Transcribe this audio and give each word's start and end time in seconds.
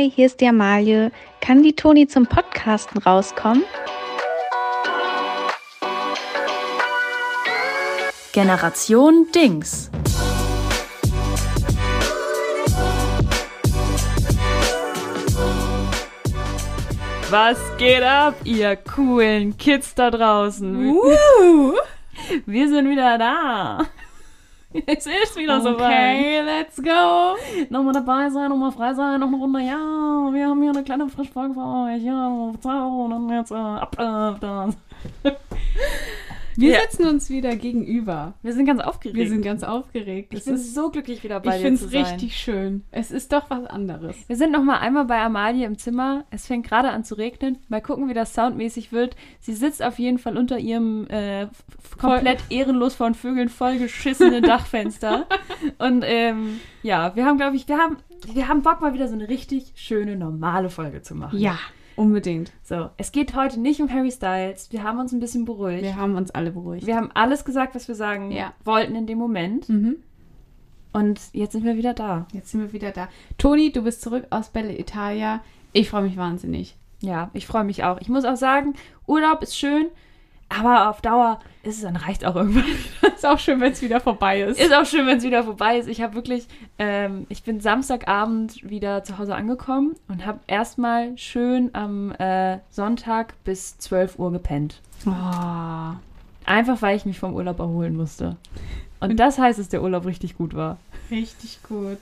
Hi, 0.00 0.10
hier 0.10 0.24
ist 0.24 0.40
die 0.40 0.46
Amalie. 0.46 1.12
Kann 1.42 1.62
die 1.62 1.74
Toni 1.74 2.06
zum 2.08 2.24
Podcasten 2.26 3.02
rauskommen? 3.02 3.64
Generation 8.32 9.26
Dings. 9.34 9.90
Was 17.28 17.58
geht 17.76 18.02
ab, 18.02 18.36
ihr 18.44 18.76
coolen 18.76 19.58
Kids 19.58 19.94
da 19.94 20.10
draußen? 20.10 20.96
Uh. 20.96 21.74
Wir 22.46 22.68
sind 22.70 22.88
wieder 22.88 23.18
da. 23.18 23.86
Es 24.86 25.04
ist 25.06 25.36
wieder 25.36 25.58
Okay, 25.58 25.64
soweit. 25.64 26.44
let's 26.44 26.76
go. 26.76 27.36
Nochmal 27.70 27.92
dabei 27.94 28.30
sein, 28.30 28.50
nochmal 28.50 28.70
frei 28.70 28.94
sein, 28.94 29.18
noch 29.18 29.26
eine 29.26 29.36
Runde. 29.36 29.60
Ja, 29.60 29.76
wir 30.32 30.46
haben 30.48 30.62
hier 30.62 30.70
eine 30.70 30.84
kleine 30.84 31.08
Frischfolge 31.08 31.54
für 31.54 31.60
euch. 31.60 32.02
Ja, 32.02 32.52
ciao, 32.60 33.04
und 33.04 33.10
dann 33.10 33.28
jetzt 33.30 33.50
äh, 33.50 33.54
ab, 33.56 33.96
äh, 33.98 34.02
ab 34.02 34.36
das. 34.40 34.76
Wir 36.60 36.72
Ja. 36.74 36.80
sitzen 36.82 37.06
uns 37.06 37.30
wieder 37.30 37.56
gegenüber. 37.56 38.34
Wir 38.42 38.52
sind 38.52 38.66
ganz 38.66 38.80
aufgeregt. 38.80 39.16
Wir 39.16 39.28
sind 39.28 39.42
ganz 39.42 39.62
aufgeregt. 39.62 40.32
ich 40.32 40.40
Es 40.40 40.44
bin 40.44 40.54
ist, 40.54 40.74
so 40.74 40.90
glücklich, 40.90 41.22
wieder 41.24 41.40
bei 41.40 41.50
ich 41.56 41.62
dir 41.62 41.68
finde 41.68 41.80
zu 41.80 41.86
es 41.86 41.92
sein. 41.92 42.04
richtig 42.04 42.36
schön. 42.36 42.84
Es 42.90 43.10
ist 43.10 43.32
doch 43.32 43.48
was 43.50 43.64
anderes. 43.66 44.16
Wir 44.28 44.36
sind 44.36 44.52
noch 44.52 44.62
mal 44.62 44.78
einmal 44.78 45.06
bei 45.06 45.18
Amalie 45.20 45.66
im 45.66 45.78
Zimmer. 45.78 46.24
Es 46.30 46.46
fängt 46.46 46.66
gerade 46.66 46.90
an 46.90 47.02
zu 47.04 47.14
regnen. 47.16 47.58
Mal 47.68 47.80
gucken, 47.80 48.08
wie 48.08 48.14
das 48.14 48.34
soundmäßig 48.34 48.92
wird. 48.92 49.16
Sie 49.40 49.54
sitzt 49.54 49.82
auf 49.82 49.98
jeden 49.98 50.18
Fall 50.18 50.36
unter 50.36 50.58
ihrem 50.58 51.06
äh, 51.08 51.46
komplett 51.98 52.40
ehrenlos 52.50 52.94
von 52.94 53.14
Vögeln 53.14 53.48
vollgeschissenen 53.48 54.42
Dachfenster. 54.44 55.26
Und 55.78 56.04
ähm, 56.06 56.60
ja, 56.82 57.14
wir 57.16 57.24
haben, 57.24 57.38
glaube 57.38 57.56
ich, 57.56 57.68
wir 57.68 57.78
haben, 57.78 57.96
wir 58.32 58.48
haben 58.48 58.62
Bock, 58.62 58.80
mal 58.80 58.92
wieder 58.94 59.08
so 59.08 59.14
eine 59.14 59.28
richtig 59.28 59.72
schöne, 59.76 60.16
normale 60.16 60.68
Folge 60.70 61.02
zu 61.02 61.14
machen. 61.14 61.38
Ja, 61.38 61.58
unbedingt. 62.00 62.50
So, 62.62 62.88
es 62.96 63.12
geht 63.12 63.34
heute 63.36 63.60
nicht 63.60 63.80
um 63.80 63.90
Harry 63.92 64.10
Styles. 64.10 64.72
Wir 64.72 64.82
haben 64.82 64.98
uns 64.98 65.12
ein 65.12 65.20
bisschen 65.20 65.44
beruhigt. 65.44 65.82
Wir 65.82 65.96
haben 65.96 66.16
uns 66.16 66.30
alle 66.30 66.50
beruhigt. 66.50 66.86
Wir 66.86 66.96
haben 66.96 67.10
alles 67.14 67.44
gesagt, 67.44 67.74
was 67.74 67.86
wir 67.88 67.94
sagen 67.94 68.30
Ja. 68.32 68.54
wollten 68.64 68.94
in 68.96 69.06
dem 69.06 69.18
Moment. 69.18 69.68
Mhm. 69.68 69.96
Und 70.92 71.20
jetzt 71.32 71.52
sind 71.52 71.64
wir 71.64 71.76
wieder 71.76 71.94
da. 71.94 72.26
Jetzt 72.32 72.50
sind 72.50 72.60
wir 72.62 72.72
wieder 72.72 72.90
da. 72.90 73.08
Toni, 73.38 73.70
du 73.70 73.82
bist 73.82 74.02
zurück 74.02 74.26
aus 74.30 74.48
Belle 74.48 74.76
Italia. 74.78 75.40
Ich 75.72 75.90
freue 75.90 76.02
mich 76.02 76.16
wahnsinnig. 76.16 76.76
Ja, 77.00 77.30
ich 77.32 77.46
freue 77.46 77.64
mich 77.64 77.84
auch. 77.84 78.00
Ich 78.00 78.08
muss 78.08 78.24
auch 78.24 78.36
sagen, 78.36 78.74
Urlaub 79.06 79.42
ist 79.42 79.56
schön, 79.56 79.86
aber 80.50 80.90
auf 80.90 81.00
Dauer 81.00 81.40
ist 81.62 81.76
es 81.76 81.82
dann 81.82 81.96
reicht 81.96 82.24
auch 82.24 82.36
irgendwann. 82.36 82.64
Ist 83.14 83.26
auch 83.26 83.38
schön, 83.38 83.60
wenn 83.60 83.72
es 83.72 83.82
wieder 83.82 84.00
vorbei 84.00 84.40
ist. 84.40 84.58
Ist 84.58 84.72
auch 84.72 84.86
schön, 84.86 85.06
wenn 85.06 85.18
es 85.18 85.24
wieder 85.24 85.44
vorbei 85.44 85.76
ist. 85.76 85.88
Ich 85.88 86.00
habe 86.00 86.14
wirklich, 86.14 86.46
ähm, 86.78 87.26
ich 87.28 87.42
bin 87.42 87.60
Samstagabend 87.60 88.68
wieder 88.68 89.04
zu 89.04 89.18
Hause 89.18 89.34
angekommen 89.34 89.94
und 90.08 90.24
habe 90.24 90.40
erstmal 90.46 91.18
schön 91.18 91.68
am 91.74 92.12
äh, 92.12 92.60
Sonntag 92.70 93.34
bis 93.44 93.76
12 93.76 94.18
Uhr 94.18 94.32
gepennt. 94.32 94.80
Oh. 95.04 95.10
Einfach 96.46 96.80
weil 96.80 96.96
ich 96.96 97.04
mich 97.04 97.18
vom 97.18 97.34
Urlaub 97.34 97.58
erholen 97.58 97.94
musste. 97.94 98.38
Und 99.00 99.20
das 99.20 99.38
heißt, 99.38 99.58
dass 99.58 99.68
der 99.68 99.82
Urlaub 99.82 100.06
richtig 100.06 100.38
gut 100.38 100.54
war. 100.54 100.78
Richtig 101.10 101.62
gut. 101.62 101.98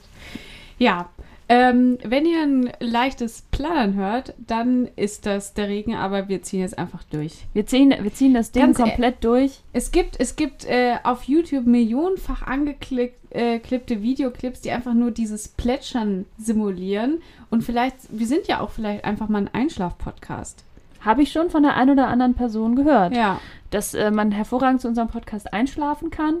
Ja, 0.77 1.09
ähm, 1.51 1.97
wenn 2.03 2.27
ihr 2.27 2.43
ein 2.43 2.69
leichtes 2.79 3.41
Planen 3.49 3.95
hört, 3.95 4.35
dann 4.37 4.87
ist 4.95 5.25
das 5.25 5.55
der 5.55 5.67
Regen, 5.67 5.95
aber 5.95 6.29
wir 6.29 6.43
ziehen 6.43 6.59
jetzt 6.59 6.77
einfach 6.77 7.01
durch. 7.05 7.47
Wir 7.53 7.65
ziehen, 7.65 7.91
wir 7.99 8.13
ziehen 8.13 8.35
das 8.35 8.51
Ding 8.51 8.61
Ganz 8.61 8.77
e- 8.77 8.83
komplett 8.83 9.23
durch. 9.23 9.61
Es 9.73 9.91
gibt, 9.91 10.19
es 10.19 10.35
gibt 10.35 10.65
äh, 10.65 10.97
auf 11.03 11.23
YouTube 11.23 11.65
millionenfach 11.65 12.43
angeklickte 12.43 13.93
äh, 13.95 14.01
Videoclips, 14.01 14.61
die 14.61 14.69
einfach 14.69 14.93
nur 14.93 15.09
dieses 15.09 15.47
Plätschern 15.47 16.25
simulieren. 16.37 17.21
Und 17.49 17.63
vielleicht, 17.63 17.95
wir 18.11 18.27
sind 18.27 18.47
ja 18.47 18.59
auch 18.59 18.69
vielleicht 18.69 19.03
einfach 19.03 19.27
mal 19.27 19.39
ein 19.41 19.53
Einschlaf-Podcast. 19.53 20.63
Habe 21.01 21.23
ich 21.23 21.31
schon 21.31 21.49
von 21.49 21.63
der 21.63 21.75
einen 21.75 21.91
oder 21.91 22.09
anderen 22.09 22.35
Person 22.35 22.75
gehört. 22.75 23.15
Ja. 23.15 23.39
dass 23.71 23.93
äh, 23.95 24.11
man 24.11 24.31
hervorragend 24.31 24.81
zu 24.81 24.87
unserem 24.87 25.07
Podcast 25.07 25.51
einschlafen 25.51 26.11
kann. 26.11 26.37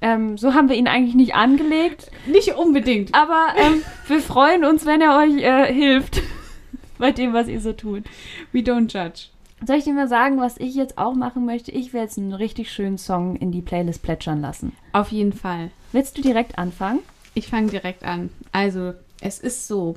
Ähm, 0.00 0.38
so 0.38 0.54
haben 0.54 0.68
wir 0.68 0.76
ihn 0.76 0.86
eigentlich 0.88 1.14
nicht 1.16 1.34
angelegt, 1.34 2.10
Nicht 2.26 2.54
unbedingt. 2.54 3.14
aber 3.14 3.48
ähm, 3.56 3.82
wir 4.06 4.20
freuen 4.20 4.64
uns, 4.64 4.86
wenn 4.86 5.00
er 5.00 5.18
euch 5.18 5.42
äh, 5.42 5.72
hilft 5.72 6.22
bei 6.98 7.10
dem, 7.10 7.32
was 7.32 7.48
ihr 7.48 7.60
so 7.60 7.72
tut. 7.72 8.04
We 8.52 8.60
don't 8.60 8.92
judge. 8.92 9.26
Soll 9.66 9.76
ich 9.76 9.84
dir 9.84 9.92
mal 9.94 10.06
sagen, 10.06 10.38
was 10.40 10.56
ich 10.58 10.76
jetzt 10.76 10.98
auch 10.98 11.14
machen 11.14 11.44
möchte? 11.44 11.72
Ich 11.72 11.92
werde 11.92 12.04
jetzt 12.04 12.16
einen 12.18 12.32
richtig 12.32 12.70
schönen 12.70 12.96
Song 12.96 13.34
in 13.34 13.50
die 13.50 13.60
Playlist 13.62 14.02
plätschern 14.04 14.40
lassen. 14.40 14.72
Auf 14.92 15.10
jeden 15.10 15.32
Fall. 15.32 15.72
Willst 15.90 16.16
du 16.16 16.22
direkt 16.22 16.58
anfangen? 16.58 17.00
Ich 17.34 17.48
fange 17.48 17.68
direkt 17.68 18.04
an. 18.04 18.30
Also, 18.52 18.94
es 19.20 19.40
ist 19.40 19.66
so. 19.66 19.96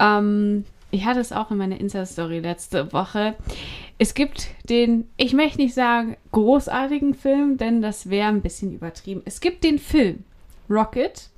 Ähm, 0.00 0.64
ich 0.90 1.04
hatte 1.04 1.20
es 1.20 1.32
auch 1.32 1.50
in 1.50 1.58
meiner 1.58 1.78
Insta-Story 1.80 2.38
letzte 2.40 2.92
Woche. 2.92 3.34
Es 3.98 4.14
gibt 4.14 4.48
den, 4.68 5.08
ich 5.16 5.32
möchte 5.32 5.58
nicht 5.60 5.74
sagen 5.74 6.16
großartigen 6.32 7.14
Film, 7.14 7.56
denn 7.58 7.82
das 7.82 8.08
wäre 8.10 8.28
ein 8.28 8.42
bisschen 8.42 8.72
übertrieben. 8.72 9.22
Es 9.24 9.40
gibt 9.40 9.64
den 9.64 9.78
Film 9.78 10.24
Rocket, 10.70 11.30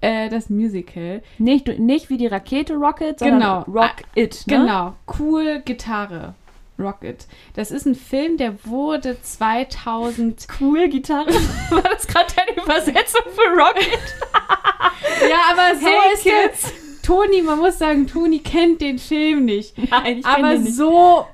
äh, 0.00 0.28
das 0.28 0.48
Musical. 0.50 1.22
Nicht, 1.38 1.66
nicht 1.78 2.08
wie 2.10 2.16
die 2.16 2.26
Rakete 2.28 2.74
Rocket, 2.74 3.18
sondern 3.18 3.64
Genau. 3.64 3.80
Rock 3.80 3.96
It. 4.14 4.44
Ne? 4.46 4.56
Genau, 4.56 4.94
cool 5.18 5.60
Gitarre. 5.64 6.34
Rocket. 6.78 7.26
Das 7.54 7.72
ist 7.72 7.86
ein 7.86 7.96
Film, 7.96 8.36
der 8.36 8.64
wurde 8.64 9.20
2000. 9.20 10.46
Cool 10.60 10.88
Gitarre. 10.88 11.26
War 11.70 11.82
das 11.82 12.06
gerade 12.06 12.32
deine 12.36 12.62
Übersetzung 12.64 13.22
für 13.34 13.50
Rocket? 13.60 13.98
Ja, 15.28 15.38
aber 15.50 15.76
so 15.78 15.86
Hey, 15.86 16.14
ist 16.14 16.62
es. 16.64 16.72
Toni, 17.08 17.40
man 17.40 17.58
muss 17.58 17.78
sagen, 17.78 18.06
Toni 18.06 18.40
kennt 18.40 18.82
den 18.82 18.98
Film 18.98 19.46
nicht. 19.46 19.78
Nein, 19.90 20.18
ich 20.18 20.26
aber 20.26 20.52
den 20.52 20.64
nicht. 20.64 20.76
so, 20.76 21.24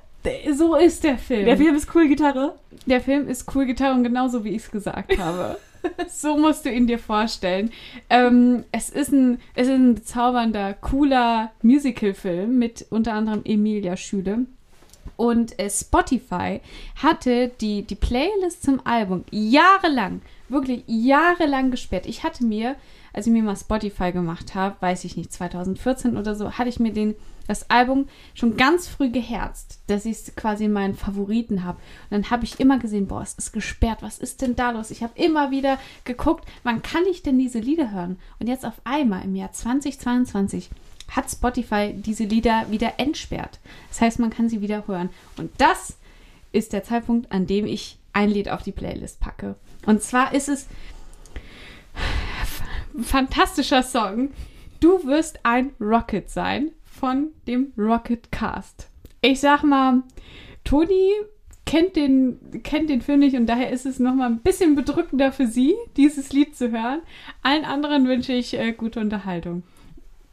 so 0.52 0.76
ist 0.76 1.02
der 1.02 1.18
Film. 1.18 1.46
Der 1.46 1.56
Film 1.56 1.74
ist 1.74 1.92
cool 1.96 2.06
Gitarre. 2.06 2.54
Der 2.86 3.00
Film 3.00 3.26
ist 3.26 3.52
cool 3.56 3.66
Gitarre 3.66 3.94
und 3.94 4.04
genauso 4.04 4.44
wie 4.44 4.50
ich 4.50 4.62
es 4.62 4.70
gesagt 4.70 5.18
habe. 5.18 5.58
so 6.08 6.36
musst 6.36 6.64
du 6.64 6.70
ihn 6.70 6.86
dir 6.86 7.00
vorstellen. 7.00 7.72
Ähm, 8.08 8.62
es, 8.70 8.88
ist 8.88 9.10
ein, 9.10 9.40
es 9.56 9.66
ist 9.66 9.74
ein 9.74 9.96
bezaubernder, 9.96 10.74
cooler 10.74 11.50
Musical-Film 11.62 12.56
mit 12.56 12.86
unter 12.90 13.14
anderem 13.14 13.42
Emilia 13.44 13.96
Schüle. 13.96 14.46
Und 15.16 15.58
äh, 15.58 15.68
Spotify 15.68 16.60
hatte 17.02 17.50
die, 17.60 17.82
die 17.82 17.96
Playlist 17.96 18.62
zum 18.62 18.80
Album 18.86 19.24
jahrelang, 19.32 20.22
wirklich 20.48 20.84
jahrelang 20.86 21.72
gesperrt. 21.72 22.06
Ich 22.06 22.22
hatte 22.22 22.44
mir, 22.44 22.76
als 23.14 23.26
ich 23.28 23.32
mir 23.32 23.42
mal 23.42 23.56
Spotify 23.56 24.10
gemacht 24.12 24.54
habe, 24.54 24.76
weiß 24.80 25.04
ich 25.04 25.16
nicht, 25.16 25.32
2014 25.32 26.16
oder 26.16 26.34
so, 26.34 26.52
hatte 26.52 26.68
ich 26.68 26.80
mir 26.80 26.92
den, 26.92 27.14
das 27.46 27.70
Album 27.70 28.08
schon 28.34 28.56
ganz 28.56 28.88
früh 28.88 29.08
geherzt, 29.08 29.78
dass 29.86 30.04
ich 30.04 30.12
es 30.12 30.36
quasi 30.36 30.64
in 30.64 30.72
meinen 30.72 30.94
Favoriten 30.94 31.62
habe. 31.62 31.78
Und 32.10 32.10
dann 32.10 32.30
habe 32.30 32.44
ich 32.44 32.58
immer 32.58 32.80
gesehen, 32.80 33.06
boah, 33.06 33.22
es 33.22 33.34
ist 33.34 33.52
gesperrt, 33.52 34.02
was 34.02 34.18
ist 34.18 34.42
denn 34.42 34.56
da 34.56 34.72
los? 34.72 34.90
Ich 34.90 35.04
habe 35.04 35.12
immer 35.16 35.52
wieder 35.52 35.78
geguckt, 36.02 36.44
wann 36.64 36.82
kann 36.82 37.04
ich 37.08 37.22
denn 37.22 37.38
diese 37.38 37.60
Lieder 37.60 37.92
hören? 37.92 38.18
Und 38.40 38.48
jetzt 38.48 38.66
auf 38.66 38.80
einmal 38.82 39.22
im 39.24 39.36
Jahr 39.36 39.52
2022 39.52 40.70
hat 41.08 41.30
Spotify 41.30 41.94
diese 41.94 42.24
Lieder 42.24 42.66
wieder 42.70 42.94
entsperrt. 42.98 43.60
Das 43.90 44.00
heißt, 44.00 44.18
man 44.18 44.30
kann 44.30 44.48
sie 44.48 44.60
wieder 44.60 44.88
hören. 44.88 45.10
Und 45.36 45.52
das 45.58 45.98
ist 46.50 46.72
der 46.72 46.82
Zeitpunkt, 46.82 47.30
an 47.30 47.46
dem 47.46 47.64
ich 47.64 47.98
ein 48.12 48.30
Lied 48.30 48.48
auf 48.48 48.62
die 48.62 48.72
Playlist 48.72 49.20
packe. 49.20 49.54
Und 49.86 50.02
zwar 50.02 50.34
ist 50.34 50.48
es 50.48 50.66
fantastischer 53.02 53.82
Song. 53.82 54.30
Du 54.80 55.04
wirst 55.06 55.40
ein 55.44 55.72
Rocket 55.80 56.30
sein 56.30 56.70
von 56.84 57.28
dem 57.46 57.72
Rocket 57.76 58.30
Cast. 58.30 58.88
Ich 59.20 59.40
sag 59.40 59.62
mal, 59.62 60.02
Toni 60.64 61.12
kennt 61.66 61.96
den, 61.96 62.62
kennt 62.62 62.90
den 62.90 63.00
Film 63.00 63.20
nicht 63.20 63.36
und 63.36 63.46
daher 63.46 63.70
ist 63.70 63.86
es 63.86 63.98
nochmal 63.98 64.30
ein 64.30 64.40
bisschen 64.40 64.74
bedrückender 64.74 65.32
für 65.32 65.46
sie, 65.46 65.74
dieses 65.96 66.32
Lied 66.32 66.56
zu 66.56 66.70
hören. 66.70 67.00
Allen 67.42 67.64
anderen 67.64 68.06
wünsche 68.06 68.32
ich 68.32 68.54
äh, 68.54 68.72
gute 68.72 69.00
Unterhaltung. 69.00 69.62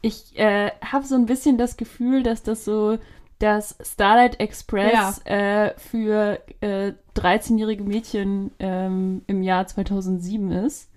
Ich 0.02 0.38
äh, 0.38 0.70
habe 0.84 1.06
so 1.06 1.14
ein 1.14 1.26
bisschen 1.26 1.58
das 1.58 1.76
Gefühl, 1.76 2.22
dass 2.22 2.42
das 2.42 2.64
so 2.64 2.98
das 3.38 3.76
Starlight 3.82 4.40
Express 4.40 5.20
äh, 5.24 5.72
für 5.76 6.38
äh, 6.60 6.92
13-jährige 7.16 7.82
Mädchen 7.82 8.52
ähm, 8.60 9.22
im 9.26 9.42
Jahr 9.42 9.66
2007 9.66 10.52
ist. 10.52 10.88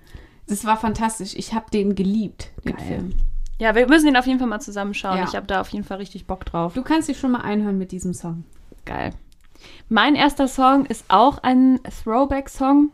Das 0.47 0.65
war 0.65 0.77
fantastisch. 0.77 1.33
Ich 1.35 1.53
habe 1.53 1.69
den 1.71 1.95
geliebt, 1.95 2.51
den 2.63 2.75
Geil. 2.75 2.85
Film. 2.85 3.13
Ja, 3.57 3.73
wir 3.73 3.87
müssen 3.87 4.07
ihn 4.07 4.17
auf 4.17 4.27
jeden 4.27 4.39
Fall 4.39 4.47
mal 4.47 4.59
zusammenschauen. 4.59 5.17
Ja. 5.17 5.23
Ich 5.23 5.35
habe 5.35 5.47
da 5.47 5.61
auf 5.61 5.69
jeden 5.69 5.85
Fall 5.85 5.97
richtig 5.97 6.27
Bock 6.27 6.45
drauf. 6.45 6.73
Du 6.73 6.83
kannst 6.83 7.07
dich 7.07 7.17
schon 7.17 7.31
mal 7.31 7.41
einhören 7.41 7.77
mit 7.77 7.91
diesem 7.91 8.13
Song. 8.13 8.43
Geil. 8.83 9.11
Mein 9.89 10.15
erster 10.15 10.47
Song 10.47 10.85
ist 10.85 11.05
auch 11.07 11.39
ein 11.41 11.79
Throwback-Song. 12.03 12.91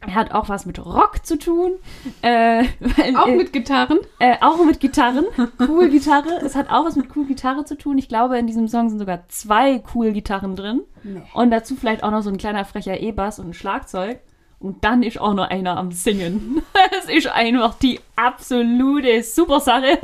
Er 0.00 0.16
hat 0.16 0.32
auch 0.32 0.48
was 0.48 0.66
mit 0.66 0.84
Rock 0.84 1.24
zu 1.24 1.38
tun. 1.38 1.74
Äh, 2.22 2.64
weil, 2.80 3.16
Auch 3.16 3.28
äh, 3.28 3.36
mit 3.36 3.52
Gitarren. 3.52 3.98
Äh, 4.18 4.36
auch 4.40 4.64
mit 4.64 4.80
Gitarren. 4.80 5.24
Cool 5.60 5.90
Gitarre. 5.90 6.40
Es 6.44 6.56
hat 6.56 6.70
auch 6.70 6.84
was 6.84 6.96
mit 6.96 7.14
cool 7.14 7.24
Gitarre 7.24 7.64
zu 7.64 7.78
tun. 7.78 7.98
Ich 7.98 8.08
glaube, 8.08 8.36
in 8.36 8.48
diesem 8.48 8.66
Song 8.66 8.88
sind 8.88 8.98
sogar 8.98 9.28
zwei 9.28 9.80
cool 9.94 10.10
Gitarren 10.12 10.56
drin. 10.56 10.80
Nee. 11.04 11.22
Und 11.34 11.52
dazu 11.52 11.76
vielleicht 11.76 12.02
auch 12.02 12.10
noch 12.10 12.22
so 12.22 12.30
ein 12.30 12.36
kleiner 12.36 12.64
frecher 12.64 12.98
E-Bass 12.98 13.38
und 13.38 13.50
ein 13.50 13.54
Schlagzeug. 13.54 14.18
Und 14.62 14.84
dann 14.84 15.02
ist 15.02 15.20
auch 15.20 15.34
noch 15.34 15.50
einer 15.50 15.76
am 15.76 15.90
Singen. 15.90 16.62
Es 16.98 17.10
ist 17.10 17.26
einfach 17.26 17.74
die 17.74 17.98
absolute 18.14 19.22
Supersache. 19.24 19.98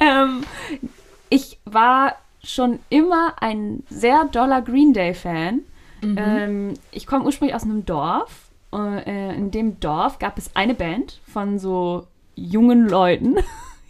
ähm, 0.00 0.42
ich 1.28 1.58
war 1.66 2.14
schon 2.42 2.78
immer 2.88 3.34
ein 3.40 3.84
sehr 3.90 4.24
doller 4.24 4.62
Green 4.62 4.94
Day-Fan. 4.94 5.60
Mhm. 6.00 6.18
Ähm, 6.18 6.74
ich 6.90 7.06
komme 7.06 7.24
ursprünglich 7.24 7.54
aus 7.54 7.64
einem 7.64 7.84
Dorf. 7.84 8.48
Äh, 8.72 9.36
in 9.36 9.50
dem 9.50 9.78
Dorf 9.78 10.18
gab 10.18 10.38
es 10.38 10.56
eine 10.56 10.74
Band 10.74 11.20
von 11.30 11.58
so 11.58 12.06
jungen 12.34 12.88
Leuten, 12.88 13.36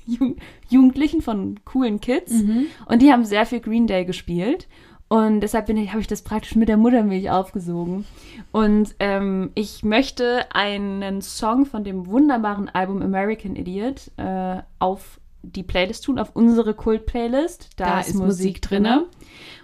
Jugendlichen, 0.68 1.22
von 1.22 1.60
coolen 1.64 2.00
Kids. 2.00 2.32
Mhm. 2.32 2.66
Und 2.86 3.02
die 3.02 3.12
haben 3.12 3.24
sehr 3.24 3.46
viel 3.46 3.60
Green 3.60 3.86
Day 3.86 4.04
gespielt. 4.04 4.66
Und 5.12 5.40
deshalb 5.40 5.68
habe 5.68 6.00
ich 6.00 6.06
das 6.06 6.22
praktisch 6.22 6.54
mit 6.54 6.70
der 6.70 6.78
Muttermilch 6.78 7.28
aufgesogen. 7.28 8.06
Und 8.50 8.94
ähm, 8.98 9.50
ich 9.54 9.84
möchte 9.84 10.46
einen 10.54 11.20
Song 11.20 11.66
von 11.66 11.84
dem 11.84 12.06
wunderbaren 12.06 12.70
Album 12.70 13.02
American 13.02 13.54
Idiot 13.54 14.10
äh, 14.16 14.62
auf 14.78 15.20
die 15.42 15.64
Playlist 15.64 16.04
tun, 16.04 16.18
auf 16.18 16.30
unsere 16.32 16.72
Kult-Playlist. 16.72 17.68
Da, 17.76 17.84
Da 17.84 18.00
ist, 18.00 18.14
Musik 18.14 18.26
Musik 18.26 18.62
drin. 18.62 18.88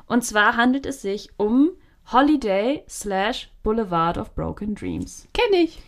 Und 0.04 0.22
zwar 0.22 0.58
handelt 0.58 0.84
es 0.84 1.00
sich 1.00 1.30
um 1.38 1.70
Holiday 2.12 2.84
slash 2.86 3.50
Boulevard 3.62 4.18
of 4.18 4.34
Broken 4.34 4.74
Dreams. 4.74 5.28
Kenn 5.32 5.54
ich. 5.54 5.80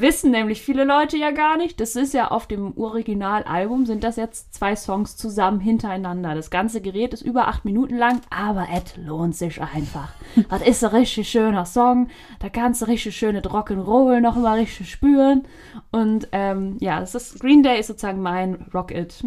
Wissen 0.00 0.30
nämlich 0.30 0.62
viele 0.62 0.84
Leute 0.84 1.16
ja 1.16 1.30
gar 1.30 1.56
nicht. 1.56 1.80
Das 1.80 1.96
ist 1.96 2.14
ja 2.14 2.30
auf 2.30 2.46
dem 2.46 2.76
Originalalbum, 2.76 3.86
sind 3.86 4.04
das 4.04 4.16
jetzt 4.16 4.54
zwei 4.54 4.76
Songs 4.76 5.16
zusammen 5.16 5.60
hintereinander. 5.60 6.34
Das 6.34 6.50
ganze 6.50 6.80
Gerät 6.80 7.12
ist 7.12 7.22
über 7.22 7.48
acht 7.48 7.64
Minuten 7.64 7.96
lang, 7.96 8.20
aber 8.30 8.68
es 8.72 8.96
lohnt 8.96 9.36
sich 9.36 9.60
einfach. 9.60 10.12
das 10.48 10.62
ist 10.62 10.84
ein 10.84 10.90
richtig 10.90 11.28
schöner 11.28 11.64
Song. 11.64 12.08
Da 12.38 12.48
kannst 12.48 12.82
du 12.82 12.86
richtig 12.86 13.16
schöne 13.16 13.40
Rock'n'Roll 13.40 14.20
noch 14.20 14.36
mal 14.36 14.58
richtig 14.58 14.90
spüren. 14.90 15.44
Und 15.90 16.28
ähm, 16.32 16.76
ja, 16.80 17.00
das 17.00 17.14
ist, 17.14 17.40
Green 17.40 17.62
Day 17.62 17.80
ist 17.80 17.88
sozusagen 17.88 18.22
mein 18.22 18.66
Rock-It. 18.74 19.24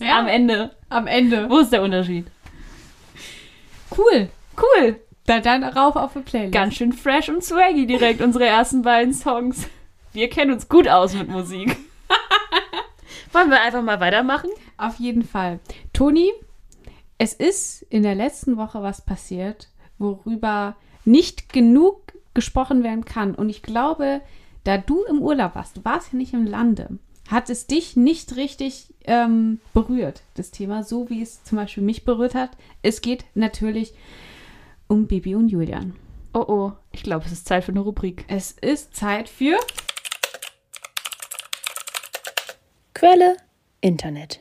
Ja, 0.00 0.18
Am 0.18 0.26
Ende. 0.26 0.72
am 0.90 1.06
Ende. 1.06 1.48
Wo 1.48 1.58
ist 1.58 1.72
der 1.72 1.82
Unterschied? 1.82 2.26
Cool. 3.96 4.28
Cool. 4.56 5.00
Dann, 5.26 5.42
dann 5.42 5.64
rauf 5.64 5.96
auf 5.96 6.12
die 6.12 6.20
Playlist. 6.20 6.52
Ganz 6.52 6.74
schön 6.74 6.92
fresh 6.92 7.28
und 7.28 7.42
swaggy 7.42 7.86
direkt 7.86 8.20
unsere 8.20 8.46
ersten 8.46 8.82
beiden 8.82 9.12
Songs. 9.12 9.68
Wir 10.12 10.30
kennen 10.30 10.52
uns 10.52 10.68
gut 10.68 10.88
aus 10.88 11.14
mit 11.14 11.28
Musik. 11.28 11.76
Wollen 13.32 13.50
wir 13.50 13.60
einfach 13.60 13.82
mal 13.82 14.00
weitermachen? 14.00 14.50
Auf 14.76 14.98
jeden 14.98 15.24
Fall. 15.24 15.58
Toni, 15.92 16.32
es 17.18 17.32
ist 17.32 17.82
in 17.90 18.02
der 18.02 18.14
letzten 18.14 18.56
Woche 18.56 18.82
was 18.82 19.04
passiert, 19.04 19.68
worüber 19.98 20.76
nicht 21.04 21.52
genug 21.52 22.12
gesprochen 22.34 22.82
werden 22.82 23.04
kann. 23.04 23.34
Und 23.34 23.48
ich 23.48 23.62
glaube, 23.62 24.20
da 24.64 24.78
du 24.78 25.02
im 25.04 25.22
Urlaub 25.22 25.54
warst, 25.54 25.76
du 25.76 25.84
warst 25.84 26.12
ja 26.12 26.18
nicht 26.18 26.34
im 26.34 26.46
Lande, 26.46 26.98
hat 27.28 27.50
es 27.50 27.66
dich 27.66 27.96
nicht 27.96 28.36
richtig 28.36 28.94
ähm, 29.04 29.60
berührt, 29.74 30.22
das 30.34 30.50
Thema, 30.50 30.84
so 30.84 31.10
wie 31.10 31.22
es 31.22 31.42
zum 31.44 31.56
Beispiel 31.56 31.82
mich 31.82 32.04
berührt 32.04 32.34
hat. 32.34 32.50
Es 32.82 33.00
geht 33.00 33.24
natürlich 33.34 33.94
um 34.88 35.06
Bibi 35.06 35.34
und 35.34 35.48
Julian. 35.48 35.94
Oh 36.32 36.44
oh, 36.46 36.72
ich 36.92 37.02
glaube, 37.02 37.24
es 37.26 37.32
ist 37.32 37.46
Zeit 37.46 37.64
für 37.64 37.72
eine 37.72 37.80
Rubrik. 37.80 38.24
Es 38.28 38.52
ist 38.52 38.94
Zeit 38.94 39.28
für 39.28 39.56
Quelle 42.94 43.36
Internet. 43.80 44.40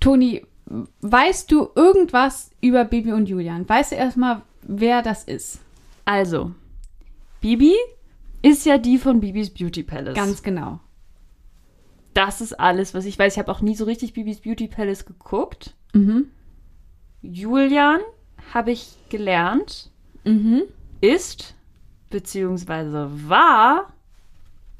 Toni, 0.00 0.44
weißt 1.00 1.50
du 1.50 1.70
irgendwas 1.74 2.50
über 2.60 2.84
Bibi 2.84 3.12
und 3.12 3.26
Julian? 3.26 3.66
Weißt 3.66 3.92
du 3.92 3.96
erstmal, 3.96 4.42
wer 4.62 5.00
das 5.00 5.24
ist? 5.24 5.60
Also, 6.04 6.52
Bibi 7.40 7.74
ist 8.42 8.66
ja 8.66 8.76
die 8.76 8.98
von 8.98 9.20
Bibis 9.20 9.48
Beauty 9.48 9.82
Palace. 9.82 10.14
Ganz 10.14 10.42
genau. 10.42 10.80
Das 12.12 12.42
ist 12.42 12.52
alles, 12.60 12.92
was 12.92 13.06
ich 13.06 13.18
weiß. 13.18 13.32
Ich 13.32 13.38
habe 13.38 13.50
auch 13.50 13.62
nie 13.62 13.74
so 13.74 13.86
richtig 13.86 14.12
Bibis 14.12 14.40
Beauty 14.40 14.68
Palace 14.68 15.06
geguckt. 15.06 15.74
Mhm. 15.94 16.26
Julian, 17.22 18.00
habe 18.52 18.72
ich 18.72 18.94
gelernt, 19.08 19.90
Mhm. 20.24 20.62
ist 21.00 21.54
beziehungsweise 22.10 23.10
war 23.28 23.92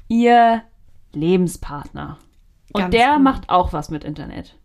ihr 0.07 0.61
Lebenspartner. 1.13 2.17
Und 2.73 2.81
Ganz 2.81 2.91
der 2.91 3.07
genau. 3.13 3.19
macht 3.19 3.49
auch 3.49 3.73
was 3.73 3.89
mit 3.89 4.03
Internet. 4.03 4.55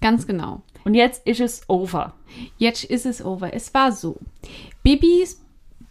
Ganz 0.00 0.26
genau. 0.26 0.62
Und 0.84 0.94
jetzt 0.94 1.26
ist 1.26 1.40
es 1.40 1.62
over. 1.68 2.14
Jetzt 2.56 2.84
ist 2.84 3.04
es 3.06 3.22
over. 3.24 3.52
Es 3.52 3.72
war 3.74 3.92
so. 3.92 4.16
Bibis, 4.82 5.40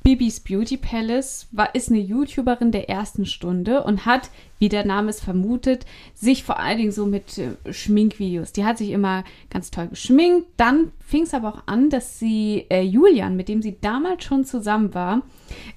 Bibis 0.08 0.40
Beauty 0.40 0.78
Palace 0.78 1.48
war, 1.52 1.76
ist 1.76 1.90
eine 1.90 2.00
YouTuberin 2.00 2.72
der 2.72 2.90
ersten 2.90 3.26
Stunde 3.26 3.84
und 3.84 4.06
hat, 4.06 4.30
wie 4.58 4.70
der 4.70 4.86
Name 4.86 5.10
es 5.10 5.20
vermutet, 5.20 5.86
sich 6.14 6.46
vor 6.46 6.60
allen 6.60 6.78
Dingen 6.78 6.94
so 6.94 7.06
mit 7.06 7.38
äh, 7.38 7.74
Schminkvideos. 7.74 8.54
Die 8.54 8.64
hat 8.64 8.78
sich 8.78 8.92
immer 8.92 9.26
ganz 9.50 9.70
toll 9.70 9.88
geschminkt. 9.88 10.48
Dann 10.56 10.94
fing 11.06 11.24
es 11.24 11.34
aber 11.34 11.50
auch 11.50 11.64
an, 11.66 11.90
dass 11.90 12.20
sie 12.20 12.68
äh, 12.70 12.84
Julian, 12.84 13.36
mit 13.36 13.50
dem 13.50 13.62
sie 13.62 13.82
damals 13.82 14.24
schon 14.24 14.46
zusammen 14.46 14.94
war, 14.94 15.24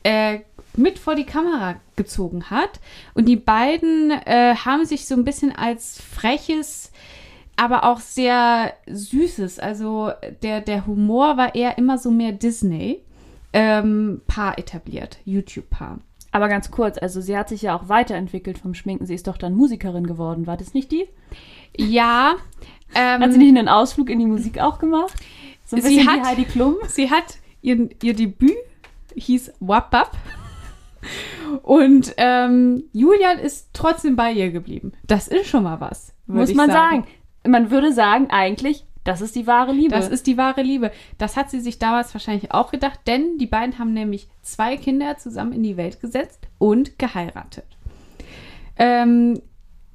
äh, 0.04 0.38
mit 0.76 1.00
vor 1.00 1.16
die 1.16 1.26
Kamera 1.26 1.80
gezogen 1.96 2.50
hat. 2.50 2.78
Und 3.14 3.26
die 3.26 3.34
beiden 3.34 4.12
äh, 4.12 4.54
haben 4.54 4.84
sich 4.84 5.06
so 5.06 5.16
ein 5.16 5.24
bisschen 5.24 5.56
als 5.56 6.00
freches, 6.00 6.92
aber 7.56 7.82
auch 7.82 7.98
sehr 7.98 8.74
süßes. 8.86 9.58
Also 9.58 10.12
der, 10.44 10.60
der 10.60 10.86
Humor 10.86 11.36
war 11.36 11.56
eher 11.56 11.78
immer 11.78 11.98
so 11.98 12.12
mehr 12.12 12.30
Disney. 12.30 13.00
Ähm, 13.52 14.20
Paar 14.26 14.58
etabliert, 14.58 15.18
YouTube-Paar. 15.24 15.98
Aber 16.32 16.48
ganz 16.48 16.70
kurz, 16.70 16.96
also 16.98 17.20
sie 17.20 17.36
hat 17.36 17.48
sich 17.48 17.62
ja 17.62 17.76
auch 17.76 17.88
weiterentwickelt 17.88 18.58
vom 18.58 18.74
Schminken. 18.74 19.04
Sie 19.06 19.14
ist 19.14 19.26
doch 19.26 19.36
dann 19.36 19.54
Musikerin 19.54 20.06
geworden. 20.06 20.46
War 20.46 20.56
das 20.56 20.74
nicht 20.74 20.92
die? 20.92 21.08
Ja, 21.76 22.36
ähm, 22.94 23.20
Hat 23.22 23.32
sie 23.32 23.38
nicht 23.38 23.56
einen 23.56 23.68
Ausflug 23.68 24.08
in 24.10 24.20
die 24.20 24.26
Musik 24.26 24.60
auch 24.60 24.78
gemacht? 24.78 25.12
So 25.66 25.76
ein 25.76 25.82
Sie 25.82 25.88
bisschen 25.96 26.08
hat- 26.08 26.20
wie 26.20 26.26
Heidi 26.26 26.44
Klum? 26.44 26.76
sie 26.86 27.10
hat 27.10 27.38
ihr, 27.62 27.88
ihr 28.02 28.14
Debüt 28.14 28.54
hieß 29.16 29.52
Wap 29.60 29.92
Up. 29.94 30.12
Und 31.62 32.14
ähm, 32.18 32.84
Julian 32.92 33.38
ist 33.38 33.70
trotzdem 33.72 34.16
bei 34.16 34.32
ihr 34.32 34.50
geblieben. 34.52 34.92
Das 35.06 35.28
ist 35.28 35.46
schon 35.48 35.64
mal 35.64 35.80
was. 35.80 36.12
Muss 36.26 36.50
ich 36.50 36.56
man 36.56 36.70
sagen. 36.70 37.06
Man 37.46 37.70
würde 37.70 37.92
sagen, 37.92 38.28
eigentlich, 38.30 38.84
das 39.04 39.20
ist 39.20 39.34
die 39.34 39.46
wahre 39.46 39.72
Liebe. 39.72 39.94
Das 39.94 40.08
ist 40.08 40.26
die 40.26 40.36
wahre 40.36 40.62
Liebe. 40.62 40.92
Das 41.18 41.36
hat 41.36 41.50
sie 41.50 41.60
sich 41.60 41.78
damals 41.78 42.12
wahrscheinlich 42.14 42.52
auch 42.52 42.70
gedacht, 42.70 43.00
denn 43.06 43.38
die 43.38 43.46
beiden 43.46 43.78
haben 43.78 43.92
nämlich 43.94 44.28
zwei 44.42 44.76
Kinder 44.76 45.16
zusammen 45.16 45.52
in 45.52 45.62
die 45.62 45.76
Welt 45.76 46.00
gesetzt 46.00 46.40
und 46.58 46.98
geheiratet. 46.98 47.64
Ähm, 48.76 49.40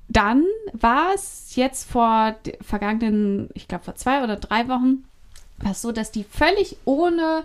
dann 0.08 0.44
war 0.74 1.14
es 1.14 1.56
jetzt 1.56 1.90
vor 1.90 2.36
vergangenen, 2.62 3.50
ich 3.54 3.68
glaube 3.68 3.84
vor 3.84 3.96
zwei 3.96 4.24
oder 4.24 4.38
drei 4.38 4.68
Wochen, 4.68 5.04
war 5.60 5.72
es 5.72 5.82
so, 5.82 5.92
dass 5.92 6.12
die 6.12 6.24
völlig 6.24 6.78
ohne, 6.86 7.44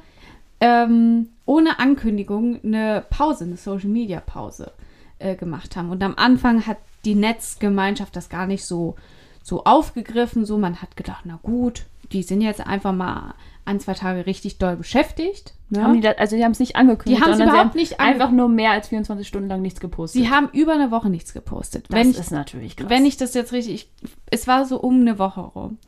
ähm, 0.61 1.29
ohne 1.47 1.79
Ankündigung 1.79 2.61
eine 2.63 3.05
Pause, 3.09 3.45
eine 3.45 3.57
Social 3.57 3.89
Media 3.89 4.21
Pause 4.21 4.73
äh, 5.19 5.37
gemacht 5.37 5.77
haben. 5.77 5.91
Und 5.91 6.03
am 6.03 6.15
Anfang 6.17 6.67
hat 6.67 6.79
die 7.05 7.15
Netzgemeinschaft 7.15 8.15
das 8.17 8.29
gar 8.29 8.47
nicht 8.47 8.65
so, 8.65 8.97
so 9.43 9.65
aufgegriffen. 9.65 10.45
So, 10.45 10.59
man 10.59 10.83
hat 10.83 10.97
gedacht, 10.97 11.23
na 11.25 11.39
gut, 11.43 11.87
die 12.13 12.23
sind 12.23 12.41
jetzt 12.41 12.61
einfach 12.61 12.93
mal 12.93 13.35
ein, 13.65 13.81
zwei 13.81 13.95
Tage 13.95 14.27
richtig 14.27 14.59
doll 14.59 14.77
beschäftigt. 14.77 15.55
Ne? 15.69 15.83
Haben 15.83 15.95
die 15.95 16.01
das, 16.01 16.19
also 16.19 16.37
die 16.37 16.45
haben 16.45 16.53
es 16.53 16.59
nicht 16.59 16.77
angekündigt, 16.77 17.21
Die 17.21 17.25
haben's 17.25 17.39
sondern 17.39 17.55
überhaupt 17.55 17.71
haben 17.71 17.79
nicht 17.79 18.01
einfach 18.01 18.31
nur 18.33 18.49
mehr 18.49 18.73
als 18.73 18.89
24 18.89 19.27
Stunden 19.27 19.49
lang 19.49 19.63
nichts 19.63 19.79
gepostet. 19.79 20.21
Sie 20.21 20.31
haben 20.31 20.49
über 20.53 20.73
eine 20.73 20.91
Woche 20.91 21.09
nichts 21.09 21.33
gepostet. 21.33 21.87
das 21.89 21.97
wenn 21.97 22.11
ich, 22.11 22.19
ist 22.19 22.33
natürlich 22.33 22.77
krass. 22.77 22.91
wenn 22.91 23.07
ich 23.07 23.17
das 23.17 23.35
jetzt 23.35 23.53
richtig, 23.53 23.75
ich, 23.75 24.11
es 24.31 24.49
war 24.49 24.65
so 24.67 24.81
um 24.81 25.01
eine 25.01 25.19
Woche 25.19 25.41
rum. 25.41 25.79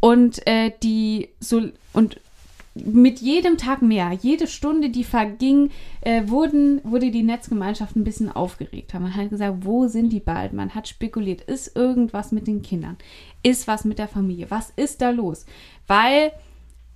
Und 0.00 0.46
äh, 0.46 0.70
die 0.82 1.30
so 1.40 1.62
und 1.92 2.20
mit 2.74 3.20
jedem 3.20 3.56
Tag 3.56 3.82
mehr, 3.82 4.10
jede 4.12 4.46
Stunde, 4.48 4.90
die 4.90 5.04
verging, 5.04 5.70
äh, 6.00 6.22
wurden, 6.26 6.80
wurde 6.84 7.10
die 7.10 7.22
Netzgemeinschaft 7.22 7.94
ein 7.94 8.02
bisschen 8.04 8.30
aufgeregt. 8.30 8.94
Man 8.94 9.14
hat 9.14 9.30
gesagt, 9.30 9.58
wo 9.64 9.86
sind 9.86 10.12
die 10.12 10.20
bald? 10.20 10.52
Man 10.52 10.74
hat 10.74 10.88
spekuliert, 10.88 11.42
ist 11.42 11.76
irgendwas 11.76 12.32
mit 12.32 12.46
den 12.48 12.62
Kindern? 12.62 12.96
Ist 13.42 13.68
was 13.68 13.84
mit 13.84 13.98
der 13.98 14.08
Familie? 14.08 14.50
Was 14.50 14.72
ist 14.74 15.02
da 15.02 15.10
los? 15.10 15.46
Weil 15.86 16.32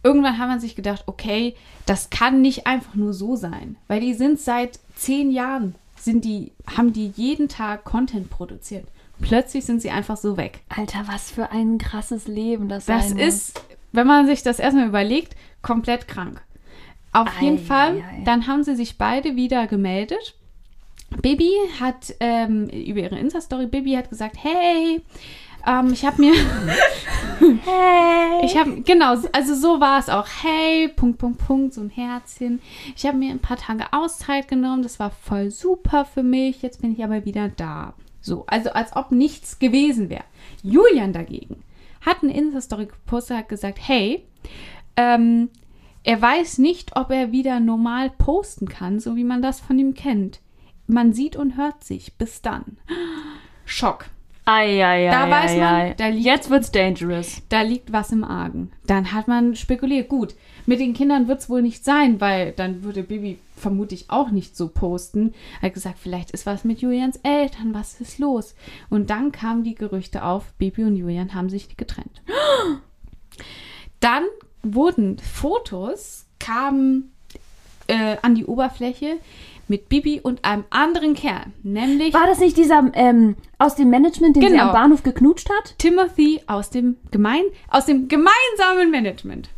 irgendwann 0.02 0.38
hat 0.38 0.48
man 0.48 0.60
sich 0.60 0.74
gedacht, 0.74 1.04
okay, 1.06 1.54
das 1.86 2.10
kann 2.10 2.40
nicht 2.40 2.66
einfach 2.66 2.94
nur 2.96 3.12
so 3.12 3.36
sein. 3.36 3.76
Weil 3.86 4.00
die 4.00 4.14
sind 4.14 4.40
seit 4.40 4.80
zehn 4.96 5.30
Jahren, 5.30 5.76
sind 5.96 6.24
die, 6.24 6.52
haben 6.76 6.92
die 6.92 7.12
jeden 7.14 7.48
Tag 7.48 7.84
Content 7.84 8.30
produziert. 8.30 8.86
Plötzlich 9.20 9.64
sind 9.64 9.82
sie 9.82 9.90
einfach 9.90 10.16
so 10.16 10.36
weg. 10.36 10.60
Alter, 10.68 11.04
was 11.06 11.30
für 11.30 11.50
ein 11.50 11.78
krasses 11.78 12.26
Leben 12.28 12.68
das 12.68 12.86
Das 12.86 13.08
sein 13.10 13.16
muss. 13.18 13.26
ist, 13.26 13.62
wenn 13.92 14.06
man 14.06 14.26
sich 14.26 14.42
das 14.44 14.58
erstmal 14.60 14.86
überlegt, 14.86 15.34
komplett 15.62 16.08
krank. 16.08 16.42
Auf 17.12 17.28
Ei, 17.40 17.44
jeden 17.44 17.58
Fall, 17.58 17.96
ei, 17.96 18.18
ei. 18.18 18.22
dann 18.24 18.46
haben 18.46 18.64
sie 18.64 18.76
sich 18.76 18.98
beide 18.98 19.36
wieder 19.36 19.66
gemeldet. 19.66 20.34
Bibi 21.22 21.50
hat 21.80 22.14
ähm, 22.20 22.68
über 22.68 23.00
ihre 23.00 23.18
Insta-Story, 23.18 23.66
Bibi 23.66 23.94
hat 23.94 24.10
gesagt, 24.10 24.36
hey, 24.42 25.00
ähm, 25.66 25.92
ich 25.92 26.04
habe 26.04 26.20
mir, 26.20 26.34
Hey. 27.40 28.44
ich 28.44 28.56
habe, 28.56 28.82
genau, 28.82 29.16
also 29.32 29.54
so 29.54 29.80
war 29.80 29.98
es 29.98 30.08
auch. 30.08 30.26
Hey, 30.42 30.88
Punkt, 30.88 31.18
Punkt, 31.18 31.38
Punkt, 31.38 31.74
so 31.74 31.80
ein 31.80 31.90
Herzchen. 31.90 32.60
Ich 32.96 33.06
habe 33.06 33.16
mir 33.16 33.30
ein 33.30 33.38
paar 33.38 33.56
Tage 33.56 33.92
Auszeit 33.92 34.48
genommen. 34.48 34.82
Das 34.82 34.98
war 34.98 35.10
voll 35.10 35.50
super 35.50 36.04
für 36.04 36.22
mich. 36.22 36.62
Jetzt 36.62 36.82
bin 36.82 36.92
ich 36.92 37.02
aber 37.02 37.24
wieder 37.24 37.48
da. 37.48 37.94
So, 38.20 38.44
also 38.46 38.70
als 38.70 38.94
ob 38.96 39.12
nichts 39.12 39.58
gewesen 39.58 40.10
wäre. 40.10 40.24
Julian 40.62 41.12
dagegen 41.12 41.62
hat 42.04 42.22
eine 42.22 42.36
Insta-Story 42.36 42.86
gepostet, 42.86 43.36
hat 43.38 43.48
gesagt, 43.48 43.78
hey, 43.80 44.24
ähm, 44.98 45.48
er 46.04 46.20
weiß 46.20 46.58
nicht, 46.58 46.96
ob 46.96 47.10
er 47.10 47.32
wieder 47.32 47.60
normal 47.60 48.10
posten 48.10 48.68
kann, 48.68 48.98
so 49.00 49.14
wie 49.16 49.24
man 49.24 49.40
das 49.42 49.60
von 49.60 49.78
ihm 49.78 49.94
kennt. 49.94 50.40
Man 50.86 51.12
sieht 51.12 51.36
und 51.36 51.56
hört 51.56 51.84
sich. 51.84 52.14
Bis 52.16 52.42
dann. 52.42 52.78
Schock. 53.64 54.06
Ei, 54.46 54.82
ei, 54.82 55.08
ei, 55.08 55.10
Da 55.10 55.28
weiß 55.30 55.50
ei, 55.50 55.58
man, 55.58 55.74
ei. 55.74 55.94
da 55.98 56.06
liegt- 56.08 56.24
Jetzt 56.24 56.48
wird's 56.48 56.70
dangerous. 56.72 57.42
Da 57.50 57.60
liegt 57.60 57.92
was 57.92 58.12
im 58.12 58.24
Argen. 58.24 58.70
Dann 58.86 59.12
hat 59.12 59.28
man 59.28 59.54
spekuliert, 59.54 60.08
gut, 60.08 60.34
mit 60.64 60.80
den 60.80 60.94
Kindern 60.94 61.28
wird 61.28 61.40
es 61.40 61.50
wohl 61.50 61.60
nicht 61.60 61.84
sein, 61.84 62.18
weil 62.22 62.52
dann 62.52 62.82
würde 62.82 63.02
Bibi 63.02 63.38
vermutlich 63.54 64.06
auch 64.08 64.30
nicht 64.30 64.56
so 64.56 64.68
posten. 64.68 65.34
Hat 65.60 65.74
gesagt, 65.74 65.98
vielleicht 65.98 66.30
ist 66.30 66.46
was 66.46 66.64
mit 66.64 66.80
Julians 66.80 67.16
Eltern, 67.22 67.74
was 67.74 68.00
ist 68.00 68.18
los? 68.18 68.54
Und 68.88 69.10
dann 69.10 69.32
kamen 69.32 69.64
die 69.64 69.74
Gerüchte 69.74 70.24
auf, 70.24 70.54
Bibi 70.54 70.84
und 70.84 70.96
Julian 70.96 71.34
haben 71.34 71.50
sich 71.50 71.76
getrennt. 71.76 72.22
Dann 74.00 74.24
wurden 74.74 75.18
Fotos, 75.18 76.26
kamen 76.38 77.12
äh, 77.86 78.16
an 78.22 78.34
die 78.34 78.44
Oberfläche 78.46 79.16
mit 79.66 79.88
Bibi 79.90 80.20
und 80.20 80.44
einem 80.44 80.64
anderen 80.70 81.14
Kerl, 81.14 81.46
nämlich 81.62 82.14
War 82.14 82.26
das 82.26 82.38
nicht 82.38 82.56
dieser 82.56 82.90
ähm, 82.94 83.36
aus 83.58 83.74
dem 83.74 83.90
Management, 83.90 84.36
den 84.36 84.42
sie 84.42 84.48
Genau. 84.50 84.68
am 84.68 84.72
Bahnhof 84.72 85.02
geknutscht 85.02 85.48
hat? 85.50 85.74
Timothy 85.78 86.40
aus 86.46 86.70
dem, 86.70 86.96
gemein, 87.10 87.42
aus 87.68 87.84
dem 87.84 88.08
gemeinsamen 88.08 88.90
Management. 88.90 89.50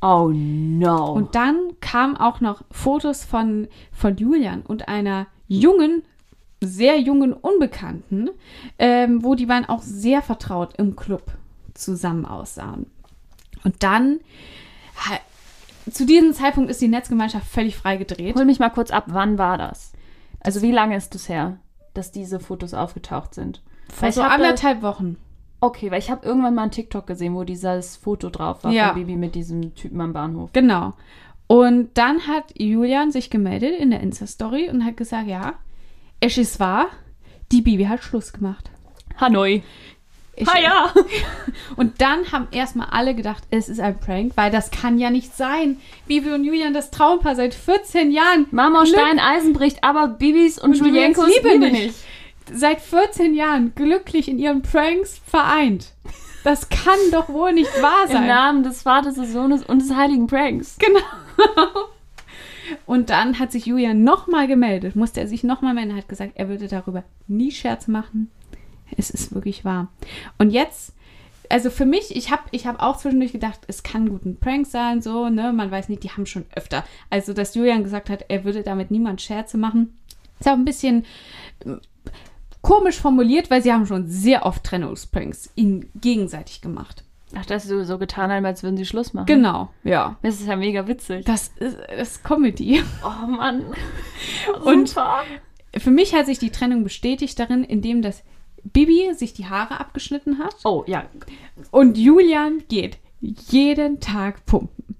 Oh 0.00 0.30
no. 0.32 1.12
Und 1.12 1.34
dann 1.34 1.56
kamen 1.80 2.16
auch 2.16 2.40
noch 2.40 2.62
Fotos 2.70 3.24
von, 3.24 3.68
von 3.92 4.16
Julian 4.16 4.62
und 4.62 4.88
einer 4.88 5.26
jungen, 5.48 6.02
sehr 6.62 6.98
jungen 6.98 7.32
Unbekannten, 7.34 8.30
ähm, 8.78 9.22
wo 9.22 9.34
die 9.34 9.46
beiden 9.46 9.68
auch 9.68 9.82
sehr 9.82 10.22
vertraut 10.22 10.74
im 10.78 10.96
Club 10.96 11.32
zusammen 11.74 12.24
aussahen. 12.24 12.86
Und 13.66 13.82
dann, 13.82 14.20
zu 15.90 16.06
diesem 16.06 16.32
Zeitpunkt 16.32 16.70
ist 16.70 16.80
die 16.80 16.86
Netzgemeinschaft 16.86 17.48
völlig 17.48 17.76
freigedreht. 17.76 18.36
Hol 18.36 18.44
mich 18.44 18.60
mal 18.60 18.70
kurz 18.70 18.92
ab, 18.92 19.06
wann 19.08 19.38
war 19.38 19.58
das? 19.58 19.92
Also 20.38 20.62
wie 20.62 20.70
lange 20.70 20.96
ist 20.96 21.12
es 21.16 21.28
her, 21.28 21.58
dass 21.92 22.12
diese 22.12 22.38
Fotos 22.38 22.74
aufgetaucht 22.74 23.34
sind? 23.34 23.60
Vor 23.92 24.12
so 24.12 24.22
anderthalb 24.22 24.82
Wochen. 24.82 25.16
Okay, 25.60 25.90
weil 25.90 25.98
ich 25.98 26.12
habe 26.12 26.24
irgendwann 26.24 26.54
mal 26.54 26.62
einen 26.62 26.70
TikTok 26.70 27.08
gesehen, 27.08 27.34
wo 27.34 27.42
dieses 27.42 27.96
Foto 27.96 28.30
drauf 28.30 28.62
war 28.62 28.70
Ja. 28.70 28.90
von 28.92 29.00
Bibi 29.00 29.16
mit 29.16 29.34
diesem 29.34 29.74
Typen 29.74 30.00
am 30.00 30.12
Bahnhof. 30.12 30.52
Genau. 30.52 30.92
Und 31.48 31.90
dann 31.94 32.28
hat 32.28 32.44
Julian 32.56 33.10
sich 33.10 33.30
gemeldet 33.30 33.74
in 33.80 33.90
der 33.90 33.98
Insta-Story 34.00 34.70
und 34.70 34.84
hat 34.84 34.96
gesagt, 34.96 35.26
ja, 35.26 35.54
es 36.20 36.38
ist 36.38 36.60
wahr, 36.60 36.86
die 37.50 37.62
Bibi 37.62 37.86
hat 37.86 38.04
Schluss 38.04 38.32
gemacht. 38.32 38.70
Hanoi. 39.20 39.64
Ich, 40.36 40.46
Ah 40.48 40.58
ja. 40.60 40.92
Und 41.76 42.00
dann 42.02 42.30
haben 42.30 42.48
erstmal 42.50 42.88
alle 42.90 43.14
gedacht, 43.14 43.42
es 43.50 43.68
ist 43.70 43.80
ein 43.80 43.98
Prank, 43.98 44.32
weil 44.36 44.50
das 44.50 44.70
kann 44.70 44.98
ja 44.98 45.10
nicht 45.10 45.34
sein. 45.34 45.78
Bibi 46.06 46.30
und 46.30 46.44
Julian, 46.44 46.74
das 46.74 46.90
Traumpaar 46.90 47.34
seit 47.34 47.54
14 47.54 48.10
Jahren. 48.12 48.46
Mama 48.50 48.82
Glück- 48.84 48.94
Stein 48.98 49.18
Eisen 49.18 49.54
bricht, 49.54 49.82
aber 49.82 50.08
Bibis 50.08 50.58
und, 50.58 50.70
Und 50.72 50.86
Julienkos 50.86 51.26
Liebe 51.28 51.58
nicht. 51.58 51.72
nicht. 51.72 51.94
Seit 52.52 52.80
14 52.80 53.34
Jahren 53.34 53.72
glücklich 53.74 54.28
in 54.28 54.38
ihren 54.38 54.62
Pranks 54.62 55.20
vereint. 55.26 55.92
Das 56.44 56.68
kann 56.68 56.98
doch 57.12 57.28
wohl 57.28 57.52
nicht 57.52 57.70
wahr 57.82 58.04
Im 58.06 58.12
sein. 58.12 58.26
Namen 58.28 58.62
des 58.62 58.82
Vaters, 58.82 59.14
des 59.14 59.32
Sohnes 59.32 59.64
und 59.64 59.80
des 59.82 59.94
heiligen 59.96 60.26
Pranks. 60.28 60.76
Genau. 60.78 61.00
Und 62.84 63.10
dann 63.10 63.38
hat 63.38 63.52
sich 63.52 63.66
Julian 63.66 64.02
nochmal 64.02 64.48
gemeldet, 64.48 64.96
musste 64.96 65.20
er 65.20 65.28
sich 65.28 65.44
nochmal 65.44 65.72
melden, 65.74 65.96
hat 65.96 66.08
gesagt, 66.08 66.32
er 66.34 66.48
würde 66.48 66.66
darüber 66.66 67.04
nie 67.28 67.52
Scherz 67.52 67.86
machen. 67.86 68.30
Es 68.96 69.10
ist 69.10 69.34
wirklich 69.34 69.64
wahr. 69.64 69.88
Und 70.38 70.50
jetzt, 70.50 70.92
also 71.50 71.70
für 71.70 71.86
mich, 71.86 72.14
ich 72.14 72.30
habe 72.30 72.42
ich 72.50 72.66
hab 72.66 72.82
auch 72.82 72.96
zwischendurch 72.96 73.32
gedacht, 73.32 73.60
es 73.66 73.82
kann 73.82 74.08
gut 74.08 74.24
ein 74.24 74.38
Prank 74.38 74.66
sein, 74.66 75.02
so, 75.02 75.28
ne, 75.28 75.52
man 75.52 75.70
weiß 75.70 75.88
nicht, 75.88 76.02
die 76.02 76.10
haben 76.10 76.26
schon 76.26 76.46
öfter. 76.54 76.84
Also, 77.10 77.32
dass 77.32 77.54
Julian 77.54 77.84
gesagt 77.84 78.10
hat, 78.10 78.24
er 78.28 78.44
würde 78.44 78.62
damit 78.62 78.90
niemand 78.90 79.22
Scherze 79.22 79.58
machen, 79.58 79.96
ist 80.40 80.48
auch 80.48 80.54
ein 80.54 80.64
bisschen 80.64 81.04
äh, 81.64 81.76
komisch 82.62 82.96
formuliert, 82.96 83.50
weil 83.50 83.62
sie 83.62 83.72
haben 83.72 83.86
schon 83.86 84.08
sehr 84.08 84.44
oft 84.44 84.64
Trennungspranks 84.64 85.50
ihnen 85.54 85.88
gegenseitig 86.00 86.60
gemacht. 86.60 87.04
Ach, 87.34 87.44
dass 87.44 87.64
sie 87.64 87.84
so 87.84 87.98
getan 87.98 88.30
haben, 88.30 88.46
als 88.46 88.62
würden 88.62 88.76
sie 88.76 88.86
Schluss 88.86 89.12
machen. 89.12 89.26
Genau, 89.26 89.70
ja. 89.82 90.16
Das 90.22 90.40
ist 90.40 90.46
ja 90.46 90.56
mega 90.56 90.86
witzig. 90.86 91.24
Das 91.24 91.50
ist, 91.56 91.76
das 91.88 92.08
ist 92.08 92.24
Comedy. 92.24 92.82
Oh 93.04 93.26
Mann. 93.26 93.64
Und-. 94.64 94.94
Für 95.76 95.90
mich 95.90 96.14
hat 96.14 96.26
sich 96.26 96.38
die 96.38 96.50
Trennung 96.50 96.84
bestätigt 96.84 97.38
darin, 97.38 97.64
indem 97.64 98.00
das 98.00 98.22
Bibi 98.72 99.14
sich 99.14 99.32
die 99.32 99.46
Haare 99.46 99.80
abgeschnitten 99.80 100.38
hat 100.38 100.54
Oh, 100.64 100.84
ja. 100.86 101.04
und 101.70 101.96
Julian 101.96 102.62
geht 102.68 102.98
jeden 103.20 104.00
Tag 104.00 104.44
pumpen. 104.46 104.96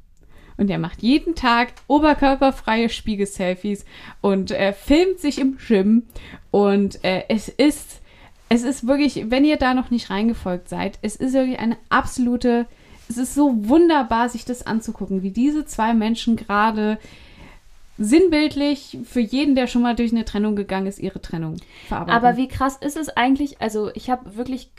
Und 0.59 0.71
er 0.71 0.79
macht 0.79 1.03
jeden 1.03 1.35
Tag 1.35 1.75
oberkörperfreie 1.87 2.89
Spiegel-Selfies 2.89 3.85
und 4.23 4.51
äh, 4.51 4.73
filmt 4.73 5.21
sich 5.21 5.39
im 5.39 5.59
Gym. 5.59 6.05
Und 6.51 7.05
äh, 7.05 7.25
es 7.29 7.49
ist, 7.49 8.01
es 8.49 8.63
ist 8.63 8.87
wirklich, 8.87 9.31
wenn 9.31 9.45
ihr 9.45 9.59
da 9.59 9.75
noch 9.75 9.91
nicht 9.91 10.09
reingefolgt 10.09 10.69
seid, 10.71 10.99
es 11.03 11.17
ist 11.17 11.35
wirklich 11.35 11.59
eine 11.59 11.77
absolute, 11.91 12.65
es 13.09 13.19
ist 13.19 13.35
so 13.35 13.69
wunderbar, 13.69 14.31
sich 14.31 14.47
das 14.47 14.67
anzugucken, 14.67 15.23
wie 15.23 15.31
diese 15.31 15.67
zwei 15.67 15.93
Menschen 15.93 16.37
gerade 16.37 16.99
sinnbildlich 17.99 18.99
für 19.05 19.21
jeden, 19.21 19.55
der 19.55 19.67
schon 19.67 19.83
mal 19.83 19.95
durch 19.95 20.13
eine 20.13 20.25
Trennung 20.25 20.57
gegangen 20.57 20.87
ist, 20.87 20.99
ihre 20.99 21.21
Trennung 21.21 21.57
verarbeiten. 21.89 22.15
Aber 22.15 22.37
wie 22.37 22.49
krass 22.49 22.77
ist 22.77 22.97
es 22.97 23.09
eigentlich? 23.09 23.61
Also, 23.61 23.91
ich 23.95 24.11
habe 24.11 24.37
wirklich, 24.37 24.71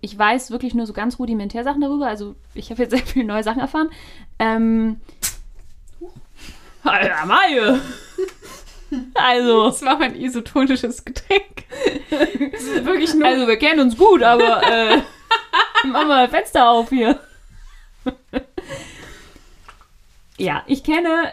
ich 0.00 0.18
weiß 0.18 0.50
wirklich 0.50 0.74
nur 0.74 0.86
so 0.86 0.92
ganz 0.92 1.18
rudimentär 1.18 1.64
Sachen 1.64 1.80
darüber. 1.80 2.06
Also, 2.06 2.34
ich 2.54 2.70
habe 2.70 2.82
jetzt 2.82 2.92
sehr 2.92 3.06
viele 3.06 3.26
neue 3.26 3.42
Sachen 3.42 3.60
erfahren. 3.60 3.90
Ähm. 4.38 5.00
Alter, 6.82 7.26
Maie! 7.26 7.80
Also, 9.14 9.70
das 9.70 9.82
war 9.82 9.98
mein 9.98 10.14
isotonisches 10.14 11.02
Getränk. 11.02 11.64
Das 12.10 12.62
ist 12.62 12.84
wirklich 12.84 13.14
nur 13.14 13.26
also 13.26 13.48
wir 13.48 13.56
kennen 13.56 13.80
uns 13.80 13.96
gut, 13.96 14.22
aber 14.22 14.62
äh, 14.70 15.00
mach 15.84 16.06
mal 16.06 16.28
Fenster 16.28 16.68
auf 16.68 16.90
hier. 16.90 17.18
ja, 20.36 20.62
ich 20.66 20.84
kenne 20.84 21.32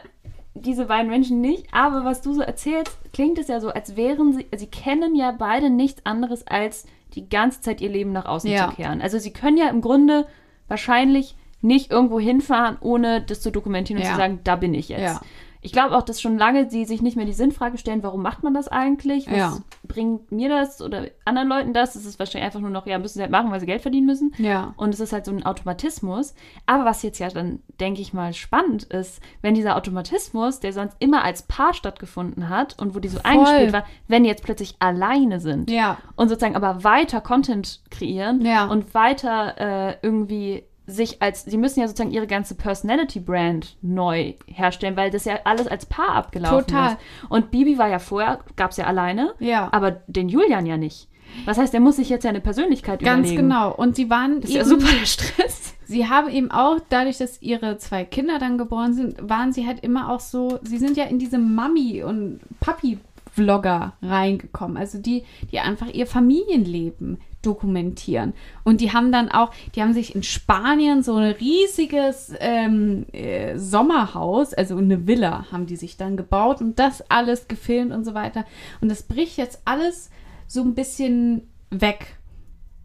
diese 0.62 0.86
beiden 0.86 1.10
Menschen 1.10 1.42
nicht, 1.42 1.66
aber 1.72 2.06
was 2.06 2.22
du 2.22 2.34
so 2.34 2.42
erzählst, 2.42 2.98
klingt 3.14 3.38
es 3.40 3.48
ja 3.48 3.60
so, 3.60 3.70
als 3.70 3.96
wären 3.96 4.34
sie, 4.34 4.46
sie 4.56 4.68
kennen 4.68 5.16
ja 5.16 5.32
beide 5.32 5.70
nichts 5.70 6.06
anderes 6.06 6.46
als 6.48 6.86
die 7.16 7.28
ganze 7.28 7.62
Zeit 7.62 7.82
ihr 7.82 7.90
Leben 7.90 8.12
nach 8.12 8.26
außen 8.26 8.50
Ja. 8.50 8.70
zu 8.70 8.76
kehren. 8.76 9.02
Also 9.02 9.18
sie 9.20 9.32
können 9.34 9.58
ja 9.58 9.68
im 9.70 9.82
Grunde 9.82 10.26
wahrscheinlich 10.68 11.36
nicht 11.62 11.92
irgendwo 11.92 12.20
hinfahren, 12.20 12.78
ohne 12.82 13.22
das 13.22 13.42
zu 13.42 13.52
dokumentieren 13.52 14.00
und 14.02 14.06
Ja. 14.08 14.14
zu 14.14 14.18
sagen, 14.18 14.40
da 14.44 14.56
bin 14.56 14.74
ich 14.74 14.90
jetzt. 14.90 15.02
Ja. 15.02 15.22
Ich 15.62 15.74
glaube 15.74 15.96
auch, 15.98 16.04
dass 16.04 16.22
schon 16.22 16.38
lange 16.38 16.70
sie 16.70 16.86
sich 16.86 17.02
nicht 17.02 17.18
mehr 17.18 17.26
die 17.26 17.34
Sinnfrage 17.34 17.78
stellen, 17.78 18.02
warum 18.02 18.22
macht 18.22 18.44
man 18.44 18.54
das 18.54 18.70
eigentlich? 18.70 19.28
Was 19.28 19.36
Ja. 19.36 19.58
bringt 19.84 20.32
mir 20.32 20.48
das 20.48 20.82
oder 20.82 21.08
anderen 21.26 21.50
Leuten 21.50 21.74
das? 21.74 21.96
Es 21.96 22.06
ist 22.06 22.18
wahrscheinlich 22.18 22.46
einfach 22.46 22.62
nur 22.62 22.70
noch, 22.70 22.86
ja, 22.88 22.98
müssen 22.98 23.16
sie 23.16 23.22
halt 23.22 23.32
machen, 23.32 23.52
weil 23.52 23.60
sie 23.60 23.66
Geld 23.66 23.82
verdienen 23.82 24.06
müssen. 24.06 24.34
Ja. 24.38 24.74
Und 24.78 24.94
es 24.94 25.02
ist 25.02 25.12
halt 25.12 25.26
so 25.26 25.32
ein 25.32 25.46
Automatismus. 25.46 26.34
Aber 26.66 26.86
was 26.86 27.04
jetzt 27.04 27.20
ja 27.20 27.28
dann, 27.30 27.60
denke 27.80 28.00
ich 28.02 28.14
mal, 28.14 28.34
spannend 28.34 28.84
ist, 28.84 29.22
wenn 29.42 29.54
dieser 29.54 29.76
Automatismus, 29.76 30.62
der 30.62 30.72
sonst 30.72 30.96
immer 31.00 31.24
als 31.26 31.42
Paar 31.44 31.74
stattgefunden 31.74 32.48
hat 32.48 32.80
und 32.82 32.96
wo 32.96 33.00
die 33.00 33.10
so 33.10 33.20
eingespielt 33.24 33.74
war, 33.74 33.84
wenn 34.08 34.24
die 34.24 34.30
jetzt 34.30 34.44
plötzlich 34.44 34.76
alleine 34.80 35.42
sind 35.42 35.70
Ja. 35.70 35.98
und 36.16 36.30
sozusagen 36.30 36.56
aber 36.56 36.86
weiter 36.86 37.20
Content 37.20 37.82
kreieren 37.92 38.46
Ja. 38.46 38.66
und 38.68 38.94
weiter 38.94 39.56
äh, 39.60 39.98
irgendwie 40.02 40.64
sich 40.90 41.22
als, 41.22 41.46
sie 41.46 41.58
müssen 41.58 41.80
ja 41.80 41.88
sozusagen 41.88 42.12
ihre 42.12 42.28
ganze 42.28 42.56
Personality-Brand 42.56 43.78
neu 43.82 44.34
herstellen, 44.48 44.98
weil 44.98 45.12
das 45.12 45.26
ja 45.26 45.40
alles 45.46 45.68
als 45.68 45.86
Paar 45.86 46.16
abgelaufen 46.16 46.68
Total. 46.68 46.92
ist. 46.94 46.98
Und 47.30 47.52
Bibi 47.52 47.78
war 47.78 47.88
ja 47.90 48.00
vorher, 48.00 48.40
gab 48.56 48.72
es 48.72 48.78
ja 48.78 48.86
alleine, 48.86 49.34
Ja. 49.40 49.70
aber 49.72 49.92
den 50.08 50.30
Julian 50.30 50.66
ja 50.66 50.78
nicht. 50.78 51.08
Was 51.46 51.60
heißt, 51.60 51.74
der 51.74 51.80
muss 51.80 51.98
sich 51.98 52.10
jetzt 52.10 52.24
ja 52.24 52.32
eine 52.32 52.42
Persönlichkeit 52.42 53.02
Ganz 53.02 53.28
überlegen. 53.30 53.50
genau. 53.50 53.72
Und 53.74 53.96
sie 53.96 54.10
waren 54.10 54.42
Das 54.42 54.50
ist 54.50 54.56
ja 54.56 54.62
eben, 54.62 54.70
super 54.72 54.92
der 55.00 55.06
Stress. 55.06 55.76
sie 55.86 56.08
haben 56.10 56.28
eben 56.30 56.50
auch, 56.50 56.78
dadurch, 56.90 57.20
dass 57.20 57.40
ihre 57.42 57.78
zwei 57.78 58.04
Kinder 58.04 58.40
dann 58.40 58.58
geboren 58.58 58.94
sind, 58.94 59.30
waren 59.30 59.54
sie 59.54 59.68
halt 59.68 59.82
immer 59.84 60.12
auch 60.12 60.20
so, 60.22 60.58
sie 60.64 60.80
sind 60.80 60.98
ja 60.98 61.04
in 61.06 61.20
diese 61.20 61.38
Mami- 61.38 62.04
und 62.04 62.40
Papi-Vlogger 62.62 63.94
reingekommen. 64.02 64.76
Also 64.78 64.98
die, 64.98 65.24
die 65.52 65.60
einfach 65.60 65.88
ihr 65.94 66.08
Familienleben 66.08 67.20
dokumentieren. 67.42 68.34
Und 68.64 68.82
die 68.82 68.92
haben 68.92 69.12
dann 69.12 69.30
auch, 69.30 69.52
die 69.76 69.82
haben 69.82 69.94
sich 69.94 70.16
in 70.16 70.24
Spanien 70.24 71.04
so 71.04 71.16
ein 71.16 71.32
riesiges 71.32 72.34
ähm, 72.40 73.06
äh, 73.14 73.58
Sommerhaus, 73.58 74.54
also 74.54 74.78
eine 74.78 75.08
Villa, 75.08 75.46
haben 75.52 75.66
die 75.66 75.78
sich 75.78 75.98
dann 75.98 76.18
gebaut 76.18 76.62
und 76.62 76.80
das 76.80 77.10
alles 77.10 77.48
gefilmt 77.48 77.94
und 77.94 78.04
so 78.04 78.14
weiter. 78.14 78.46
Und 78.82 78.90
das 78.90 79.04
bricht 79.04 79.38
jetzt 79.38 79.62
alles 79.66 80.10
so 80.48 80.62
ein 80.62 80.76
bisschen 80.76 81.48
weg. 81.70 82.18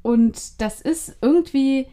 und 0.03 0.61
das 0.61 0.83
ist 0.83 1.17
irgendwie, 1.23 1.87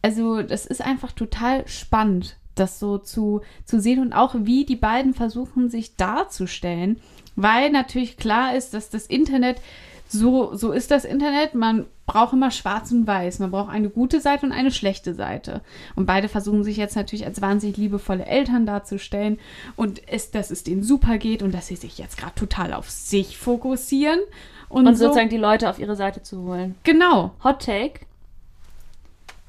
also 0.00 0.42
das 0.42 0.64
ist 0.64 0.80
einfach 0.80 1.10
total 1.10 1.66
spannend, 1.66 2.36
das 2.54 2.78
so 2.78 2.98
zu, 2.98 3.40
zu 3.64 3.80
sehen 3.80 4.00
und 4.00 4.12
auch 4.12 4.34
wie 4.38 4.64
die 4.64 4.76
beiden 4.76 5.14
versuchen, 5.14 5.68
sich 5.68 5.96
darzustellen, 5.96 7.00
weil 7.34 7.70
natürlich 7.70 8.16
klar 8.16 8.54
ist, 8.54 8.74
dass 8.74 8.90
das 8.90 9.06
Internet 9.06 9.60
so, 10.08 10.54
so 10.54 10.72
ist 10.72 10.90
das 10.90 11.04
Internet. 11.04 11.54
Man 11.54 11.86
braucht 12.06 12.32
immer 12.32 12.50
schwarz 12.50 12.90
und 12.90 13.06
weiß. 13.06 13.38
Man 13.38 13.50
braucht 13.50 13.70
eine 13.70 13.90
gute 13.90 14.20
Seite 14.20 14.46
und 14.46 14.52
eine 14.52 14.70
schlechte 14.70 15.14
Seite. 15.14 15.60
Und 15.94 16.06
beide 16.06 16.28
versuchen 16.28 16.64
sich 16.64 16.78
jetzt 16.78 16.96
natürlich 16.96 17.26
als 17.26 17.42
wahnsinnig 17.42 17.76
liebevolle 17.76 18.24
Eltern 18.24 18.64
darzustellen 18.64 19.38
und 19.76 20.00
es, 20.08 20.30
dass 20.30 20.50
es 20.50 20.64
denen 20.64 20.82
super 20.82 21.18
geht 21.18 21.42
und 21.42 21.52
dass 21.52 21.66
sie 21.66 21.76
sich 21.76 21.98
jetzt 21.98 22.16
gerade 22.16 22.34
total 22.34 22.72
auf 22.72 22.90
sich 22.90 23.36
fokussieren. 23.36 24.20
Und, 24.70 24.86
Und 24.86 24.96
so. 24.96 25.04
sozusagen 25.04 25.30
die 25.30 25.36
Leute 25.36 25.68
auf 25.68 25.78
ihre 25.78 25.96
Seite 25.96 26.22
zu 26.22 26.42
holen. 26.42 26.74
Genau. 26.84 27.32
Hot 27.44 27.64
Take. 27.64 28.00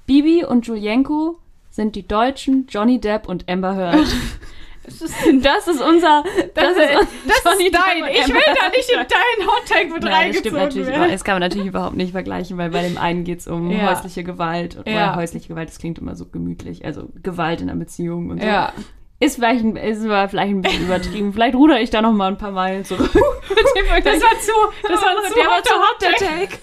Bibi 0.05 0.43
und 0.45 0.65
Julienko 0.67 1.37
sind 1.69 1.95
die 1.95 2.07
deutschen 2.07 2.67
Johnny 2.67 2.99
Depp 2.99 3.27
und 3.27 3.49
Amber 3.49 3.75
Heard. 3.75 4.07
Das 5.41 5.67
ist 5.67 5.81
unser. 5.81 6.23
Das, 6.53 6.71
ist, 6.71 7.07
das 7.27 7.59
ist 7.59 7.73
dein. 7.73 8.03
und 8.03 8.09
Ich 8.09 8.27
will 8.27 8.41
da 8.45 8.69
nicht 8.69 8.89
in 8.89 8.97
deinen 8.97 9.47
Hottag 9.47 9.89
mit 9.93 10.03
Nein, 10.03 10.33
das 10.33 10.53
reingezogen 10.53 10.87
werden. 10.87 11.11
Das 11.11 11.23
kann 11.23 11.35
man 11.35 11.41
natürlich 11.41 11.67
überhaupt 11.67 11.95
nicht 11.95 12.11
vergleichen, 12.11 12.57
weil 12.57 12.69
bei 12.71 12.81
dem 12.83 12.97
einen 12.97 13.23
geht 13.23 13.39
es 13.39 13.47
um 13.47 13.69
Ja. 13.71 13.89
häusliche 13.89 14.23
Gewalt. 14.23 14.77
Oder 14.77 14.91
Ja. 14.91 15.15
häusliche 15.15 15.47
Gewalt, 15.49 15.69
das 15.69 15.79
klingt 15.79 15.99
immer 15.99 16.15
so 16.15 16.25
gemütlich. 16.25 16.83
Also 16.85 17.09
Gewalt 17.23 17.61
in 17.61 17.69
einer 17.69 17.79
Beziehung 17.79 18.29
und 18.29 18.41
so. 18.41 18.47
Ja. 18.47 18.73
Ist 19.21 19.35
vielleicht, 19.35 19.65
ein, 19.65 19.75
ist 19.75 20.05
aber 20.05 20.29
vielleicht 20.29 20.49
ein 20.51 20.61
bisschen 20.61 20.85
übertrieben. 20.85 21.33
vielleicht 21.33 21.53
ruder 21.55 21.81
ich 21.81 21.89
da 21.89 22.01
noch 22.01 22.13
mal 22.13 22.27
ein 22.29 22.37
paar 22.37 22.51
Meilen 22.51 22.85
zurück. 22.85 23.09
Das 23.11 23.19
war 23.19 23.21
zu, 24.39 24.51
das 24.87 25.01
war 25.01 25.23
zu 25.27 25.33
der 25.35 25.45
war 25.47 25.61
zu 25.63 25.73
hot, 25.73 25.81
hot, 25.81 26.01
der 26.01 26.13
Take. 26.13 26.57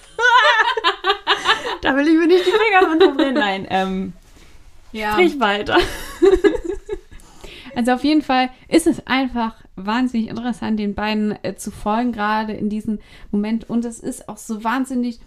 da 1.81 1.95
will 1.95 2.07
ich 2.07 2.15
mir 2.17 2.25
nicht 2.27 2.45
die 2.47 2.51
Finger 2.51 2.89
von 2.89 2.99
verbrennen. 2.99 3.33
Nein, 3.35 3.67
ähm, 3.69 4.13
Ja. 4.91 5.11
sprich 5.13 5.39
weiter. 5.39 5.77
Also 7.77 7.91
auf 7.91 8.03
jeden 8.03 8.23
Fall 8.23 8.49
ist 8.67 8.87
es 8.87 9.05
einfach 9.05 9.53
wahnsinnig 9.75 10.29
interessant, 10.29 10.79
den 10.79 10.95
beiden 10.95 11.37
äh, 11.43 11.53
zu 11.57 11.69
folgen, 11.69 12.11
gerade 12.11 12.53
in 12.53 12.69
diesem 12.69 12.97
Moment. 13.29 13.69
Und 13.69 13.85
es 13.85 13.99
ist 13.99 14.27
auch 14.29 14.37
so 14.37 14.63
wahnsinnig 14.63 15.19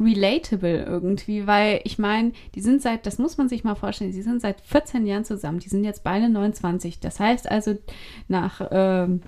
relatable 0.00 0.82
irgendwie, 0.82 1.46
weil 1.46 1.80
ich 1.84 2.00
meine, 2.00 2.32
die 2.56 2.60
sind 2.60 2.82
seit, 2.82 3.06
das 3.06 3.18
muss 3.18 3.38
man 3.38 3.48
sich 3.48 3.62
mal 3.62 3.76
vorstellen, 3.76 4.10
die 4.10 4.20
sind 4.20 4.42
seit 4.42 4.60
14 4.62 5.06
Jahren 5.06 5.24
zusammen. 5.24 5.60
Die 5.60 5.68
sind 5.68 5.84
jetzt 5.84 6.02
beide 6.02 6.28
29. 6.28 6.98
Das 6.98 7.20
heißt 7.20 7.48
also, 7.48 7.78
nach 8.26 8.60
ähm, 8.72 9.20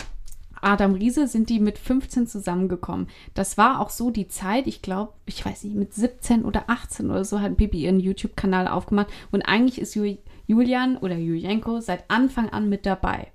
Adam 0.60 0.94
Riese 0.94 1.28
sind 1.28 1.50
die 1.50 1.60
mit 1.60 1.78
15 1.78 2.26
zusammengekommen. 2.26 3.06
Das 3.34 3.56
war 3.56 3.80
auch 3.80 3.90
so 3.90 4.10
die 4.10 4.26
Zeit, 4.26 4.66
ich 4.66 4.82
glaube, 4.82 5.12
ich 5.26 5.46
weiß 5.46 5.62
nicht, 5.62 5.76
mit 5.76 5.94
17 5.94 6.44
oder 6.44 6.64
18 6.66 7.08
oder 7.08 7.24
so 7.24 7.40
hat 7.40 7.56
Bibi 7.56 7.84
ihren 7.84 8.00
YouTube-Kanal 8.00 8.66
aufgemacht. 8.66 9.12
Und 9.30 9.42
eigentlich 9.42 9.80
ist 9.80 9.94
Ju 9.94 10.16
Julian 10.46 10.96
oder 10.96 11.16
Julienko 11.16 11.80
seit 11.80 12.10
Anfang 12.10 12.50
an 12.50 12.68
mit 12.68 12.86
dabei. 12.86 13.28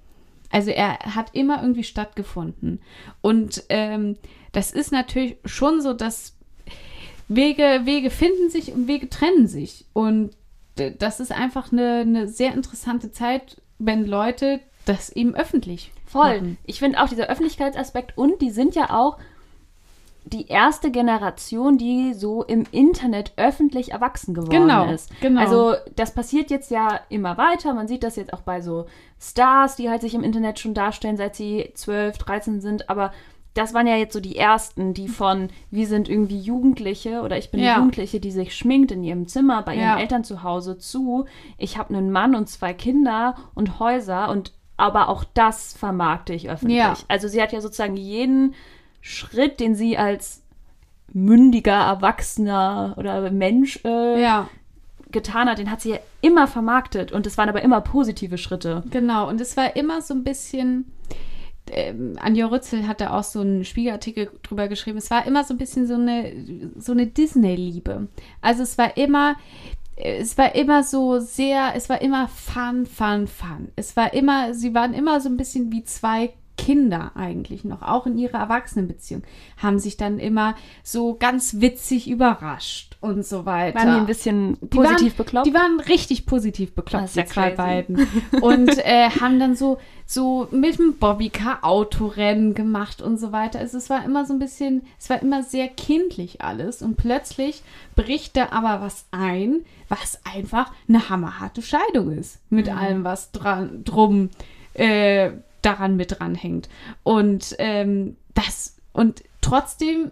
Also 0.51 0.72
er 0.72 1.00
hat 1.00 1.36
immer 1.36 1.62
irgendwie 1.62 1.84
stattgefunden. 1.84 2.82
Und 3.22 3.63
ähm, 3.70 4.18
das 4.51 4.72
ist 4.72 4.92
natürlich 4.92 5.38
schon 5.46 5.82
so, 5.82 5.94
dass 5.94 6.36
Wege, 7.28 7.82
Wege 7.84 8.10
finden 8.10 8.50
sich 8.50 8.74
und 8.74 8.88
Wege 8.88 9.10
trennen 9.10 9.48
sich. 9.48 9.86
Und 9.94 10.32
das 10.75 11.20
ist 11.20 11.32
einfach 11.32 11.72
eine, 11.72 12.00
eine 12.00 12.28
sehr 12.28 12.54
interessante 12.54 13.12
Zeit, 13.12 13.62
wenn 13.78 14.06
Leute 14.06 14.60
das 14.86 15.10
eben 15.10 15.36
öffentlich 15.36 15.92
Voll. 16.06 16.36
machen. 16.36 16.58
Ich 16.66 16.80
finde 16.80 17.01
auch 17.01 17.10
dieser 17.10 17.28
Öffentlichkeitsaspekt 17.28 18.18
und 18.18 18.42
die 18.42 18.50
sind 18.50 18.75
ja 18.75 18.89
auch 18.89 19.18
die 20.26 20.48
erste 20.48 20.92
Generation, 20.92 21.78
die 21.78 22.14
so 22.14 22.44
im 22.44 22.66
Internet 22.72 23.34
öffentlich 23.38 23.92
erwachsen 23.92 24.34
geworden 24.34 24.52
Genau, 24.68 24.86
ist. 24.92 25.10
genau. 25.22 25.42
Also 25.42 25.74
das 25.96 26.14
passiert 26.14 26.52
jetzt 26.52 26.70
ja 26.72 27.00
immer 27.10 27.38
weiter. 27.38 27.74
Man 27.74 27.88
sieht 27.88 28.04
das 28.04 28.16
jetzt 28.16 28.34
auch 28.34 28.42
bei 28.42 28.62
so 28.62 28.86
Stars, 29.20 29.76
die 29.76 29.90
halt 29.90 30.02
sich 30.02 30.14
im 30.14 30.24
Internet 30.24 30.60
schon 30.60 30.74
darstellen, 30.74 31.18
seit 31.18 31.36
sie 31.36 31.72
12, 31.74 32.18
13 32.20 32.62
sind. 32.62 32.90
Aber 32.90 33.12
das 33.55 33.74
waren 33.74 33.88
ja 33.88 33.96
jetzt 33.96 34.14
so 34.14 34.20
die 34.20 34.36
ersten, 34.38 34.94
die 34.94 35.08
von, 35.08 35.50
wir 35.72 35.88
sind 35.88 36.08
irgendwie 36.08 36.40
Jugendliche 36.40 37.22
oder 37.22 37.38
ich 37.38 37.50
bin 37.50 37.60
Ja. 37.62 37.77
Jugendliche, 37.77 38.20
die 38.20 38.32
sich 38.32 38.55
schminkt 38.55 38.92
in 38.92 39.03
ihrem 39.03 39.27
Zimmer 39.27 39.64
bei 39.64 39.74
ihren 39.75 39.84
Ja. 39.84 40.00
Eltern 40.00 40.24
zu 40.24 40.44
Hause 40.44 40.77
zu. 40.77 41.25
Ich 41.58 41.77
habe 41.77 41.94
einen 41.96 42.12
Mann 42.12 42.36
und 42.36 42.48
zwei 42.48 42.74
Kinder 42.74 43.36
und 43.55 43.79
Häuser 43.79 44.29
und 44.29 44.53
aber 44.77 45.10
auch 45.10 45.25
das 45.34 45.74
vermarkte 45.74 46.34
ich 46.34 46.50
öffentlich. 46.50 46.77
Ja. 46.77 46.96
Also 47.10 47.27
sie 47.27 47.42
hat 47.42 47.51
ja 47.51 47.60
sozusagen 47.60 47.98
jeden 47.98 48.53
Schritt, 49.01 49.59
den 49.59 49.75
sie 49.75 49.98
als 49.98 50.44
mündiger, 51.14 51.74
erwachsener 51.74 52.94
oder 52.98 53.31
Mensch 53.31 53.79
äh, 53.83 54.22
Ja, 54.22 54.50
getan 55.12 55.50
hat, 55.50 55.57
den 55.57 55.72
hat 55.72 55.81
sie 55.81 55.92
ja 55.92 56.00
immer 56.22 56.48
vermarktet 56.48 57.12
und 57.12 57.25
es 57.25 57.38
waren 57.38 57.50
aber 57.50 57.62
immer 57.62 57.81
positive 57.81 58.38
Schritte. 58.38 58.83
genau. 58.92 59.27
Und 59.27 59.42
es 59.42 59.57
war 59.57 59.75
immer 59.75 60.01
so 60.01 60.14
ein 60.14 60.24
bisschen. 60.24 60.92
Ähm, 61.72 62.18
Anja 62.20 62.48
Rützel 62.48 62.88
hat 62.88 63.00
da 63.00 63.12
auch 63.12 63.24
so 63.24 63.42
einen 63.42 63.64
Spiegelartikel 63.64 64.31
drüber 64.42 64.68
geschrieben. 64.68 64.98
Es 64.98 65.12
war 65.12 65.27
immer 65.27 65.44
so 65.44 65.53
ein 65.53 65.57
bisschen 65.59 65.85
so 65.85 65.94
eine, 65.94 66.33
so 66.77 66.94
eine 66.94 67.05
Disney-Liebe. 67.05 68.07
Also 68.42 68.64
es 68.64 68.77
war 68.79 68.98
immer, 68.98 69.35
es 69.96 70.35
war 70.38 70.55
immer 70.55 70.83
so 70.83 71.20
sehr, 71.20 71.74
es 71.75 71.88
war 71.88 72.01
immer 72.01 72.27
fun, 72.27 72.88
fun, 72.88 73.27
fun. 73.27 73.70
Es 73.75 73.96
war 73.96 74.14
immer, 74.14 74.55
sie 74.55 74.74
waren 74.74 74.96
immer 74.96 75.20
so 75.22 75.29
ein 75.29 75.38
bisschen 75.38 75.72
wie 75.72 75.83
zwei 75.83 76.33
Kinder 76.59 77.11
eigentlich 77.15 77.63
noch, 77.63 77.81
auch 77.81 78.05
in 78.05 78.17
ihrer 78.17 78.37
Erwachsenenbeziehung, 78.39 79.24
haben 79.57 79.79
sich 79.79 79.95
dann 79.98 80.19
immer 80.19 80.55
so 80.83 81.15
ganz 81.15 81.61
witzig 81.61 82.09
überrascht 82.09 82.98
und 83.01 83.25
so 83.25 83.45
weiter. 83.45 83.79
Waren 83.79 83.93
die 83.93 84.00
ein 84.01 84.05
bisschen 84.05 84.57
Die 84.61 84.65
positiv 84.67 85.17
waren, 85.17 85.25
bekloppt? 85.25 85.48
Die 85.48 85.53
waren 85.53 85.79
richtig 85.79 86.25
positiv 86.25 86.74
bekloppt, 86.75 87.15
ja 87.15 87.24
die 87.24 87.29
zwei 87.29 87.51
beiden. 87.51 88.07
Und 88.41 88.77
äh, 88.85 89.09
haben 89.22 89.39
dann 89.39 89.55
so, 89.55 89.77
so 90.05 90.48
mit 90.51 90.77
dem 90.77 90.98
Bobbycar 90.98 91.59
Autorennen 91.63 92.53
gemacht 92.55 93.01
und 93.01 93.17
so 93.17 93.31
weiter. 93.31 93.59
Also 93.59 93.77
es 93.77 93.89
war 93.89 94.03
immer 94.03 94.25
so 94.25 94.33
ein 94.33 94.39
bisschen, 94.39 94.81
es 95.00 95.09
war 95.09 95.22
immer 95.22 95.43
sehr 95.43 95.69
kindlich 95.69 96.41
alles. 96.41 96.81
Und 96.81 96.98
plötzlich 96.98 97.63
bricht 97.95 98.35
da 98.35 98.50
aber 98.51 98.81
was 98.83 99.05
ein, 99.11 99.61
was 99.87 100.19
einfach 100.25 100.72
eine 100.89 101.09
hammerharte 101.09 101.61
Scheidung 101.61 102.11
ist. 102.11 102.39
Mit 102.50 102.67
Mhm. 102.67 102.77
allem, 102.77 103.03
was 103.05 103.31
dran, 103.31 103.83
drum 103.85 104.29
äh, 104.74 105.31
daran 105.61 105.95
mit 105.95 106.19
dranhängt. 106.19 106.69
Und 107.03 107.55
ähm, 107.59 108.15
das, 108.33 108.77
und 108.93 109.24
trotzdem 109.41 110.11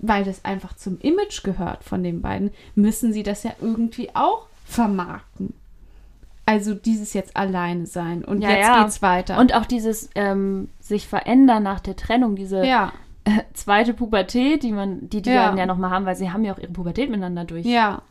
weil 0.00 0.24
das 0.24 0.44
einfach 0.44 0.76
zum 0.76 0.98
Image 1.00 1.42
gehört 1.42 1.82
von 1.82 2.02
den 2.02 2.22
beiden, 2.22 2.52
müssen 2.74 3.12
sie 3.12 3.22
das 3.24 3.42
ja 3.42 3.50
irgendwie 3.60 4.10
auch 4.14 4.46
vermarkten. 4.64 5.54
Also 6.46 6.72
dieses 6.74 7.12
jetzt 7.12 7.36
alleine 7.36 7.84
sein 7.86 8.24
und 8.24 8.40
Ja, 8.40 8.50
jetzt 8.50 8.66
ja. 8.68 8.82
geht's 8.82 9.02
weiter. 9.02 9.38
Und 9.38 9.54
auch 9.54 9.66
dieses 9.66 10.08
ähm, 10.14 10.68
sich 10.80 11.06
verändern 11.06 11.62
nach 11.62 11.80
der 11.80 11.96
Trennung, 11.96 12.36
diese 12.36 12.64
ja, 12.64 12.92
äh, 13.24 13.30
zweite 13.54 13.92
Pubertät, 13.92 14.62
die 14.62 14.72
man, 14.72 15.10
die 15.10 15.20
die 15.20 15.30
Ja. 15.30 15.48
dann 15.48 15.58
ja 15.58 15.66
nochmal 15.66 15.90
haben, 15.90 16.06
weil 16.06 16.16
sie 16.16 16.30
haben 16.30 16.44
ja 16.44 16.54
auch 16.54 16.58
ihre 16.58 16.72
Pubertät 16.72 17.10
miteinander 17.10 17.44
durch. 17.44 17.66
ja. 17.66 18.02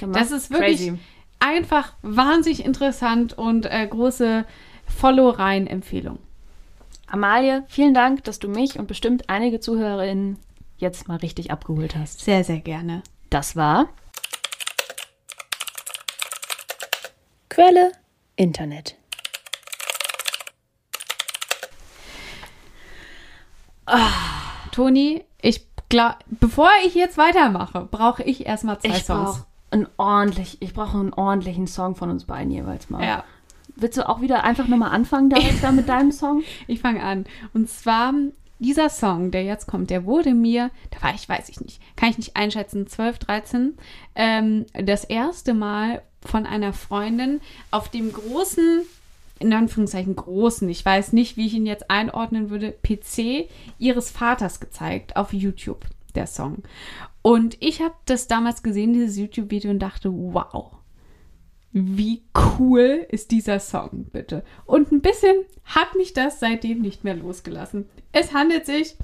gemacht. 0.00 0.20
Das 0.20 0.30
ist 0.32 0.50
wirklich 0.50 0.78
Crazy. 0.78 0.98
einfach 1.38 1.94
wahnsinnig 2.02 2.64
interessant 2.64 3.38
und 3.38 3.64
äh, 3.66 3.86
große 3.86 4.44
Follow-Rein-Empfehlung. 4.88 6.18
Amalie, 7.06 7.64
vielen 7.68 7.94
Dank, 7.94 8.24
dass 8.24 8.38
du 8.38 8.48
mich 8.48 8.78
und 8.78 8.88
bestimmt 8.88 9.28
einige 9.28 9.60
ZuhörerInnen 9.60 10.38
jetzt 10.76 11.08
mal 11.08 11.16
richtig 11.16 11.50
abgeholt 11.50 11.96
hast. 11.96 12.20
Sehr, 12.20 12.44
sehr 12.44 12.60
gerne. 12.60 13.02
Das 13.30 13.56
war 13.56 13.88
Quelle 17.56 17.92
Internet. 18.36 18.96
Toni, 24.72 25.24
ich 25.40 25.66
glaube, 25.88 26.16
bevor 26.26 26.68
ich 26.84 26.94
jetzt 26.94 27.16
weitermache, 27.16 27.88
brauche 27.90 28.22
ich 28.24 28.44
erstmal 28.44 28.78
zwei 28.80 28.88
ich 28.88 29.04
Songs. 29.04 29.38
brauche 29.38 29.46
einen 29.70 29.88
ordentlich, 29.96 30.60
ich 30.60 30.74
brauche 30.74 30.98
einen 30.98 31.14
ordentlichen 31.14 31.66
Song 31.66 31.94
von 31.94 32.10
uns 32.10 32.26
beiden 32.26 32.50
jeweils 32.50 32.90
mal. 32.90 33.02
Ja. 33.02 33.24
Willst 33.76 33.98
du 33.98 34.08
auch 34.08 34.20
wieder 34.22 34.44
einfach 34.44 34.66
nochmal 34.68 34.90
anfangen 34.90 35.30
direkt 35.30 35.62
da 35.62 35.70
mit 35.70 35.88
deinem 35.88 36.12
Song? 36.12 36.42
Ich 36.66 36.80
fange 36.80 37.02
an. 37.02 37.26
Und 37.52 37.68
zwar 37.68 38.12
dieser 38.58 38.88
Song, 38.88 39.30
der 39.30 39.44
jetzt 39.44 39.66
kommt, 39.66 39.90
der 39.90 40.04
wurde 40.04 40.34
mir, 40.34 40.70
da 40.90 41.02
war 41.02 41.14
ich, 41.14 41.28
weiß 41.28 41.48
ich 41.50 41.60
nicht, 41.60 41.80
kann 41.94 42.08
ich 42.08 42.18
nicht 42.18 42.36
einschätzen, 42.36 42.86
12, 42.86 43.18
13, 43.18 43.74
ähm, 44.14 44.66
das 44.72 45.04
erste 45.04 45.52
Mal 45.52 46.02
von 46.22 46.46
einer 46.46 46.72
Freundin 46.72 47.40
auf 47.70 47.90
dem 47.90 48.12
großen, 48.12 48.82
in 49.38 49.52
Anführungszeichen 49.52 50.16
großen, 50.16 50.68
ich 50.70 50.84
weiß 50.84 51.12
nicht, 51.12 51.36
wie 51.36 51.46
ich 51.46 51.54
ihn 51.54 51.66
jetzt 51.66 51.90
einordnen 51.90 52.48
würde, 52.48 52.72
PC 52.72 53.48
ihres 53.78 54.10
Vaters 54.10 54.58
gezeigt 54.60 55.16
auf 55.16 55.34
YouTube, 55.34 55.84
der 56.14 56.26
Song. 56.26 56.62
Und 57.20 57.56
ich 57.60 57.82
habe 57.82 57.94
das 58.06 58.26
damals 58.26 58.62
gesehen, 58.62 58.94
dieses 58.94 59.18
YouTube-Video, 59.18 59.70
und 59.70 59.80
dachte, 59.80 60.10
wow, 60.12 60.75
wie 61.78 62.22
cool 62.58 63.06
ist 63.10 63.30
dieser 63.32 63.60
Song, 63.60 64.06
bitte? 64.10 64.42
Und 64.64 64.92
ein 64.92 65.02
bisschen 65.02 65.44
hat 65.66 65.94
mich 65.94 66.14
das 66.14 66.40
seitdem 66.40 66.80
nicht 66.80 67.04
mehr 67.04 67.14
losgelassen. 67.14 67.86
Es 68.12 68.32
handelt 68.32 68.64
sich 68.64 68.96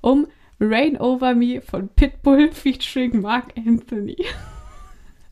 um 0.00 0.28
Rain 0.60 0.96
Over 0.96 1.34
Me 1.34 1.60
von 1.60 1.88
Pitbull 1.88 2.50
featuring 2.52 3.20
Mark 3.20 3.46
Anthony. 3.56 4.16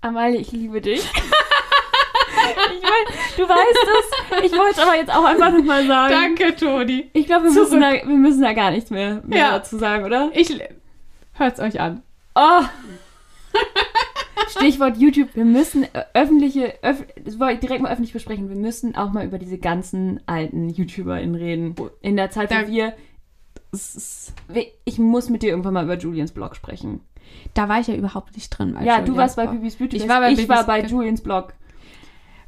Amalie, 0.01 0.41
ich 0.41 0.51
liebe 0.51 0.81
dich. 0.81 1.01
ich 1.13 2.83
mein, 2.83 3.15
du 3.37 3.49
weißt 3.49 3.89
es. 4.41 4.45
Ich 4.51 4.53
wollte 4.59 4.73
es 4.73 4.79
aber 4.81 4.97
jetzt 4.97 5.15
auch 5.15 5.25
einfach 5.25 5.53
nochmal 5.53 5.87
sagen. 5.87 6.13
Danke, 6.37 6.57
Toni. 6.57 7.11
Ich 7.13 7.27
glaube, 7.27 7.45
wir, 7.45 7.53
Zurück. 7.53 7.71
müssen 7.71 7.81
da- 7.81 7.93
wir 7.93 8.17
müssen 8.17 8.43
da 8.43 8.53
gar 8.55 8.73
nichts 8.73 8.91
mehr, 8.91 9.23
mehr 9.25 9.39
Ja. 9.39 9.51
dazu 9.53 9.79
sagen, 9.79 10.05
oder? 10.05 10.31
Ich 10.35 10.51
hört's 11.35 11.61
euch 11.61 11.79
an. 11.81 12.03
Oh. 12.35 12.63
Stichwort 14.49 14.97
YouTube. 14.97 15.35
Wir 15.35 15.45
müssen 15.45 15.85
äh, 15.85 16.05
öffentliche, 16.15 16.75
öff 16.83 17.05
das 17.25 17.39
wollte 17.39 17.55
ich 17.55 17.61
direkt 17.61 17.83
mal 17.83 17.91
öffentlich 17.93 18.13
besprechen. 18.13 18.49
Wir 18.49 18.57
müssen 18.57 18.95
auch 18.97 19.13
mal 19.13 19.25
über 19.27 19.39
diese 19.39 19.59
ganzen 19.59 20.21
alten 20.27 20.69
YouTuberInnen 20.71 21.35
reden. 21.35 21.75
In 22.01 22.17
der 22.17 22.31
Zeit, 22.31 22.51
wo 22.51 22.55
Da- 22.55 22.69
wir. 22.69 22.95
Ich 24.85 24.99
muss 24.99 25.29
mit 25.29 25.43
dir 25.43 25.51
irgendwann 25.51 25.75
mal 25.75 25.85
über 25.85 25.99
Julians 25.99 26.33
Blog 26.33 26.57
sprechen. 26.57 27.01
Da 27.53 27.69
war 27.69 27.81
ich 27.81 27.87
ja 27.87 27.95
überhaupt 27.95 28.35
nicht 28.35 28.49
drin. 28.49 28.75
bei 28.75 28.85
ja, 28.85 28.97
du 29.01 29.09
Julians 29.09 29.19
warst 29.19 29.37
bei 29.37 29.43
Blog. 29.47 29.57
Bibis 29.57 29.77
Beauty. 29.77 29.97
Ich 29.99 30.09
war 30.09 30.21
bei 30.21 30.33
ich 30.33 30.49
war 30.49 30.65
bei 30.65 30.83
Julians 30.83 31.21
Blog. 31.21 31.53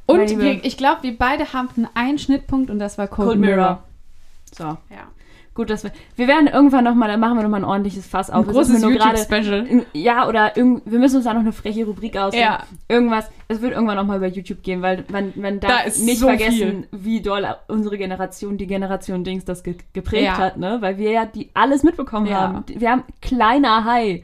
Und 0.07 0.39
wir, 0.39 0.65
ich 0.65 0.77
glaube, 0.77 1.03
wir 1.03 1.17
beide 1.17 1.53
haben 1.53 1.87
einen 1.93 2.17
Schnittpunkt 2.17 2.69
und 2.71 2.79
das 2.79 2.97
war 2.97 3.07
Cold, 3.07 3.27
Cold 3.29 3.39
Mirror. 3.39 3.55
Mirror. 3.55 3.83
So, 4.53 4.63
Ja. 4.93 5.07
Gut, 5.53 5.69
dass 5.69 5.83
wir. 5.83 5.91
Wir 6.15 6.27
werden 6.27 6.47
irgendwann 6.47 6.83
nochmal, 6.83 7.09
da 7.09 7.17
machen 7.17 7.35
wir 7.37 7.43
nochmal 7.43 7.61
ein 7.61 7.65
ordentliches 7.65 8.07
Fass 8.07 8.29
auf. 8.29 8.47
Ein 8.47 8.53
großes 8.53 8.81
nur 8.81 8.91
gerade- 8.91 9.17
YouTube-Special. 9.19 9.85
Ja, 9.93 10.27
oder 10.27 10.55
irgend, 10.57 10.83
wir 10.85 10.99
müssen 10.99 11.17
uns 11.17 11.25
da 11.25 11.33
noch 11.33 11.41
eine 11.41 11.51
freche 11.51 11.85
Rubrik 11.85 12.17
ausdenken. 12.17 12.47
Ja. 12.47 12.63
Irgendwas. 12.87 13.29
Es 13.47 13.61
wird 13.61 13.73
irgendwann 13.73 13.97
nochmal 13.97 14.17
über 14.17 14.27
YouTube 14.27 14.63
gehen, 14.63 14.81
weil 14.81 15.03
man, 15.11 15.33
man 15.35 15.59
darf 15.59 15.83
Da 15.83 16.03
nicht 16.03 16.19
so 16.19 16.27
vergessen, 16.27 16.87
wie 16.91 17.21
doll 17.21 17.45
unsere 17.67 17.97
Generation, 17.97 18.57
die 18.57 18.67
Generation 18.67 19.23
Dings, 19.23 19.43
das 19.45 19.63
ge 19.63 19.75
geprägt 19.93 20.23
Ja. 20.25 20.37
hat, 20.37 20.57
ne? 20.57 20.77
Weil 20.81 20.97
wir 20.97 21.11
ja 21.11 21.25
die 21.25 21.49
alles 21.53 21.83
mitbekommen 21.83 22.27
Ja. 22.27 22.41
haben. 22.41 22.63
Wir 22.67 22.89
haben 22.91 23.03
kleiner 23.21 23.83
Hai. 23.85 24.23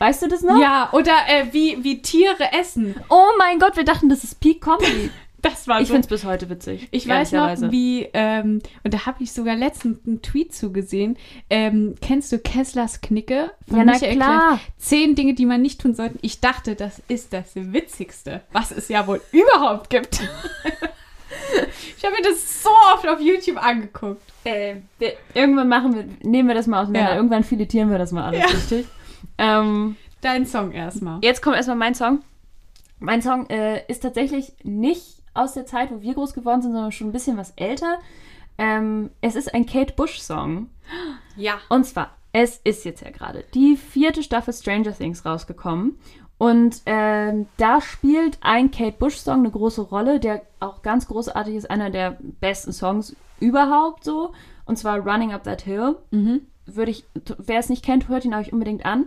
Weißt 0.00 0.22
du 0.22 0.28
das 0.28 0.42
noch? 0.42 0.60
Ja, 0.60 0.90
oder 0.92 1.10
äh, 1.26 1.52
wie, 1.52 1.82
wie 1.82 2.00
Tiere 2.02 2.52
essen. 2.58 2.94
Oh 3.08 3.26
mein 3.36 3.58
Gott, 3.58 3.76
wir 3.76 3.84
dachten, 3.84 4.08
das 4.08 4.22
ist 4.22 4.38
Peak 4.40 4.60
Comedy. 4.60 5.10
Das 5.40 5.68
war 5.68 5.80
ich 5.80 5.86
so. 5.88 5.94
finde 5.94 6.06
es 6.06 6.08
bis 6.08 6.24
heute 6.24 6.50
witzig. 6.50 6.88
Ich 6.90 7.06
weiß 7.06 7.32
noch, 7.32 7.70
wie, 7.70 8.08
ähm, 8.12 8.60
und 8.82 8.92
da 8.94 9.06
habe 9.06 9.22
ich 9.22 9.32
sogar 9.32 9.54
letztens 9.54 9.98
einen 10.06 10.20
Tweet 10.20 10.52
zugesehen. 10.52 11.16
Ähm, 11.48 11.94
kennst 12.00 12.32
du 12.32 12.38
Kesslers 12.38 13.00
Knicke? 13.00 13.52
Ja, 13.66 13.84
na 13.84 13.84
Michael 13.92 14.16
klar. 14.16 14.48
Klein? 14.48 14.60
Zehn 14.78 15.14
Dinge, 15.14 15.34
die 15.34 15.46
man 15.46 15.62
nicht 15.62 15.80
tun 15.80 15.94
sollte. 15.94 16.18
Ich 16.22 16.40
dachte, 16.40 16.74
das 16.74 17.00
ist 17.06 17.32
das 17.32 17.52
Witzigste, 17.54 18.42
was 18.52 18.72
es 18.72 18.88
ja 18.88 19.06
wohl 19.06 19.20
überhaupt 19.30 19.90
gibt. 19.90 20.20
ich 21.96 22.04
habe 22.04 22.16
mir 22.16 22.22
das 22.22 22.62
so 22.62 22.70
oft 22.94 23.06
auf 23.08 23.20
YouTube 23.20 23.62
angeguckt. 23.62 24.22
Äh, 24.44 24.76
wir, 24.98 25.12
irgendwann 25.34 25.68
machen 25.68 25.94
wir, 25.94 26.04
nehmen 26.28 26.48
wir 26.48 26.54
das 26.56 26.66
mal 26.66 26.82
auseinander. 26.82 27.10
Ja. 27.10 27.16
Irgendwann 27.16 27.44
filetieren 27.44 27.90
wir 27.90 27.98
das 27.98 28.10
mal 28.12 28.24
alles, 28.24 28.40
Ja. 28.40 28.46
richtig? 28.46 28.86
Ähm, 29.38 29.96
Dein 30.20 30.46
Song 30.46 30.72
erstmal. 30.72 31.20
Jetzt 31.22 31.42
kommt 31.42 31.54
erstmal 31.56 31.76
mein 31.76 31.94
Song. 31.94 32.20
Mein 32.98 33.22
Song 33.22 33.48
äh, 33.50 33.82
ist 33.86 34.00
tatsächlich 34.02 34.52
nicht 34.64 35.17
aus 35.38 35.54
der 35.54 35.66
Zeit, 35.66 35.90
wo 35.90 36.00
wir 36.02 36.14
groß 36.14 36.34
geworden 36.34 36.62
sind, 36.62 36.72
sondern 36.72 36.92
schon 36.92 37.08
ein 37.08 37.12
bisschen 37.12 37.36
was 37.36 37.52
älter. 37.56 37.98
Ähm, 38.58 39.10
es 39.20 39.36
ist 39.36 39.54
ein 39.54 39.66
Kate 39.66 39.94
Bush-Song. 39.94 40.68
Ja. 41.36 41.58
Und 41.68 41.84
zwar, 41.84 42.10
es 42.32 42.60
ist 42.64 42.84
jetzt 42.84 43.02
ja 43.02 43.10
gerade 43.10 43.44
die 43.54 43.76
vierte 43.76 44.22
Staffel 44.22 44.52
Stranger 44.52 44.92
Things 44.96 45.24
rausgekommen. 45.24 45.98
Und 46.38 46.82
ähm, 46.86 47.46
da 47.56 47.80
spielt 47.80 48.38
ein 48.42 48.70
Kate 48.70 48.96
Bush-Song 48.98 49.40
eine 49.40 49.50
große 49.50 49.82
Rolle, 49.82 50.20
der 50.20 50.42
auch 50.60 50.82
ganz 50.82 51.08
großartig 51.08 51.54
ist, 51.56 51.70
einer 51.70 51.90
der 51.90 52.16
besten 52.40 52.72
Songs 52.72 53.16
überhaupt 53.40 54.04
so. 54.04 54.32
Und 54.64 54.76
zwar 54.78 54.98
Running 55.00 55.32
Up 55.32 55.44
That 55.44 55.62
Hill 55.62 55.96
Mhm. 56.10 56.42
würde 56.66 56.90
ich, 56.90 57.04
wer 57.38 57.58
es 57.58 57.68
nicht 57.68 57.84
kennt, 57.84 58.08
hört 58.08 58.24
ihn 58.24 58.34
euch 58.34 58.52
unbedingt 58.52 58.84
an. 58.84 59.06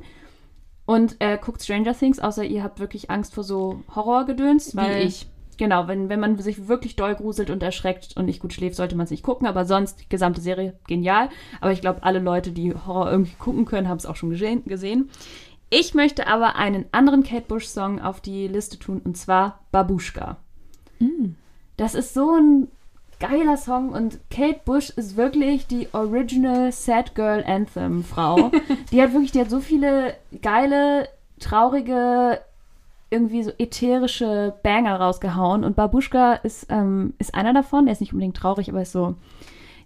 Und 0.85 1.17
äh, 1.19 1.37
guckt 1.37 1.61
Stranger 1.63 1.93
Things, 1.93 2.19
außer 2.19 2.43
ihr 2.43 2.63
habt 2.63 2.79
wirklich 2.79 3.09
Angst 3.09 3.33
vor 3.35 3.43
so 3.43 3.83
Horrorgedöns. 3.95 4.75
Weil, 4.75 5.01
Wie 5.01 5.07
ich. 5.07 5.27
Genau, 5.57 5.87
wenn, 5.87 6.09
wenn 6.09 6.19
man 6.19 6.37
sich 6.39 6.67
wirklich 6.67 6.95
doll 6.95 7.15
gruselt 7.15 7.49
und 7.49 7.61
erschreckt 7.61 8.15
und 8.17 8.25
nicht 8.25 8.39
gut 8.39 8.53
schläft, 8.53 8.75
sollte 8.75 8.95
man 8.95 9.05
es 9.05 9.11
nicht 9.11 9.23
gucken. 9.23 9.47
Aber 9.47 9.65
sonst, 9.65 10.01
die 10.01 10.09
gesamte 10.09 10.41
Serie, 10.41 10.77
genial. 10.87 11.29
Aber 11.59 11.71
ich 11.71 11.81
glaube, 11.81 12.03
alle 12.03 12.19
Leute, 12.19 12.51
die 12.51 12.73
Horror 12.73 13.11
irgendwie 13.11 13.35
gucken 13.37 13.65
können, 13.65 13.87
haben 13.87 13.97
es 13.97 14.05
auch 14.05 14.15
schon 14.15 14.31
gesehen. 14.31 15.09
Ich 15.69 15.93
möchte 15.93 16.27
aber 16.27 16.57
einen 16.57 16.85
anderen 16.91 17.23
Kate 17.23 17.45
Bush-Song 17.47 18.01
auf 18.01 18.19
die 18.21 18.47
Liste 18.47 18.77
tun, 18.77 19.01
und 19.03 19.15
zwar 19.17 19.59
Babushka. 19.71 20.37
Das 21.77 21.95
ist 21.95 22.13
so 22.13 22.35
ein 22.35 22.67
geiler 23.21 23.55
Song 23.55 23.89
und 23.89 24.19
Kate 24.29 24.61
Bush 24.65 24.89
ist 24.89 25.15
wirklich 25.15 25.67
die 25.67 25.87
Original 25.93 26.71
Sad 26.71 27.15
Girl 27.15 27.43
Anthem 27.45 28.03
Frau. 28.03 28.51
die 28.91 29.01
hat 29.01 29.13
wirklich, 29.13 29.31
die 29.31 29.39
hat 29.39 29.49
so 29.49 29.59
viele 29.59 30.15
geile, 30.41 31.07
traurige, 31.39 32.41
irgendwie 33.11 33.43
so 33.43 33.51
ätherische 33.57 34.55
Banger 34.63 34.95
rausgehauen 34.95 35.63
und 35.63 35.75
Babushka 35.75 36.33
ist, 36.35 36.67
ähm, 36.69 37.13
ist 37.19 37.35
einer 37.35 37.53
davon. 37.53 37.87
Er 37.87 37.93
ist 37.93 37.99
nicht 38.01 38.13
unbedingt 38.13 38.37
traurig, 38.37 38.69
aber 38.69 38.81
ist 38.81 38.93
so. 38.93 39.15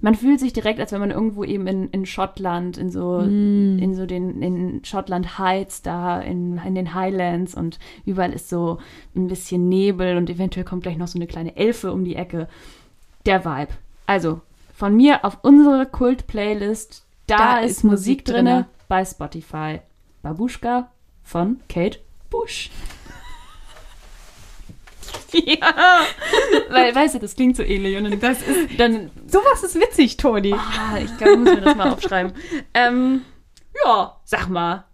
Man 0.01 0.13
fühlt 0.13 0.39
sich 0.39 0.53
direkt, 0.53 0.79
als 0.79 0.91
wenn 0.91 0.99
man 0.99 1.09
irgendwo 1.09 1.43
eben 1.43 1.65
in, 1.65 1.89
in 1.89 2.05
Schottland, 2.05 2.77
in 2.77 2.91
so, 2.91 3.19
in 3.19 3.95
so 3.95 4.05
den, 4.05 4.41
in 4.41 4.85
Schottland 4.85 5.39
Heights 5.39 5.81
da, 5.81 6.19
in, 6.19 6.59
in 6.63 6.75
den 6.75 6.93
Highlands 6.93 7.55
und 7.55 7.79
überall 8.05 8.31
ist 8.33 8.49
so 8.49 8.77
ein 9.15 9.27
bisschen 9.27 9.67
Nebel 9.67 10.17
und 10.17 10.29
eventuell 10.29 10.65
kommt 10.65 10.83
gleich 10.83 10.97
noch 10.97 11.07
so 11.07 11.17
eine 11.17 11.27
kleine 11.27 11.55
Elfe 11.55 11.91
um 11.91 12.03
die 12.03 12.15
Ecke. 12.15 12.47
Der 13.25 13.43
Vibe. 13.45 13.71
Also, 14.05 14.41
von 14.75 14.95
mir 14.95 15.25
auf 15.25 15.39
unsere 15.41 15.87
Kult-Playlist, 15.87 17.03
da, 17.25 17.37
Da 17.37 17.59
ist, 17.59 17.83
Musik 17.83 18.25
drinne 18.25 18.37
drinne. 18.49 18.65
bei 18.87 19.03
Spotify. 19.03 19.79
Babushka 20.21 20.91
von 21.23 21.61
Kate 21.67 21.99
Bush. 22.29 22.69
Ja, 25.45 26.01
weil, 26.69 26.95
weißt 26.95 27.15
du, 27.15 27.19
das 27.19 27.35
klingt 27.35 27.57
so 27.57 27.63
ähnlich. 27.63 27.97
Und 27.97 28.05
dann, 28.05 28.19
Das 28.19 28.41
ist, 28.41 28.79
dann 28.79 29.11
sowas 29.27 29.63
ist 29.63 29.75
witzig, 29.75 30.17
Toni. 30.17 30.53
ah, 30.53 30.97
ich 31.03 31.15
glaube, 31.17 31.33
ich 31.33 31.39
muss 31.39 31.55
mir 31.55 31.61
das 31.61 31.75
mal 31.75 31.91
aufschreiben. 31.91 32.33
Ähm, 32.73 33.21
ja, 33.83 34.15
sag 34.23 34.49
mal. 34.49 34.85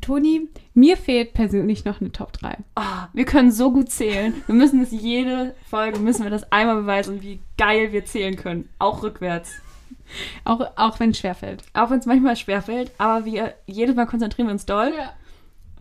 Toni, 0.00 0.48
mir 0.72 0.96
fehlt 0.96 1.34
persönlich 1.34 1.84
noch 1.84 2.00
eine 2.00 2.10
Top 2.10 2.32
3. 2.32 2.56
Ah, 2.74 3.08
wir 3.12 3.24
können 3.24 3.52
so 3.52 3.70
gut 3.70 3.90
zählen. 3.90 4.34
Wir 4.46 4.54
müssen 4.54 4.80
das 4.80 4.90
jede 4.90 5.54
Folge, 5.70 6.00
müssen 6.00 6.24
wir 6.24 6.30
das 6.30 6.50
einmal 6.50 6.76
beweisen, 6.76 7.22
wie 7.22 7.38
geil 7.58 7.92
wir 7.92 8.04
zählen 8.04 8.34
können. 8.36 8.68
Auch 8.78 9.02
rückwärts. 9.02 9.52
Auch, 10.44 10.60
auch 10.76 10.98
wenn 11.00 11.10
es 11.10 11.18
schwerfällt. 11.18 11.62
Auch 11.74 11.90
wenn 11.90 11.98
es 11.98 12.06
manchmal 12.06 12.36
schwerfällt, 12.36 12.90
aber 12.98 13.24
wir 13.24 13.54
jedes 13.66 13.94
Mal 13.94 14.06
konzentrieren 14.06 14.48
wir 14.48 14.52
uns 14.52 14.66
doll. 14.66 14.92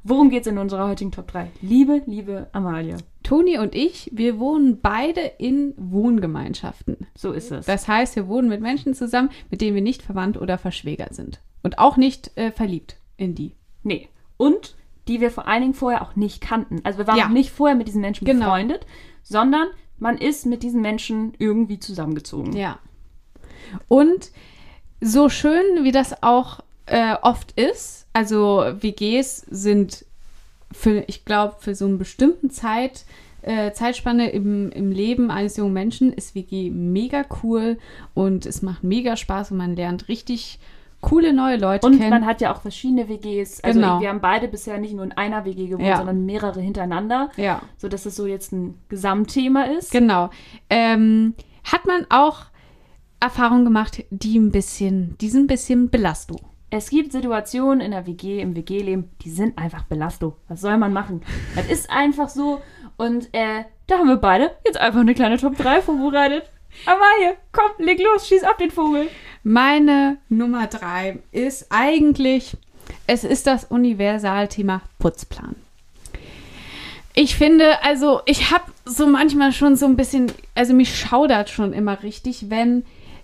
Worum 0.04 0.30
geht 0.30 0.42
es 0.42 0.48
in 0.48 0.58
unserer 0.58 0.88
heutigen 0.88 1.12
Top 1.12 1.30
3? 1.32 1.50
Liebe, 1.62 2.02
liebe 2.06 2.48
Amalie. 2.52 2.98
Toni 3.24 3.58
und 3.58 3.74
ich, 3.76 4.10
wir 4.14 4.40
wohnen 4.40 4.80
beide 4.82 5.22
in 5.22 5.74
Wohngemeinschaften. 5.78 7.08
So 7.16 7.32
ist 7.32 7.52
es. 7.52 7.66
Das 7.66 7.88
heißt, 7.88 8.16
wir 8.16 8.28
wohnen 8.28 8.50
mit 8.50 8.62
Menschen 8.62 8.94
zusammen, 8.94 9.30
mit 9.50 9.62
denen 9.62 9.76
wir 9.76 9.82
nicht 9.82 10.02
verwandt 10.02 10.38
oder 10.40 10.58
verschwägert 10.58 11.16
sind. 11.16 11.40
Und 11.64 11.80
auch 11.80 11.98
nicht 11.98 12.36
äh, 12.38 12.52
verliebt 12.52 12.98
in 13.18 13.36
die. 13.36 13.56
nee. 13.84 14.10
Und 14.38 14.76
die 15.08 15.20
wir 15.22 15.32
vor 15.32 15.48
allen 15.48 15.62
Dingen 15.62 15.74
vorher 15.74 16.02
auch 16.02 16.16
nicht 16.16 16.40
kannten. 16.42 16.80
Also 16.84 16.98
wir 17.00 17.08
waren 17.08 17.18
Ja. 17.18 17.26
auch 17.26 17.30
nicht 17.30 17.52
vorher 17.52 17.76
mit 17.76 17.88
diesen 17.88 18.02
Menschen 18.02 18.26
Genau. 18.26 18.46
befreundet, 18.46 18.86
sondern 19.22 19.68
man 20.00 20.18
ist 20.18 20.46
mit 20.46 20.64
diesen 20.64 20.82
Menschen 20.82 21.34
irgendwie 21.40 21.78
zusammengezogen. 21.80 22.54
Ja. 22.56 22.80
Und 23.88 24.32
so 25.02 25.30
schön, 25.30 25.84
wie 25.84 25.92
das 25.92 26.24
auch 26.24 26.62
äh, 26.86 27.16
oft 27.22 27.52
ist, 27.54 28.08
also 28.14 28.64
WGs 28.80 29.46
sind 29.50 30.06
für, 30.74 31.04
ich 31.08 31.26
glaube, 31.26 31.56
für 31.60 31.76
so 31.76 31.86
einen 31.86 31.98
bestimmten 31.98 32.50
Zeit, 32.50 33.06
äh, 33.42 33.72
Zeitspanne 33.74 34.30
im, 34.32 34.72
im 34.72 34.92
Leben 34.92 35.32
eines 35.32 35.58
jungen 35.58 35.74
Menschen 35.74 36.14
ist 36.14 36.36
WG 36.36 36.70
mega 36.70 37.24
cool 37.44 37.78
und 38.14 38.46
es 38.46 38.62
macht 38.62 38.84
mega 38.84 39.16
Spaß 39.16 39.52
und 39.52 39.58
man 39.58 39.76
lernt 39.76 40.08
richtig 40.08 40.60
coole 41.02 41.34
neue 41.34 41.58
Leute 41.58 41.86
Und 41.86 41.98
kennen. 41.98 42.10
man 42.12 42.26
hat 42.26 42.40
ja 42.40 42.54
auch 42.54 42.62
verschiedene 42.62 43.10
WGs. 43.10 43.62
Also 43.62 43.78
Genau. 43.78 44.00
wir 44.00 44.08
haben 44.08 44.22
beide 44.22 44.48
bisher 44.48 44.78
nicht 44.78 44.94
nur 44.94 45.04
in 45.04 45.12
einer 45.12 45.44
WG 45.44 45.68
gewohnt, 45.68 45.86
Ja. 45.86 45.98
sondern 45.98 46.26
mehrere 46.26 46.62
hintereinander. 46.62 47.30
ja. 47.36 47.62
So 47.78 47.90
dass 47.90 48.06
es 48.06 48.16
so 48.16 48.26
jetzt 48.26 48.54
ein 48.54 48.76
Gesamtthema 48.88 49.64
ist. 49.64 49.92
Genau. 49.92 50.30
Ähm, 50.70 51.34
hat 51.66 51.86
man 51.86 52.06
auch 52.10 52.46
Erfahrungen 53.20 53.66
gemacht, 53.66 54.06
die 54.12 54.38
ein 54.40 54.52
bisschen, 54.52 55.18
die 55.20 55.28
sind 55.30 55.44
ein 55.44 55.48
bisschen 55.48 55.90
Belastung. 55.90 56.40
Es 56.76 56.90
gibt 56.90 57.12
Situationen 57.12 57.82
in 57.82 57.92
der 57.92 58.08
WG, 58.08 58.40
im 58.42 58.56
WG-Leben, 58.56 59.12
die 59.22 59.30
sind 59.30 59.60
einfach 59.60 59.84
Belastung. 59.84 60.34
Was 60.48 60.62
soll 60.62 60.76
man 60.80 60.92
machen? 60.92 61.22
Das 61.56 61.68
ist 61.68 61.88
einfach 61.88 62.30
so. 62.30 62.64
Und 62.98 63.32
äh, 63.32 63.66
da 63.86 64.00
haben 64.00 64.08
wir 64.08 64.18
beide 64.18 64.50
jetzt 64.66 64.80
einfach 64.80 65.02
eine 65.02 65.14
kleine 65.14 65.38
Top 65.38 65.56
3 65.56 65.84
vorbereitet. 65.84 66.50
Amalie, 66.88 67.38
komm, 67.52 67.70
leg 67.78 68.02
los, 68.02 68.28
schieß 68.28 68.44
ab 68.44 68.58
den 68.58 68.72
Vogel. 68.72 69.08
Meine 69.44 70.18
Nummer 70.30 70.66
drei 70.66 71.20
ist 71.32 71.68
eigentlich, 71.70 72.58
es 73.06 73.24
ist 73.24 73.46
das 73.46 73.66
Universalthema 73.66 74.82
Putzplan. 74.98 75.56
Ich 77.14 77.36
finde, 77.36 77.84
also 77.84 78.22
ich 78.26 78.50
habe 78.50 78.64
so 78.86 79.06
manchmal 79.06 79.52
schon 79.52 79.76
so 79.76 79.86
ein 79.86 79.96
bisschen, 79.96 80.32
also 80.56 80.74
mich 80.74 80.98
schaudert 80.98 81.52
schon 81.52 81.72
immer 81.72 82.02
richtig, 82.02 82.50
wenn 82.50 82.84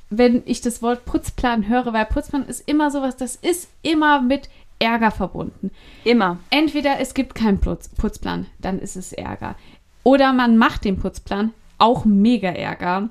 wenn 0.09 0.43
ich 0.45 0.61
das 0.61 0.81
Wort 0.81 1.05
Putzplan 1.05 1.67
höre, 1.67 1.93
weil 1.93 2.05
Putzplan 2.05 2.45
ist 2.45 2.67
immer 2.67 2.91
sowas, 2.91 3.15
das 3.17 3.35
ist 3.35 3.69
immer 3.81 4.21
mit 4.21 4.49
Ärger 4.79 5.11
verbunden. 5.11 5.71
Immer. 6.03 6.39
Entweder 6.49 6.99
es 6.99 7.13
gibt 7.13 7.35
keinen 7.35 7.59
Putz, 7.59 7.89
Putzplan, 7.89 8.47
dann 8.59 8.79
ist 8.79 8.95
es 8.95 9.13
Ärger. 9.13 9.55
Oder 10.03 10.33
man 10.33 10.57
macht 10.57 10.85
den 10.85 10.97
Putzplan, 10.97 11.53
auch 11.77 12.05
mega 12.05 12.49
Ärger. 12.49 13.09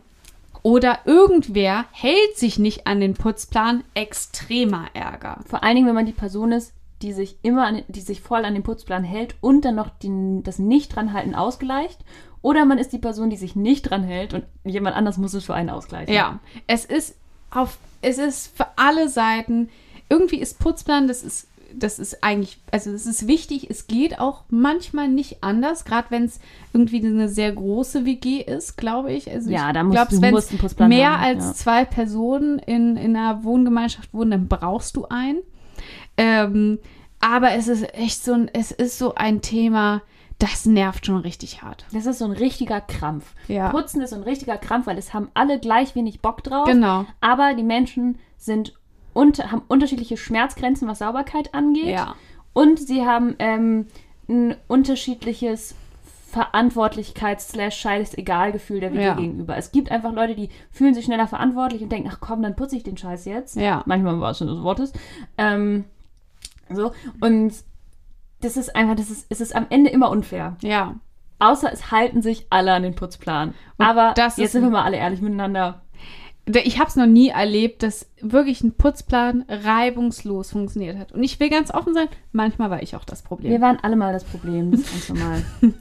Oder 0.63 1.01
irgendwer 1.05 1.85
hält 1.93 2.37
sich 2.37 2.59
nicht 2.59 2.87
an 2.87 3.01
den 3.01 3.15
Putzplan, 3.15 3.85
extremer 3.95 4.87
Ärger. 4.95 5.41
Vor 5.47 5.63
allen 5.63 5.77
Dingen, 5.77 5.87
wenn 5.87 5.95
man 5.95 6.07
die 6.07 6.13
Person 6.13 6.53
ist, 6.53 6.73
die 7.03 7.13
sich 7.13 7.37
immer, 7.43 7.67
an, 7.67 7.83
die 7.87 8.01
sich 8.01 8.21
voll 8.21 8.45
an 8.45 8.55
den 8.55 8.65
Putzplan 8.65 9.05
hält 9.05 9.37
und 9.41 9.65
dann 9.65 9.77
noch 9.77 9.91
die, 9.91 10.41
das 10.43 10.59
nicht 10.59 10.95
dran 10.95 11.13
halten 11.13 11.35
ausgleicht. 11.35 12.01
Oder 12.43 12.65
man 12.65 12.79
ist 12.79 12.93
die 12.93 12.99
Person, 12.99 13.31
die 13.31 13.37
sich 13.37 13.57
nicht 13.57 13.91
dran 13.91 14.05
hält 14.05 14.35
und 14.35 14.45
jemand 14.65 14.97
anders 14.97 15.19
muss 15.19 15.35
es 15.35 15.45
für 15.45 15.55
einen 15.55 15.71
ausgleichen. 15.71 16.15
Ja, 16.15 16.39
es 16.67 16.85
ist 16.85 17.17
auf, 17.51 17.79
es 18.03 18.19
ist 18.19 18.57
für 18.57 18.67
alle 18.77 19.09
Seiten, 19.09 19.69
irgendwie 20.09 20.39
ist 20.39 20.59
Putzplan, 20.59 21.09
das 21.09 21.23
ist, 21.23 21.49
das 21.75 21.99
ist 21.99 22.23
eigentlich, 22.25 22.61
also 22.71 22.91
es 22.91 23.07
ist 23.07 23.27
wichtig, 23.27 23.69
es 23.71 23.87
geht 23.87 24.19
auch 24.21 24.45
manchmal 24.49 25.09
nicht 25.09 25.43
anders, 25.43 25.85
gerade 25.85 26.11
wenn 26.11 26.25
es 26.25 26.41
irgendwie 26.73 27.05
eine 27.05 27.29
sehr 27.29 27.53
große 27.53 28.05
WG 28.05 28.41
ist, 28.41 28.77
glaube 28.77 29.13
ich. 29.13 29.31
Also 29.31 29.51
Ja, 29.51 29.69
ich 29.69 29.75
da 29.75 29.83
musst 29.83 29.97
glaub, 29.97 30.09
du 30.09 30.31
musst 30.31 30.81
mehr 30.81 31.19
haben, 31.19 31.23
als 31.23 31.45
ja. 31.45 31.55
zwei 31.55 31.85
Personen 31.85 32.59
in, 32.61 32.97
in 32.97 33.17
einer 33.17 33.45
Wohngemeinschaft 33.45 34.15
wohnen, 34.15 34.31
dann 34.31 34.49
brauchst 34.49 34.97
du 34.97 35.07
einen. 35.07 35.41
Ähm, 36.17 36.79
aber 37.21 37.53
es 37.53 37.69
ist 37.69 37.95
echt 37.95 38.25
so 38.25 38.33
ein, 38.33 38.51
es 38.53 38.71
ist 38.71 38.99
so 38.99 39.15
ein 39.15 39.43
Thema, 39.43 40.03
das 40.39 40.67
nervt 40.67 41.07
schon 41.07 41.17
richtig 41.17 41.63
hart. 41.63 41.85
Das 41.93 42.07
ist 42.07 42.19
so 42.19 42.25
ein 42.25 42.31
richtiger 42.33 42.81
Krampf. 42.81 43.35
Ja. 43.49 43.71
Putzen 43.71 44.01
ist 44.03 44.11
so 44.11 44.17
ein 44.17 44.23
richtiger 44.23 44.57
Krampf, 44.57 44.87
weil 44.87 44.99
es 44.99 45.13
haben 45.13 45.29
alle 45.35 45.59
gleich 45.59 45.97
wenig 45.97 46.21
Bock 46.21 46.45
drauf. 46.45 46.67
Genau. 46.67 47.07
Aber 47.21 47.55
die 47.55 47.65
Menschen 47.65 48.19
sind 48.37 48.75
unter, 49.15 49.51
haben 49.51 49.63
unterschiedliche 49.67 50.17
Schmerzgrenzen, 50.17 50.87
was 50.87 51.01
Sauberkeit 51.01 51.55
angeht. 51.55 51.87
Ja. 51.89 52.15
Und 52.53 52.79
sie 52.79 53.05
haben 53.05 53.35
ähm, 53.41 53.87
ein 54.29 54.55
unterschiedliches 54.69 55.75
Verantwortlichkeits-Scheiß-Egal-Gefühl 56.31 58.81
der 58.81 58.93
WG 58.93 59.03
Ja. 59.03 59.15
gegenüber. 59.15 59.57
Es 59.57 59.73
gibt 59.73 59.91
einfach 59.91 60.13
Leute, 60.13 60.35
die 60.35 60.51
fühlen 60.71 60.95
sich 60.95 61.07
schneller 61.07 61.27
verantwortlich 61.27 61.83
und 61.83 61.91
denken, 61.91 62.11
ach 62.13 62.19
komm, 62.21 62.43
dann 62.43 62.55
putze 62.55 62.77
ich 62.77 62.83
den 62.83 62.97
Scheiß 62.97 63.25
jetzt. 63.25 63.57
Ja. 63.57 63.83
Manchmal 63.87 64.21
war 64.21 64.33
es 64.33 64.39
schon 64.39 64.47
des 64.49 64.63
Wortes. 64.63 64.93
Ähm, 65.37 65.85
so. 66.71 66.93
Und 67.21 67.53
das 68.41 68.57
ist 68.57 68.75
einfach, 68.75 68.97
das 68.97 69.11
ist, 69.11 69.27
es 69.29 69.41
ist 69.41 69.55
am 69.55 69.67
Ende 69.71 69.91
immer 69.91 70.11
unfair. 70.11 70.57
Ja. 70.63 70.97
Außer 71.39 71.73
es 71.73 71.91
halten 71.91 72.23
sich 72.23 72.47
alle 72.51 72.73
an 72.73 72.83
den 72.83 72.95
Putzplan. 72.95 73.55
Und 73.79 73.87
Aber 73.87 74.13
das 74.17 74.37
jetzt 74.37 74.53
sind 74.53 74.63
wir 74.63 74.71
mal 74.71 74.85
alle 74.85 74.97
ehrlich 74.97 75.21
miteinander. 75.21 75.83
Ich 76.47 76.79
habe 76.79 76.89
es 76.89 76.97
noch 76.97 77.07
nie 77.07 77.29
erlebt, 77.29 77.83
dass 77.83 78.11
wirklich 78.21 78.63
ein 78.63 78.73
Putzplan 78.73 79.45
reibungslos 79.49 80.51
funktioniert 80.53 80.97
hat. 80.99 81.13
Und 81.13 81.23
ich 81.23 81.39
will 81.39 81.51
ganz 81.51 81.73
offen 81.73 81.93
sein, 81.95 82.09
manchmal 82.33 82.71
war 82.71 82.83
ich 82.83 82.97
auch 82.97 83.05
das 83.05 83.23
Problem. 83.23 83.53
Wir 83.53 83.61
waren 83.61 83.79
alle 83.83 83.97
mal 83.97 84.13
das 84.13 84.25
Problem. 84.25 84.71
Das 84.71 84.81
ist 84.81 84.91
ganz 84.91 85.09
normal. 85.11 85.45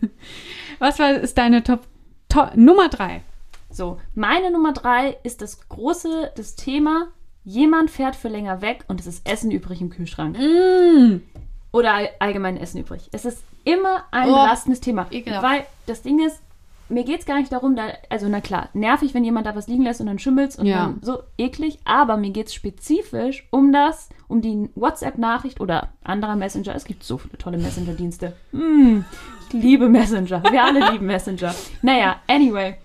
Was 0.79 0.99
war, 0.99 1.11
ist 1.11 1.37
deine 1.37 1.63
Top, 1.63 1.87
Top 2.27 2.55
Nummer 2.55 2.89
drei? 2.89 3.21
So, 3.69 3.97
meine 4.13 4.51
Nummer 4.51 4.73
drei 4.73 5.17
ist 5.23 5.41
das 5.41 5.69
große, 5.69 6.31
das 6.35 6.55
Thema, 6.55 7.07
jemand 7.43 7.89
fährt 7.89 8.15
für 8.15 8.27
länger 8.27 8.61
weg 8.61 8.83
und 8.87 8.99
es 8.99 9.07
ist 9.07 9.27
Essen 9.27 9.51
übrig 9.51 9.81
im 9.81 9.89
Kühlschrank. 9.89 10.37
Mm. 10.37 11.21
Oder 11.77 11.93
all, 11.93 12.09
allgemein 12.19 12.57
Essen 12.57 12.79
übrig. 12.81 13.09
Es 13.11 13.25
ist 13.25 13.43
immer 13.63 14.03
ein 14.11 14.29
Oh, 14.29 14.33
belastendes 14.33 14.79
Thema. 14.81 15.07
ekelhaft. 15.11 15.43
Weil 15.45 15.65
das 15.85 16.01
Ding 16.01 16.19
ist, 16.25 16.41
mir 16.89 17.03
geht 17.03 17.19
es 17.19 17.25
gar 17.25 17.37
nicht 17.37 17.51
darum, 17.51 17.75
da, 17.75 17.89
also 18.09 18.27
na 18.29 18.39
klar, 18.39 18.69
nervig, 18.73 19.13
wenn 19.13 19.23
jemand 19.25 19.45
da 19.45 19.55
was 19.55 19.67
liegen 19.67 19.83
lässt 19.83 19.99
und 19.99 20.07
dann 20.07 20.19
schimmelt's 20.19 20.57
und 20.57 20.65
Ja. 20.67 20.85
dann 20.85 20.99
so 21.01 21.19
eklig, 21.37 21.79
aber 21.83 22.15
mir 22.15 22.29
geht 22.31 22.47
es 22.47 22.53
spezifisch 22.53 23.45
um 23.51 23.73
das, 23.73 24.07
um 24.29 24.41
die 24.41 24.69
WhatsApp-Nachricht 24.75 25.59
oder 25.59 25.89
anderer 26.03 26.35
Messenger. 26.37 26.73
Es 26.75 26.85
gibt 26.85 27.03
so 27.03 27.17
viele 27.17 27.37
tolle 27.37 27.57
Messenger-Dienste. 27.57 28.33
Hm, 28.51 29.03
ich 29.49 29.53
liebe 29.53 29.89
Messenger. 29.89 30.41
Wir 30.49 30.63
alle 30.63 30.91
lieben 30.91 31.05
Messenger. 31.07 31.53
Naja, 31.81 32.17
anyway, 32.27 32.75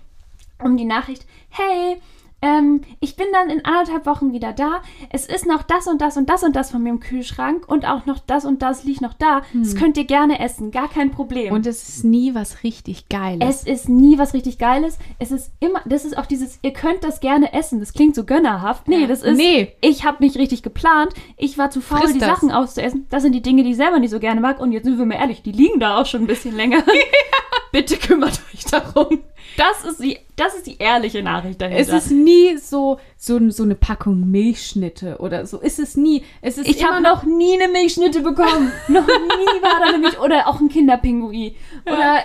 um 0.61 0.75
die 0.77 0.85
Nachricht, 0.85 1.25
hey, 1.49 2.01
ähm, 2.43 2.81
ich 2.99 3.15
bin 3.15 3.25
dann 3.31 3.49
in 3.49 3.63
anderthalb 3.63 4.05
Wochen 4.05 4.33
wieder 4.33 4.51
da. 4.51 4.81
Es 5.09 5.25
ist 5.25 5.45
noch 5.47 5.63
das 5.63 5.87
und 5.87 6.01
das 6.01 6.17
und 6.17 6.29
das 6.29 6.43
und 6.43 6.55
das 6.55 6.71
von 6.71 6.83
mir 6.83 6.89
im 6.89 6.99
Kühlschrank 6.99 7.67
und 7.67 7.87
auch 7.87 8.05
noch 8.05 8.19
das 8.19 8.43
und 8.43 8.61
das 8.61 8.83
liegt 8.83 8.99
noch 9.01 9.13
da. 9.13 9.41
Das 9.53 9.75
könnt 9.75 9.95
ihr 9.97 10.03
gerne 10.03 10.39
essen, 10.39 10.69
gar 10.71 10.89
kein 10.89 11.09
Problem. 11.11 11.53
Und 11.53 11.65
es 11.65 11.87
ist 11.87 12.03
nie 12.03 12.35
was 12.35 12.63
richtig 12.63 13.07
Geiles. 13.07 13.47
es 13.49 13.63
ist 13.63 13.89
nie 13.89 14.17
was 14.17 14.33
richtig 14.33 14.57
Geiles. 14.59 14.97
Es 15.19 15.31
ist 15.31 15.51
immer, 15.61 15.81
das 15.85 16.03
ist 16.03 16.17
auch 16.17 16.25
dieses, 16.25 16.59
ihr 16.61 16.73
könnt 16.73 17.03
das 17.05 17.21
gerne 17.21 17.53
essen. 17.53 17.79
Das 17.79 17.93
klingt 17.93 18.13
so 18.15 18.25
gönnerhaft. 18.25 18.87
Nee, 18.89 19.07
das 19.07 19.23
ist, 19.23 19.37
Nee. 19.37 19.71
ich 19.79 20.03
habe 20.05 20.21
nicht 20.21 20.37
richtig 20.37 20.63
geplant. 20.63 21.13
Ich 21.37 21.57
war 21.57 21.69
zu 21.71 21.79
faul, 21.79 21.99
Friss 22.01 22.13
die 22.13 22.19
das. 22.19 22.27
Sachen 22.29 22.51
auszuessen. 22.51 23.07
Das 23.09 23.23
sind 23.23 23.31
die 23.31 23.41
Dinge, 23.41 23.63
die 23.63 23.71
ich 23.71 23.77
selber 23.77 23.99
nicht 23.99 24.11
so 24.11 24.19
gerne 24.19 24.41
mag. 24.41 24.59
Und 24.59 24.73
jetzt 24.73 24.83
sind 24.83 24.97
wir 24.99 25.05
mal 25.05 25.15
ehrlich, 25.15 25.43
die 25.43 25.53
liegen 25.53 25.79
da 25.79 25.97
auch 26.01 26.05
schon 26.05 26.21
ein 26.23 26.27
bisschen 26.27 26.55
länger. 26.57 26.83
Bitte 27.71 27.95
kümmert 27.97 28.41
euch 28.53 28.65
darum. 28.65 29.19
Das 29.57 29.85
ist 29.85 30.01
die, 30.03 30.17
das 30.35 30.55
ist 30.55 30.65
die 30.67 30.77
ehrliche 30.77 31.21
Nachricht 31.21 31.61
dahinter. 31.61 31.81
es 31.81 32.05
ist 32.05 32.11
nie 32.11 32.57
so, 32.57 32.99
so, 33.17 33.49
so 33.51 33.63
eine 33.63 33.75
Packung 33.75 34.29
Milchschnitte 34.31 35.17
oder 35.19 35.45
so. 35.45 35.59
Ist 35.59 35.79
es 35.79 35.95
nie. 35.95 36.23
Es 36.41 36.57
ist 36.57 36.67
Ich 36.67 36.83
habe 36.87 37.01
noch 37.01 37.23
nie 37.23 37.53
eine 37.61 37.71
Milchschnitte 37.71 38.21
bekommen. 38.21 38.71
noch 38.87 39.05
nie 39.05 39.61
war 39.61 39.85
da 39.85 39.91
nämlich 39.91 40.19
oder 40.19 40.47
auch 40.47 40.59
ein 40.59 40.69
Kinderpingui 40.69 41.55
oder 41.85 42.19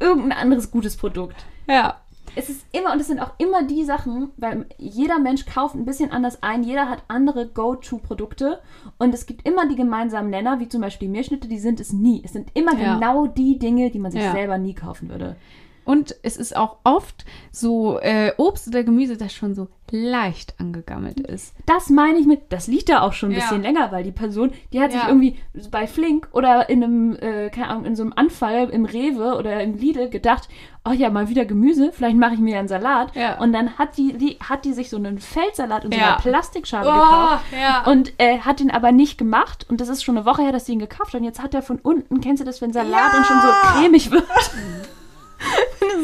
irgendein 0.00 0.32
anderes 0.32 0.70
gutes 0.70 0.96
Produkt. 0.96 1.36
Ja. 1.68 1.98
Es 2.34 2.48
ist 2.48 2.64
immer 2.72 2.92
und 2.94 3.00
es 3.00 3.08
sind 3.08 3.20
auch 3.20 3.32
immer 3.36 3.62
die 3.62 3.84
Sachen, 3.84 4.30
weil 4.38 4.64
jeder 4.78 5.18
Mensch 5.18 5.44
kauft 5.44 5.74
ein 5.74 5.84
bisschen 5.84 6.10
anders 6.12 6.42
ein. 6.42 6.62
Jeder 6.64 6.88
hat 6.88 7.02
andere 7.06 7.46
Go-To-Produkte 7.46 8.60
und 8.98 9.12
es 9.12 9.26
gibt 9.26 9.46
immer 9.46 9.68
die 9.68 9.76
gemeinsamen 9.76 10.30
Nenner, 10.30 10.58
wie 10.58 10.66
zum 10.68 10.80
Beispiel 10.80 11.08
die 11.08 11.12
Milchschnitte. 11.12 11.46
Die 11.46 11.58
sind 11.58 11.78
es 11.78 11.92
nie. 11.92 12.22
Es 12.24 12.32
sind 12.32 12.48
immer 12.54 12.74
Ja. 12.78 12.94
genau 12.94 13.26
die 13.26 13.58
Dinge, 13.58 13.90
die 13.90 13.98
man 13.98 14.12
sich 14.12 14.22
Ja. 14.22 14.32
selber 14.32 14.56
nie 14.56 14.72
kaufen 14.74 15.10
würde. 15.10 15.36
Und 15.84 16.14
es 16.22 16.36
ist 16.36 16.56
auch 16.56 16.76
oft 16.84 17.24
so 17.50 17.98
äh, 18.00 18.32
Obst 18.36 18.68
oder 18.68 18.84
Gemüse, 18.84 19.16
das 19.16 19.32
schon 19.34 19.54
so 19.54 19.68
leicht 19.90 20.54
angegammelt 20.58 21.20
ist. 21.20 21.54
Das 21.66 21.90
meine 21.90 22.18
ich 22.18 22.26
mit, 22.26 22.50
das 22.50 22.66
liegt 22.66 22.88
da 22.88 23.02
auch 23.02 23.12
schon 23.12 23.30
ein 23.30 23.34
Ja. 23.34 23.40
bisschen 23.40 23.62
länger, 23.62 23.92
weil 23.92 24.04
die 24.04 24.12
Person, 24.12 24.52
die 24.72 24.80
hat 24.80 24.92
sich 24.92 25.02
Ja. 25.02 25.08
irgendwie 25.08 25.38
bei 25.70 25.86
Flink 25.86 26.28
oder 26.32 26.70
in 26.70 26.82
einem, 26.82 27.16
äh, 27.16 27.50
keine 27.50 27.68
Ahnung, 27.68 27.84
in 27.84 27.96
so 27.96 28.02
einem 28.04 28.12
Anfall 28.16 28.70
im 28.70 28.84
Rewe 28.86 29.34
oder 29.36 29.60
im 29.62 29.74
Lidl 29.76 30.08
gedacht, 30.08 30.48
oh 30.88 30.92
ja, 30.92 31.10
mal 31.10 31.28
wieder 31.28 31.44
Gemüse, 31.44 31.90
vielleicht 31.92 32.16
mache 32.16 32.34
ich 32.34 32.40
mir 32.40 32.58
einen 32.58 32.68
Salat. 32.68 33.14
Ja. 33.14 33.38
Und 33.38 33.52
dann 33.52 33.76
hat 33.76 33.98
die, 33.98 34.14
die, 34.14 34.38
hat 34.42 34.64
die 34.64 34.72
sich 34.72 34.88
so 34.88 34.96
einen 34.96 35.18
Feldsalat 35.18 35.84
in 35.84 35.92
so 35.92 35.98
Ja. 35.98 36.06
einer 36.14 36.16
Plastikschale 36.16 36.90
gekauft. 36.90 37.44
ja. 37.60 37.84
Und 37.90 38.12
äh, 38.18 38.38
hat 38.38 38.60
den 38.60 38.70
aber 38.70 38.92
nicht 38.92 39.18
gemacht. 39.18 39.66
Und 39.68 39.80
das 39.82 39.88
ist 39.90 40.02
schon 40.04 40.16
eine 40.16 40.24
Woche 40.24 40.42
her, 40.42 40.52
dass 40.52 40.64
sie 40.64 40.72
ihn 40.72 40.78
gekauft 40.78 41.12
hat. 41.12 41.20
Und 41.20 41.24
jetzt 41.26 41.42
hat 41.42 41.52
er 41.54 41.60
von 41.62 41.78
unten, 41.82 42.20
kennst 42.22 42.40
du 42.40 42.46
das, 42.46 42.62
wenn 42.62 42.72
Salat 42.72 43.12
Ja. 43.12 43.18
und 43.18 43.26
schon 43.26 43.40
so 43.42 43.48
cremig 43.78 44.10
wird? 44.10 44.24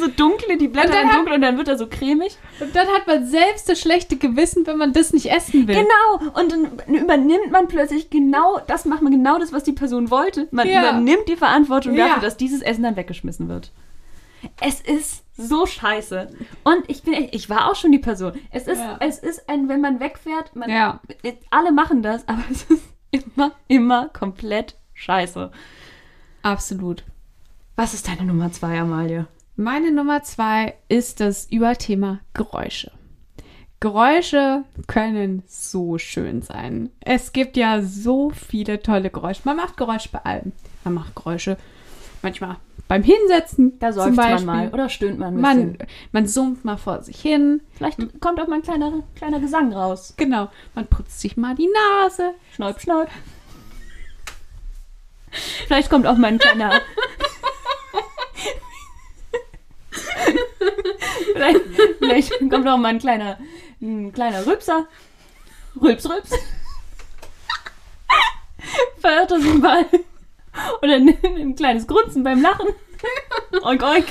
So 0.00 0.06
dunkle, 0.08 0.56
die 0.58 0.68
Blätter 0.68 0.92
sind 0.92 1.12
dunkel 1.14 1.34
und 1.34 1.40
dann 1.42 1.56
wird 1.56 1.66
er 1.68 1.78
so 1.78 1.86
cremig. 1.88 2.36
Und 2.60 2.74
dann 2.76 2.86
hat 2.88 3.06
man 3.06 3.26
selbst 3.26 3.68
das 3.68 3.80
schlechte 3.80 4.16
Gewissen, 4.16 4.66
wenn 4.66 4.76
man 4.76 4.92
das 4.92 5.12
nicht 5.12 5.30
essen 5.30 5.66
will. 5.66 5.74
Genau. 5.76 6.32
Und 6.40 6.52
dann 6.52 6.94
übernimmt 6.94 7.50
man 7.50 7.68
plötzlich 7.68 8.10
genau, 8.10 8.60
das 8.66 8.84
macht 8.84 9.02
man 9.02 9.12
genau 9.12 9.38
das, 9.38 9.52
was 9.52 9.64
die 9.64 9.72
Person 9.72 10.10
wollte. 10.10 10.46
Man 10.50 10.68
Ja. 10.68 10.82
übernimmt 10.90 11.28
die 11.28 11.36
Verantwortung 11.36 11.94
Ja. 11.94 12.06
dafür, 12.08 12.22
dass 12.22 12.36
dieses 12.36 12.62
Essen 12.62 12.82
dann 12.84 12.96
weggeschmissen 12.96 13.48
wird. 13.48 13.72
Es 14.60 14.80
ist 14.80 15.24
so 15.36 15.66
scheiße. 15.66 16.28
Und 16.64 16.84
ich 16.88 17.02
bin 17.02 17.14
echt, 17.14 17.34
ich 17.34 17.50
war 17.50 17.68
auch 17.70 17.74
schon 17.74 17.90
die 17.92 17.98
Person. 17.98 18.32
Es 18.52 18.66
ist, 18.68 18.78
Ja. 18.80 18.96
es 19.00 19.18
ist 19.18 19.48
ein, 19.48 19.68
wenn 19.68 19.80
man 19.80 19.98
wegfährt, 20.00 20.54
man, 20.54 20.70
Ja. 20.70 21.00
alle 21.50 21.72
machen 21.72 22.02
das, 22.02 22.26
aber 22.28 22.42
es 22.50 22.62
ist 22.64 22.84
immer, 23.10 23.52
immer 23.68 24.08
komplett 24.10 24.76
scheiße. 24.94 25.50
Absolut. 26.42 27.02
Was 27.78 27.94
ist 27.94 28.08
deine 28.08 28.24
Nummer 28.24 28.50
zwei, 28.50 28.80
Amalie? 28.80 29.28
Meine 29.54 29.92
Nummer 29.92 30.24
zwei 30.24 30.74
ist 30.88 31.20
das 31.20 31.46
Überthema 31.48 32.18
Geräusche. 32.34 32.90
Geräusche 33.78 34.64
können 34.88 35.44
so 35.46 35.96
schön 35.96 36.42
sein. 36.42 36.90
Es 36.98 37.32
gibt 37.32 37.56
ja 37.56 37.80
so 37.80 38.30
viele 38.30 38.82
tolle 38.82 39.10
Geräusche. 39.10 39.42
Man 39.44 39.58
macht 39.58 39.76
Geräusche 39.76 40.08
bei 40.10 40.18
allem. 40.24 40.50
Man 40.82 40.94
macht 40.94 41.14
Geräusche 41.14 41.56
manchmal 42.20 42.56
beim 42.88 43.04
Hinsetzen. 43.04 43.78
Da 43.78 43.92
seufzt 43.92 44.16
man 44.16 44.44
mal 44.44 44.70
oder 44.70 44.88
stöhnt 44.88 45.20
man 45.20 45.36
ein 45.36 45.40
bisschen. 45.40 45.78
Man, 45.78 45.88
man 46.10 46.26
summt 46.26 46.64
mal 46.64 46.78
vor 46.78 47.04
sich 47.04 47.20
hin. 47.20 47.60
Vielleicht 47.74 47.98
kommt 48.20 48.40
auch 48.40 48.48
mal 48.48 48.56
ein 48.56 48.62
kleiner, 48.62 49.04
kleiner 49.14 49.38
Gesang 49.38 49.72
raus. 49.72 50.14
Genau. 50.16 50.50
Man 50.74 50.88
putzt 50.88 51.20
sich 51.20 51.36
mal 51.36 51.54
die 51.54 51.68
Nase. 52.02 52.32
Schnaub, 52.56 52.80
schnaub. 52.80 53.06
Vielleicht 55.68 55.90
kommt 55.90 56.08
auch 56.08 56.16
mal 56.16 56.26
ein 56.26 56.38
kleiner. 56.38 56.72
vielleicht, 61.32 61.60
vielleicht 61.98 62.38
kommt 62.50 62.68
auch 62.68 62.76
mal 62.76 62.88
ein 62.88 62.98
kleiner, 62.98 63.38
ein 63.80 64.12
kleiner 64.12 64.46
Rülpser. 64.46 64.86
Rülps, 65.80 66.08
rülps. 66.08 66.30
Verirrt 68.98 69.30
er 69.30 69.40
sich 69.40 69.54
mal. 69.54 69.86
Oder 70.82 70.94
ein, 70.94 71.16
ein 71.22 71.54
kleines 71.54 71.86
Grunzen 71.86 72.24
beim 72.24 72.42
Lachen. 72.42 72.68
Oink, 73.62 73.82
oink. 73.82 74.06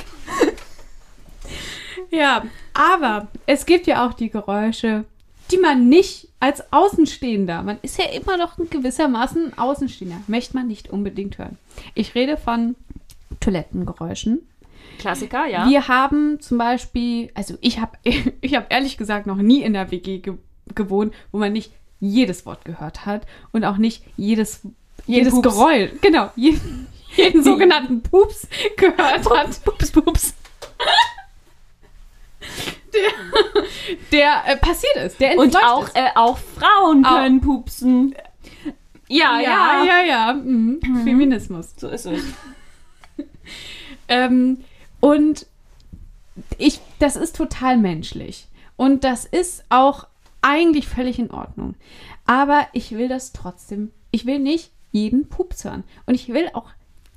Ja, 2.10 2.44
aber 2.72 3.28
es 3.46 3.66
gibt 3.66 3.86
ja 3.86 4.06
auch 4.06 4.14
die 4.14 4.30
Geräusche, 4.30 5.04
die 5.50 5.58
man 5.58 5.88
nicht 5.88 6.28
als 6.40 6.72
Außenstehender, 6.72 7.62
man 7.62 7.78
ist 7.82 7.98
ja 7.98 8.04
immer 8.06 8.36
noch 8.36 8.58
ein 8.58 8.70
gewissermaßen 8.70 9.58
Außenstehender, 9.58 10.22
möchte 10.28 10.56
man 10.56 10.68
nicht 10.68 10.90
unbedingt 10.90 11.38
hören. 11.38 11.58
Ich 11.94 12.14
rede 12.14 12.36
von 12.36 12.76
Toilettengeräuschen. 13.40 14.40
Klassiker, 14.98 15.46
ja. 15.46 15.68
Wir 15.68 15.86
haben 15.88 16.40
zum 16.40 16.58
Beispiel, 16.58 17.30
also 17.34 17.56
ich 17.60 17.80
habe 17.80 17.92
ich 18.40 18.54
hab 18.54 18.72
ehrlich 18.72 18.96
gesagt 18.96 19.26
noch 19.26 19.36
nie 19.36 19.62
in 19.62 19.72
der 19.72 19.90
WG 19.90 20.18
ge 20.18 20.34
gewohnt, 20.74 21.14
wo 21.32 21.38
man 21.38 21.52
nicht 21.52 21.72
jedes 22.00 22.44
Wort 22.46 22.64
gehört 22.64 23.06
hat 23.06 23.26
und 23.52 23.64
auch 23.64 23.78
nicht 23.78 24.04
jedes, 24.16 24.60
jedes 25.06 25.32
Pups. 25.32 25.48
Geräusch, 25.48 25.90
genau, 26.02 26.30
jeden, 26.36 26.86
jeden 27.16 27.42
sogenannten 27.42 28.02
Pups 28.02 28.46
gehört 28.76 29.28
hat. 29.30 29.64
Pups, 29.64 29.90
pups. 29.90 30.34
der 34.12 34.42
äh, 34.46 34.56
passiert 34.56 34.96
ist, 34.96 35.20
der 35.20 35.38
Und 35.38 35.56
auch, 35.56 35.84
ist. 35.88 35.96
äh, 35.96 36.08
auch 36.14 36.38
Frauen 36.38 37.04
Auch- 37.04 37.16
können 37.16 37.40
pupsen. 37.40 38.14
Ja, 39.08 39.40
ja. 39.40 39.84
ja, 39.84 39.84
ja, 39.84 40.00
ja. 40.06 40.32
Mhm. 40.34 40.80
Feminismus. 41.04 41.72
So 41.78 41.88
ist 41.88 42.04
es. 42.06 42.22
Ähm, 44.10 44.64
und 45.00 45.44
ich, 46.56 46.80
das 46.98 47.16
ist 47.16 47.36
total 47.36 47.76
menschlich. 47.76 48.46
Und 48.76 49.04
das 49.04 49.26
ist 49.26 49.64
auch 49.68 50.06
eigentlich 50.40 50.88
völlig 50.88 51.18
in 51.18 51.30
Ordnung. 51.30 51.74
Aber 52.24 52.66
ich 52.72 52.92
will 52.92 53.08
das 53.08 53.32
trotzdem, 53.32 53.92
ich 54.10 54.24
will 54.24 54.38
nicht 54.38 54.70
jeden 54.92 55.28
Pups 55.28 55.64
hören. 55.64 55.84
Und 56.06 56.14
ich 56.14 56.28
will 56.28 56.48
auch, 56.54 56.70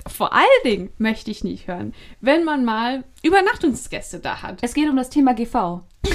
vor 0.07 0.33
allen 0.33 0.45
Dingen 0.65 0.89
möchte 0.97 1.31
ich 1.31 1.43
nicht 1.43 1.67
hören, 1.67 1.93
wenn 2.19 2.43
man 2.43 2.65
mal 2.65 3.03
Übernachtungsgäste 3.23 4.19
da 4.19 4.41
hat. 4.41 4.57
Es 4.61 4.73
geht 4.73 4.89
um 4.89 4.97
das 4.97 5.09
Thema 5.09 5.33
GV. 5.33 5.81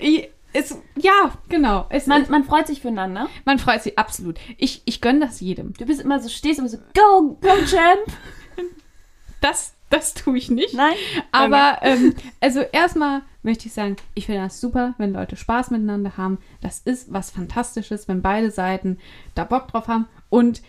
Ich, 0.00 0.28
es, 0.52 0.78
ja, 0.96 1.32
genau. 1.48 1.86
Es, 1.88 2.06
Man, 2.06 2.26
man 2.30 2.44
freut 2.44 2.66
sich 2.66 2.80
füreinander. 2.80 3.28
man 3.44 3.58
freut 3.58 3.82
sich 3.82 3.98
absolut. 3.98 4.38
Ich, 4.58 4.82
ich 4.84 5.00
gönne 5.00 5.20
das 5.20 5.40
jedem. 5.40 5.72
Du 5.74 5.86
bist 5.86 6.00
immer 6.00 6.20
so, 6.20 6.28
stehst 6.28 6.58
immer 6.58 6.68
so, 6.68 6.78
go, 6.94 7.38
go, 7.40 7.64
Champ. 7.66 8.00
Das, 9.40 9.74
das 9.90 10.14
tue 10.14 10.38
ich 10.38 10.50
nicht. 10.52 10.72
Nein? 10.72 10.94
Aber 11.32 11.78
ähm, 11.82 12.14
also 12.40 12.60
erstmal 12.60 13.22
möchte 13.42 13.66
ich 13.66 13.72
sagen, 13.72 13.96
ich 14.14 14.26
finde 14.26 14.42
das 14.42 14.60
super, 14.60 14.94
wenn 14.98 15.12
Leute 15.12 15.34
Spaß 15.34 15.72
miteinander 15.72 16.16
haben. 16.16 16.38
Das 16.60 16.78
ist 16.78 17.12
was 17.12 17.32
Fantastisches, 17.32 18.06
wenn 18.06 18.22
beide 18.22 18.52
Seiten 18.52 18.98
da 19.34 19.42
Bock 19.42 19.66
drauf 19.66 19.88
haben. 19.88 20.06
Und 20.30 20.62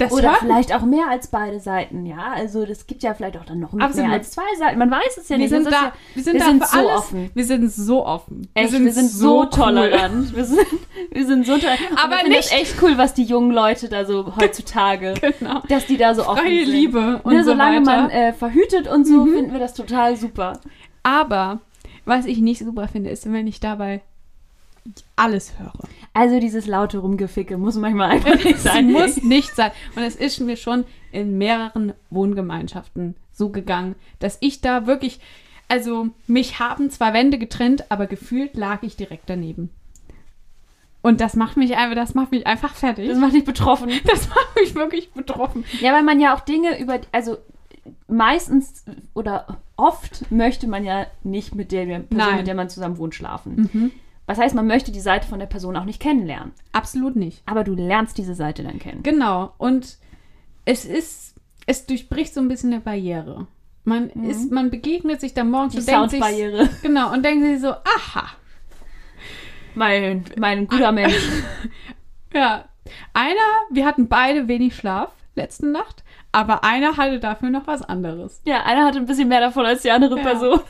das 0.00 0.12
Oder 0.12 0.34
vielleicht 0.40 0.74
auch 0.74 0.82
mehr 0.82 1.08
als 1.08 1.28
beide 1.28 1.60
Seiten, 1.60 2.06
ja. 2.06 2.32
Also 2.34 2.64
das 2.66 2.86
gibt 2.86 3.02
ja 3.02 3.14
vielleicht 3.14 3.36
auch 3.36 3.44
dann 3.44 3.60
noch 3.60 3.72
mehr 3.72 3.84
als 4.10 4.30
zwei 4.32 4.42
Seiten. 4.58 4.78
Man 4.78 4.90
weiß 4.90 5.16
es 5.18 5.28
ja 5.28 5.36
wir 5.36 5.38
nicht. 5.38 5.50
sind 5.50 5.66
da, 5.66 5.70
ja, 5.70 5.92
wir 6.14 6.22
sind 6.24 6.32
wir 6.34 6.40
da 6.40 6.46
sind 6.46 6.62
für 6.64 6.68
so 6.68 6.78
alles. 6.78 6.98
offen. 6.98 7.30
Wir 7.34 7.44
sind 7.44 7.72
so 7.72 8.06
offen. 8.06 8.48
echt, 8.54 8.72
wir 8.72 8.92
sind 8.92 9.10
so, 9.10 9.40
cool. 9.40 9.50
tolerant. 9.50 10.34
Wir 10.34 10.44
sind, 10.44 10.66
wir 11.12 11.26
sind 11.26 11.46
so 11.46 11.58
tolerant. 11.58 11.80
Aber 12.02 12.14
ich 12.16 12.20
finde 12.22 12.36
nicht- 12.38 12.52
echt 12.52 12.82
cool, 12.82 12.96
was 12.98 13.14
die 13.14 13.24
jungen 13.24 13.50
Leute 13.52 13.88
da 13.88 14.04
so 14.04 14.34
heutzutage, 14.36 15.14
Genau. 15.38 15.60
dass 15.68 15.86
die 15.86 15.96
da 15.96 16.14
so 16.14 16.26
offen 16.26 16.38
Freie 16.38 16.64
sind. 16.64 16.72
Liebe 16.74 17.20
und 17.22 17.32
ne, 17.34 17.44
so 17.44 17.50
solange 17.50 17.86
weiter. 17.86 17.96
Mhm. 17.96 18.02
man 18.04 18.10
äh, 18.10 18.32
verhütet 18.32 18.88
und 18.88 19.06
so, 19.06 19.26
finden 19.26 19.52
wir 19.52 19.60
das 19.60 19.74
total 19.74 20.16
super. 20.16 20.60
Aber 21.02 21.60
was 22.04 22.24
ich 22.26 22.38
nicht 22.38 22.60
super 22.64 22.88
finde, 22.88 23.10
ist, 23.10 23.30
wenn 23.30 23.46
ich 23.46 23.60
dabei 23.60 24.00
alles 25.16 25.52
höre. 25.58 25.72
Also 26.12 26.40
dieses 26.40 26.66
laute 26.66 26.98
Rumgeficke 26.98 27.56
muss 27.56 27.76
manchmal 27.76 28.10
einfach 28.10 28.34
nicht 28.34 28.56
Es 28.56 28.62
sein. 28.64 28.90
muss 28.90 29.22
nicht 29.22 29.54
sein. 29.54 29.70
Und 29.94 30.02
es 30.02 30.16
ist 30.16 30.40
mir 30.40 30.56
schon 30.56 30.84
in 31.12 31.38
mehreren 31.38 31.92
Wohngemeinschaften 32.10 33.14
so 33.32 33.50
gegangen, 33.50 33.94
dass 34.18 34.36
ich 34.40 34.60
da 34.60 34.86
wirklich, 34.86 35.20
also 35.68 36.08
mich 36.26 36.58
haben 36.58 36.90
zwei 36.90 37.12
Wände 37.12 37.38
getrennt, 37.38 37.90
aber 37.90 38.06
gefühlt 38.06 38.56
lag 38.56 38.82
ich 38.82 38.96
direkt 38.96 39.30
daneben. 39.30 39.70
Und 41.02 41.20
das 41.20 41.34
macht 41.36 41.56
mich 41.56 41.76
einfach, 41.76 41.94
das 41.96 42.14
macht 42.14 42.32
mich 42.32 42.46
einfach 42.46 42.74
fertig. 42.74 43.08
Das 43.08 43.18
macht 43.18 43.32
dich 43.32 43.44
betroffen. 43.44 43.88
Das 44.04 44.28
macht 44.28 44.56
mich 44.60 44.74
wirklich 44.74 45.12
betroffen. 45.12 45.64
Ja, 45.80 45.92
weil 45.94 46.02
man 46.02 46.20
ja 46.20 46.34
auch 46.34 46.40
Dinge 46.40 46.78
über, 46.80 46.98
also 47.12 47.38
meistens 48.08 48.84
oder 49.14 49.58
oft 49.76 50.30
möchte 50.30 50.66
man 50.66 50.84
ja 50.84 51.06
nicht 51.22 51.54
mit 51.54 51.72
der 51.72 51.86
Person, 51.86 52.06
Nein. 52.10 52.36
mit 52.38 52.46
der 52.46 52.54
man 52.54 52.68
zusammen 52.68 52.98
wohnt, 52.98 53.14
schlafen. 53.14 53.92
Was 54.30 54.38
heißt, 54.38 54.54
man 54.54 54.68
möchte 54.68 54.92
die 54.92 55.00
Seite 55.00 55.26
von 55.26 55.40
der 55.40 55.46
Person 55.46 55.76
auch 55.76 55.82
nicht 55.84 56.00
kennenlernen. 56.00 56.52
Absolut 56.70 57.16
nicht. 57.16 57.42
Aber 57.46 57.64
du 57.64 57.74
lernst 57.74 58.16
diese 58.16 58.36
Seite 58.36 58.62
dann 58.62 58.78
kennen. 58.78 59.02
Genau. 59.02 59.52
Und 59.58 59.98
es 60.64 60.84
ist, 60.84 61.34
es 61.66 61.84
durchbricht 61.86 62.32
so 62.32 62.40
ein 62.40 62.46
bisschen 62.46 62.72
eine 62.72 62.80
Barriere. 62.80 63.48
Man 63.82 64.08
ist, 64.10 64.52
man 64.52 64.70
begegnet 64.70 65.20
sich 65.20 65.34
dann 65.34 65.50
morgens 65.50 65.72
Die 65.72 65.78
und 65.80 66.12
denkt 66.12 66.12
sich, 66.12 66.68
genau, 66.82 67.12
und 67.12 67.24
denkt 67.24 67.44
sich 67.44 67.60
so, 67.60 67.70
aha, 67.70 68.28
Mein, 69.74 70.24
mein 70.38 70.68
guter 70.68 70.92
Mensch. 70.92 71.14
Ja, 72.32 72.66
einer, 73.14 73.34
wir 73.72 73.84
hatten 73.84 74.06
beide 74.06 74.46
wenig 74.46 74.76
Schlaf 74.76 75.10
letzte 75.34 75.66
Nacht, 75.66 76.04
aber 76.30 76.62
einer 76.62 76.96
hatte 76.96 77.18
dafür 77.18 77.50
noch 77.50 77.66
was 77.66 77.82
anderes. 77.82 78.40
Ja, 78.44 78.62
einer 78.62 78.84
hatte 78.84 78.98
ein 78.98 79.06
bisschen 79.06 79.26
mehr 79.26 79.40
davon 79.40 79.66
als 79.66 79.82
die 79.82 79.90
andere 79.90 80.18
Ja. 80.18 80.22
Person. 80.22 80.60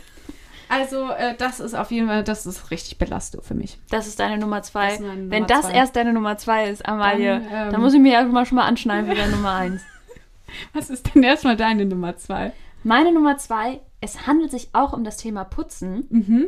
Also, 0.70 1.11
äh, 1.11 1.35
das 1.37 1.59
ist 1.61 1.74
auf 1.74 1.90
jeden 1.90 2.06
Fall, 2.06 2.22
das 2.24 2.46
ist 2.46 2.70
richtig 2.70 2.96
belastend 2.98 3.44
für 3.44 3.54
mich. 3.54 3.78
Das 3.90 4.06
ist 4.06 4.20
deine 4.20 4.38
Nummer 4.38 4.62
zwei. 4.62 4.90
Das 4.90 5.00
Wenn 5.02 5.28
Nummer 5.28 5.46
das 5.46 5.62
zwei. 5.66 5.72
erst 5.72 5.96
deine 5.96 6.12
Nummer 6.12 6.37
zwei 6.38 6.68
ist, 6.70 6.87
Amalie, 6.87 7.40
Dann, 7.40 7.50
dann, 7.50 7.74
ähm, 7.74 7.80
muss 7.80 7.92
ich 7.94 8.00
mir 8.00 8.12
ja 8.12 8.22
schon 8.22 8.33
mal, 8.33 8.46
schon 8.46 8.56
mal 8.56 8.66
anschneiden 8.66 9.09
für 9.11 9.16
deine 9.16 9.33
Nummer 9.33 9.54
eins. 9.54 9.83
Was 10.72 10.88
ist 10.88 11.12
denn 11.14 11.22
erstmal 11.24 11.56
deine 11.56 11.85
Nummer 11.87 12.16
zwei? 12.16 12.52
Meine 12.85 13.12
Nummer 13.12 13.37
zwei, 13.37 13.80
es 14.00 14.26
handelt 14.26 14.50
sich 14.52 14.68
auch 14.72 14.92
um 14.92 15.04
das 15.04 15.16
Thema 15.16 15.44
Putzen, 15.44 16.06
Mhm. 16.09 16.46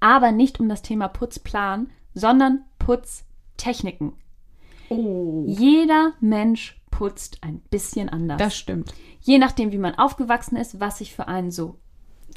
aber 0.00 0.32
nicht 0.32 0.60
um 0.60 0.68
das 0.68 0.82
Thema 0.82 1.08
Putzplan, 1.08 1.88
sondern 2.14 2.64
Putztechniken. 2.78 4.12
Oh. 4.90 5.44
Jeder 5.46 6.12
Mensch 6.20 6.78
putzt 6.90 7.38
ein 7.42 7.60
bisschen 7.70 8.08
anders. 8.10 8.38
Das 8.38 8.56
stimmt. 8.56 8.92
Je 9.22 9.38
nachdem, 9.38 9.72
wie 9.72 9.78
man 9.78 9.94
aufgewachsen 9.96 10.56
ist, 10.56 10.78
was 10.80 10.98
sich 10.98 11.14
für 11.14 11.26
einen 11.28 11.50
so 11.50 11.78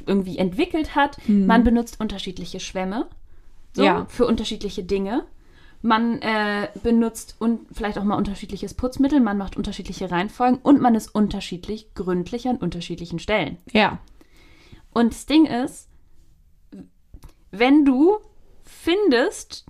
irgendwie 0.06 0.38
entwickelt 0.38 0.96
hat. 0.96 1.18
Mhm. 1.28 1.46
Man 1.46 1.64
benutzt 1.64 2.00
unterschiedliche 2.00 2.60
Schwämme 2.60 3.08
so, 3.74 3.84
Ja. 3.84 4.06
für 4.10 4.26
unterschiedliche 4.26 4.84
Dinge. 4.84 5.24
Man 5.82 6.20
äh, 6.22 6.70
benutzt 6.82 7.36
und 7.38 7.68
vielleicht 7.72 7.98
auch 8.00 8.04
mal 8.04 8.16
unterschiedliches 8.18 8.74
Putzmittel, 8.74 9.20
man 9.20 9.38
macht 9.38 9.56
unterschiedliche 9.56 10.10
Reihenfolgen 10.10 10.60
und 10.64 10.82
man 10.82 10.96
ist 10.96 11.14
unterschiedlich 11.14 11.94
gründlich 11.94 12.48
an 12.48 12.58
unterschiedlichen 12.58 13.20
Stellen. 13.20 13.58
Ja. 13.72 14.00
Und 14.94 15.14
das 15.14 15.26
Ding 15.28 15.46
ist, 15.46 15.90
wenn 17.52 17.86
du 17.86 18.18
findest, 18.64 19.66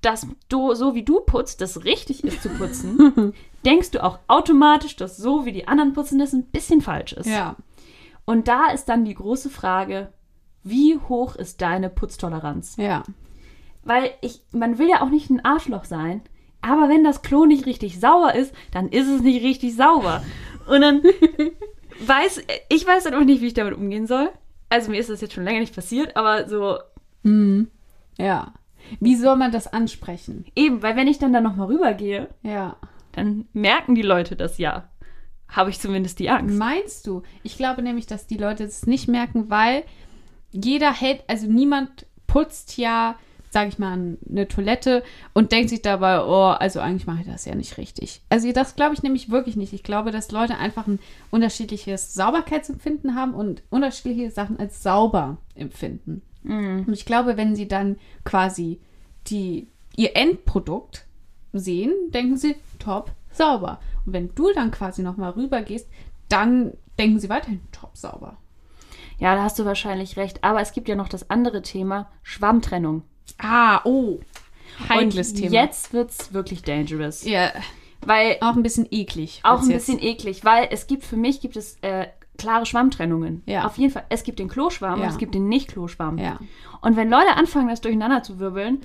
dass 0.00 0.26
du, 0.48 0.74
so 0.74 0.94
wie 0.94 1.02
du 1.02 1.20
putzt, 1.20 1.60
das 1.60 1.84
richtig 1.84 2.24
ist 2.24 2.42
zu 2.42 2.48
putzen, 2.50 3.34
denkst 3.64 3.90
du 3.90 4.02
auch 4.02 4.20
automatisch, 4.28 4.96
dass 4.96 5.16
so 5.16 5.44
wie 5.44 5.52
die 5.52 5.66
anderen 5.68 5.92
putzen, 5.92 6.18
das 6.18 6.32
ein 6.32 6.44
bisschen 6.44 6.80
falsch 6.80 7.12
ist. 7.12 7.26
Ja. 7.26 7.56
Und 8.28 8.46
da 8.46 8.70
ist 8.72 8.90
dann 8.90 9.06
die 9.06 9.14
große 9.14 9.48
Frage, 9.48 10.12
wie 10.62 10.98
hoch 11.08 11.34
ist 11.34 11.62
deine 11.62 11.88
Putztoleranz? 11.88 12.76
Ja. 12.76 13.02
Weil 13.84 14.10
ich, 14.20 14.42
man 14.52 14.78
will 14.78 14.88
ja 14.90 15.00
auch 15.00 15.08
nicht 15.08 15.30
ein 15.30 15.42
Arschloch 15.42 15.84
sein, 15.84 16.20
aber 16.60 16.90
wenn 16.90 17.04
das 17.04 17.22
Klo 17.22 17.46
nicht 17.46 17.64
richtig 17.64 17.98
sauber 18.00 18.34
ist, 18.34 18.54
dann 18.70 18.88
ist 18.90 19.08
es 19.08 19.22
nicht 19.22 19.42
richtig 19.42 19.74
sauber. 19.76 20.22
Und 20.68 20.82
dann 20.82 21.02
weiß, 22.06 22.42
ich 22.68 22.86
weiß 22.86 23.04
dann 23.04 23.14
auch 23.14 23.24
nicht, 23.24 23.40
wie 23.40 23.46
ich 23.46 23.54
damit 23.54 23.72
umgehen 23.74 24.06
soll. 24.06 24.28
Also 24.68 24.90
mir 24.90 24.98
ist 25.00 25.08
das 25.08 25.22
jetzt 25.22 25.32
schon 25.32 25.44
länger 25.44 25.60
nicht 25.60 25.74
passiert, 25.74 26.14
aber 26.16 26.48
so 26.48 26.76
Mhm. 27.22 27.70
Ja. 28.18 28.52
Wie 29.00 29.16
soll 29.16 29.36
man 29.36 29.52
das 29.52 29.66
ansprechen? 29.72 30.44
eben, 30.54 30.82
weil 30.82 30.96
wenn 30.96 31.08
ich 31.08 31.18
dann 31.18 31.32
da 31.32 31.40
nochmal 31.40 31.68
rübergehe, 31.68 32.28
Ja. 32.42 32.76
dann 33.12 33.46
merken 33.54 33.94
die 33.94 34.02
Leute 34.02 34.36
das 34.36 34.58
ja. 34.58 34.88
Habe 35.48 35.70
ich 35.70 35.80
zumindest 35.80 36.18
die 36.18 36.30
Angst. 36.30 36.56
Meinst 36.56 37.06
du? 37.06 37.22
Ich 37.42 37.56
glaube 37.56 37.82
nämlich, 37.82 38.06
dass 38.06 38.26
die 38.26 38.36
Leute 38.36 38.64
es 38.64 38.86
nicht 38.86 39.08
merken, 39.08 39.50
weil 39.50 39.84
jeder 40.50 40.92
hält, 40.92 41.22
also 41.26 41.46
niemand 41.46 42.06
putzt 42.26 42.76
ja, 42.76 43.16
sage 43.50 43.68
ich 43.70 43.78
mal, 43.78 44.16
eine 44.28 44.48
Toilette 44.48 45.02
und 45.32 45.52
denkt 45.52 45.70
sich 45.70 45.80
dabei, 45.80 46.22
oh, 46.22 46.50
also 46.50 46.80
eigentlich 46.80 47.06
mache 47.06 47.22
ich 47.22 47.26
das 47.26 47.46
ja 47.46 47.54
nicht 47.54 47.78
richtig. 47.78 48.20
Also 48.28 48.52
das 48.52 48.76
glaube 48.76 48.94
ich 48.94 49.02
nämlich 49.02 49.30
wirklich 49.30 49.56
nicht. 49.56 49.72
Ich 49.72 49.82
glaube, 49.82 50.10
dass 50.10 50.30
Leute 50.30 50.58
einfach 50.58 50.86
ein 50.86 50.98
unterschiedliches 51.30 52.12
Sauberkeitsempfinden 52.12 53.14
haben 53.14 53.34
und 53.34 53.62
unterschiedliche 53.70 54.30
Sachen 54.30 54.58
als 54.58 54.82
sauber 54.82 55.38
empfinden. 55.54 56.22
Und 56.86 56.92
ich 56.92 57.04
glaube, 57.04 57.36
wenn 57.36 57.56
sie 57.56 57.68
dann 57.68 57.96
quasi 58.24 58.80
die, 59.26 59.66
ihr 59.96 60.16
Endprodukt 60.16 61.04
sehen, 61.52 61.92
denken 62.10 62.36
sie, 62.36 62.56
top, 62.78 63.10
sauber. 63.32 63.80
Und 64.08 64.14
wenn 64.14 64.34
du 64.34 64.50
dann 64.54 64.70
quasi 64.70 65.02
nochmal 65.02 65.32
rüber 65.32 65.60
gehst, 65.60 65.86
dann 66.30 66.72
denken 66.98 67.20
sie 67.20 67.28
weiterhin, 67.28 67.60
top, 67.72 67.90
sauber. 67.94 68.38
Ja, 69.18 69.34
da 69.34 69.42
hast 69.42 69.58
du 69.58 69.66
wahrscheinlich 69.66 70.16
recht. 70.16 70.42
Aber 70.44 70.62
es 70.62 70.72
gibt 70.72 70.88
ja 70.88 70.94
noch 70.94 71.10
das 71.10 71.28
andere 71.28 71.60
Thema, 71.60 72.08
Schwammtrennung. 72.22 73.02
Ah, 73.36 73.82
oh. 73.84 74.18
Heikles 74.88 75.34
Thema. 75.34 75.52
jetzt 75.52 75.92
wird's 75.92 76.32
wirklich 76.32 76.62
dangerous. 76.62 77.24
Ja, 77.24 77.50
Weil 78.00 78.38
auch 78.40 78.56
ein 78.56 78.62
bisschen 78.62 78.86
eklig. 78.90 79.40
auch 79.42 79.60
ein 79.60 79.70
jetzt. 79.70 79.86
bisschen 79.88 80.02
eklig, 80.02 80.42
weil 80.44 80.68
es 80.70 80.86
gibt 80.86 81.04
für 81.04 81.16
mich 81.16 81.40
gibt 81.42 81.56
es 81.56 81.76
äh, 81.82 82.06
klare 82.38 82.64
Schwammtrennungen. 82.64 83.42
Ja. 83.44 83.66
Auf 83.66 83.76
jeden 83.76 83.92
Fall. 83.92 84.04
Es 84.08 84.22
gibt 84.22 84.38
den 84.38 84.48
Kloschwamm 84.48 85.00
Ja. 85.00 85.04
und 85.06 85.10
es 85.12 85.18
gibt 85.18 85.34
den 85.34 85.48
Nicht-Kloschwamm. 85.48 86.16
Ja. 86.16 86.38
Und 86.80 86.96
wenn 86.96 87.10
Leute 87.10 87.36
anfangen, 87.36 87.68
das 87.68 87.82
durcheinander 87.82 88.22
zu 88.22 88.38
wirbeln, 88.38 88.80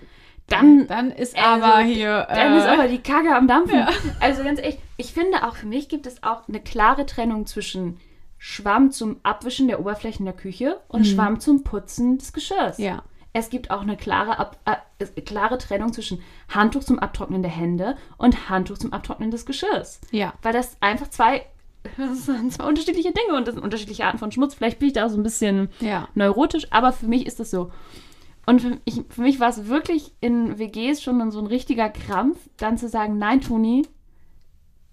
dann, 0.47 0.87
Dann 0.87 1.09
ist 1.11 1.37
Also, 1.37 1.63
aber 1.65 1.79
hier. 1.83 2.27
dann 2.29 2.57
ist 2.57 2.65
äh, 2.65 2.69
aber 2.69 2.87
die 2.89 2.97
Kacke 2.97 3.33
am 3.33 3.47
Dampfen. 3.47 3.79
Ja. 3.79 3.87
Also 4.19 4.43
ganz 4.43 4.59
echt, 4.59 4.79
ich 5.03 5.13
finde 5.13 5.47
auch, 5.47 5.55
für 5.55 5.65
mich 5.67 5.89
gibt 5.89 6.07
es 6.07 6.23
auch 6.23 6.47
eine 6.47 6.59
klare 6.61 7.05
Trennung 7.05 7.45
zwischen 7.45 7.99
Schwamm 8.37 8.91
zum 8.91 9.17
Abwischen 9.23 9.67
der 9.67 9.79
Oberflächen 9.79 10.25
der 10.25 10.33
Küche 10.35 10.79
und 10.87 11.05
Schwamm 11.05 11.39
zum 11.39 11.63
Putzen 11.63 12.17
des 12.17 12.33
Geschirrs. 12.33 12.77
Mhm. 12.77 12.85
Ja. 12.85 13.03
Es 13.33 13.49
gibt 13.49 13.71
auch 13.71 13.81
eine 13.81 13.97
klare, 13.97 14.37
Ab 14.37 14.57
äh, 14.65 15.21
klare 15.21 15.57
Trennung 15.57 15.91
zwischen 15.91 16.21
Handtuch 16.49 16.83
zum 16.83 16.99
Abtrocknen 16.99 17.41
der 17.41 17.51
Hände 17.51 17.97
und 18.17 18.49
Handtuch 18.49 18.77
zum 18.77 18.93
Abtrocknen 18.93 19.31
des 19.31 19.45
Geschirrs. 19.45 19.99
Ja. 20.11 20.33
Weil 20.41 20.53
das 20.53 20.77
einfach 20.81 21.09
zwei, 21.09 21.45
das 21.97 22.25
sind 22.25 22.53
zwei 22.53 22.65
unterschiedliche 22.65 23.11
Dinge 23.11 23.37
und 23.37 23.47
das 23.47 23.55
sind 23.55 23.63
unterschiedliche 23.63 24.05
Arten 24.05 24.19
von 24.19 24.31
Schmutz. 24.31 24.53
Vielleicht 24.53 24.79
bin 24.79 24.87
ich 24.89 24.93
da 24.93 25.09
so 25.09 25.17
ein 25.17 25.23
bisschen 25.23 25.69
Ja. 25.79 26.07
neurotisch, 26.13 26.67
aber 26.71 26.91
für 26.93 27.07
mich 27.07 27.25
ist 27.25 27.39
das 27.39 27.49
so. 27.49 27.71
Und 28.45 28.61
für, 28.61 28.77
ich, 28.85 29.01
für 29.09 29.21
mich 29.21 29.39
war 29.39 29.49
es 29.49 29.67
wirklich 29.67 30.11
in 30.19 30.59
WGs 30.59 31.01
schon 31.01 31.31
so 31.31 31.39
ein 31.39 31.47
richtiger 31.47 31.89
Krampf, 31.89 32.37
dann 32.57 32.77
zu 32.77 32.87
sagen, 32.89 33.17
nein, 33.17 33.39
Toni, 33.41 33.83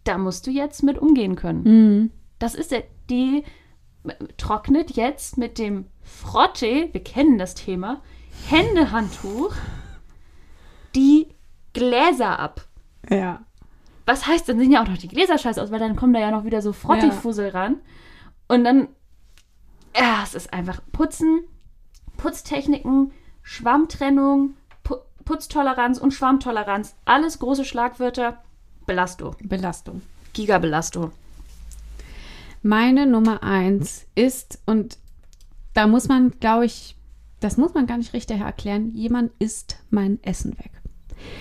da 0.05 0.19
musst 0.19 0.47
du 0.47 0.51
jetzt 0.51 0.83
mit 0.83 0.99
umgehen 0.99 1.37
können. 1.37 1.63
Mhm. 1.63 2.11
Das 2.39 2.55
ist 2.55 2.75
die 3.09 3.45
trocknet 4.37 4.93
jetzt 4.93 5.37
mit 5.37 5.59
dem 5.59 5.87
Frotte, 6.03 6.89
wir 6.93 7.05
kennen 7.05 7.39
das 7.39 7.55
Thema, 7.55 8.01
Händehandtuch, 8.49 9.55
die 10.95 11.29
Gläser 11.73 12.39
ab. 12.39 12.67
Ja. 13.09 13.45
Was 14.07 14.27
heißt, 14.27 14.49
dann 14.49 14.59
sehen 14.59 14.73
ja 14.73 14.83
auch 14.83 14.89
noch 14.89 14.99
die 14.99 15.09
Gläser 15.09 15.39
scheiße 15.39 15.63
aus, 15.63 15.71
weil 15.71 15.79
dann 15.79 15.97
kommen 15.97 16.13
da 16.13 16.21
ja 16.21 16.31
noch 16.31 16.45
wieder 16.45 16.63
so 16.63 16.73
Frottifussel 16.73 17.51
ran. 17.51 17.81
Und 18.49 18.65
dann, 18.65 18.89
ja, 19.97 20.23
es 20.25 20.35
ist 20.35 20.53
einfach 20.53 20.81
Putzen, 20.93 21.43
Putztechniken, 22.17 23.13
Schwammtrennung, 23.43 24.55
Pu 24.83 24.97
Putztoleranz 25.25 25.99
und 25.99 26.13
Schwammtoleranz. 26.13 26.97
Alles 27.05 27.39
große 27.39 27.65
Schlagwörter. 27.65 28.43
Belasto. 28.87 29.35
Belastung. 29.43 30.03
Gigabelasto. 30.33 31.11
Meine 32.63 33.07
Nummer 33.07 33.43
eins 33.43 34.07
ist, 34.15 34.61
und 34.67 34.99
da 35.75 35.87
muss 35.87 36.09
man, 36.09 36.33
glaube 36.41 36.67
ich, 36.67 36.97
das 37.41 37.57
muss 37.57 37.73
man 37.75 37.87
gar 37.87 37.97
nicht 37.99 38.13
richtig 38.13 38.41
erklären, 38.41 38.93
jemand 38.95 39.33
isst 39.39 39.79
mein 39.91 40.23
Essen 40.23 40.59
weg. 40.59 40.71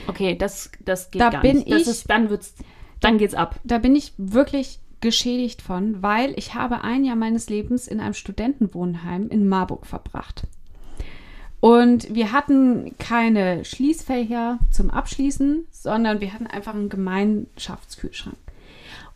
Okay, 0.08 0.36
das, 0.38 0.72
das 0.86 1.12
geht 1.12 1.22
Da 1.22 1.30
gar 1.30 1.42
bin 1.42 1.58
nicht. 1.58 1.68
Ich- 1.68 1.88
ist, 1.88 2.10
dann 2.10 2.30
wird's, 2.30 2.54
dann 3.02 3.18
geht's 3.18 3.34
ab. 3.34 3.60
Da 3.64 3.80
bin 3.80 3.96
ich 3.96 4.14
wirklich 4.18 4.80
geschädigt 5.02 5.62
von, 5.62 6.02
weil 6.04 6.34
ich 6.38 6.54
habe 6.56 6.82
ein 6.84 7.04
Jahr 7.06 7.16
meines 7.16 7.50
Lebens 7.50 7.88
in 7.88 8.00
einem 8.00 8.14
Studentenwohnheim 8.14 9.28
in 9.30 9.48
Marburg 9.48 9.86
verbracht. 9.86 10.44
Und 11.62 12.14
wir 12.14 12.32
hatten 12.32 12.96
keine 13.00 13.66
Schließfächer 13.66 14.60
zum 14.72 14.90
Abschließen, 14.90 15.66
sondern 15.72 16.22
wir 16.22 16.34
hatten 16.34 16.48
einfach 16.48 16.74
einen 16.74 16.88
Gemeinschaftskühlschrank. 16.90 18.38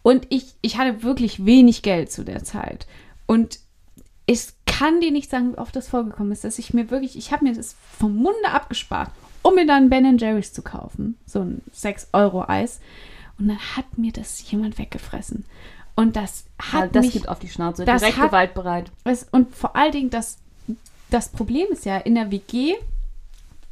Und 0.02 0.28
ich, 0.30 0.54
ich 0.62 0.78
hatte 0.78 1.04
wirklich 1.04 1.46
wenig 1.46 1.82
Geld 1.82 2.12
zu 2.12 2.26
der 2.26 2.44
Zeit. 2.44 2.86
Und 3.26 3.60
ich 4.26 4.48
kann 4.66 5.00
dir 5.00 5.12
nicht 5.12 5.30
sagen, 5.30 5.54
wie 5.54 5.58
oft 5.58 5.76
das 5.76 5.88
vorgekommen 5.88 6.32
ist, 6.34 6.44
dass 6.44 6.60
ich 6.60 6.74
mir 6.74 6.90
wirklich, 6.92 7.18
ich 7.18 7.32
habe 7.32 7.46
mir 7.46 7.54
das 7.54 7.76
vom 7.98 8.16
Munde 8.18 8.50
abgespart, 8.52 9.12
um 9.42 9.56
mir 9.56 9.66
dann 9.66 9.90
Ben 9.90 10.18
Jerry's 10.18 10.52
zu 10.52 10.62
kaufen. 10.62 11.18
So 11.26 11.40
ein 11.42 11.62
6-Euro-Eis. 11.74 12.82
Und 13.40 13.48
dann 13.48 13.60
hat 13.78 13.98
mir 13.98 14.12
das 14.12 14.50
jemand 14.52 14.78
weggefressen. 14.78 15.46
Und 15.96 16.16
das 16.16 16.46
hat 16.60 16.84
Ah, 16.84 16.88
das 16.88 17.06
mich 17.06 17.14
gibt 17.14 17.30
auf 17.30 17.40
die 17.40 17.50
Schnauze. 17.50 17.86
das 17.86 18.02
Direkt 18.02 18.18
hat- 18.18 18.28
gewaltbereit. 18.32 18.92
es, 19.06 19.28
und 19.32 19.56
vor 19.56 19.76
allen 19.76 19.92
Dingen, 19.92 20.10
das, 20.10 20.38
das 21.14 21.30
Problem 21.30 21.68
ist 21.72 21.86
ja, 21.86 21.98
in 21.98 22.16
der 22.16 22.32
WG 22.32 22.76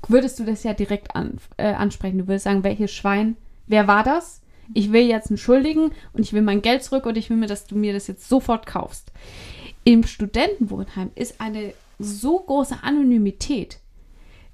würdest 0.07 0.39
du 0.39 0.43
das 0.45 0.63
ja 0.63 0.73
direkt 0.73 1.15
an, 1.15 1.37
äh, 1.57 1.73
ansprechen. 1.73 2.19
Du 2.19 2.27
würdest 2.27 2.45
sagen, 2.45 2.63
welches 2.63 2.91
Schwein, 2.91 3.37
wer 3.67 3.87
war 3.87 4.03
das? 4.03 4.41
Ich 4.73 4.91
will 4.91 5.07
jetzt 5.07 5.29
einen 5.29 5.37
Schuldigen 5.37 5.91
und 6.13 6.21
ich 6.21 6.33
will 6.33 6.41
mein 6.41 6.61
Geld 6.61 6.83
zurück 6.83 7.05
und 7.05 7.17
ich 7.17 7.29
will 7.29 7.37
mir, 7.37 7.47
dass 7.47 7.65
du 7.65 7.75
mir 7.75 7.93
das 7.93 8.07
jetzt 8.07 8.27
sofort 8.29 8.65
kaufst. 8.65 9.11
Im 9.83 10.03
Studentenwohnheim 10.03 11.11
ist 11.15 11.41
eine 11.41 11.73
so 11.99 12.39
große 12.39 12.77
Anonymität. 12.83 13.79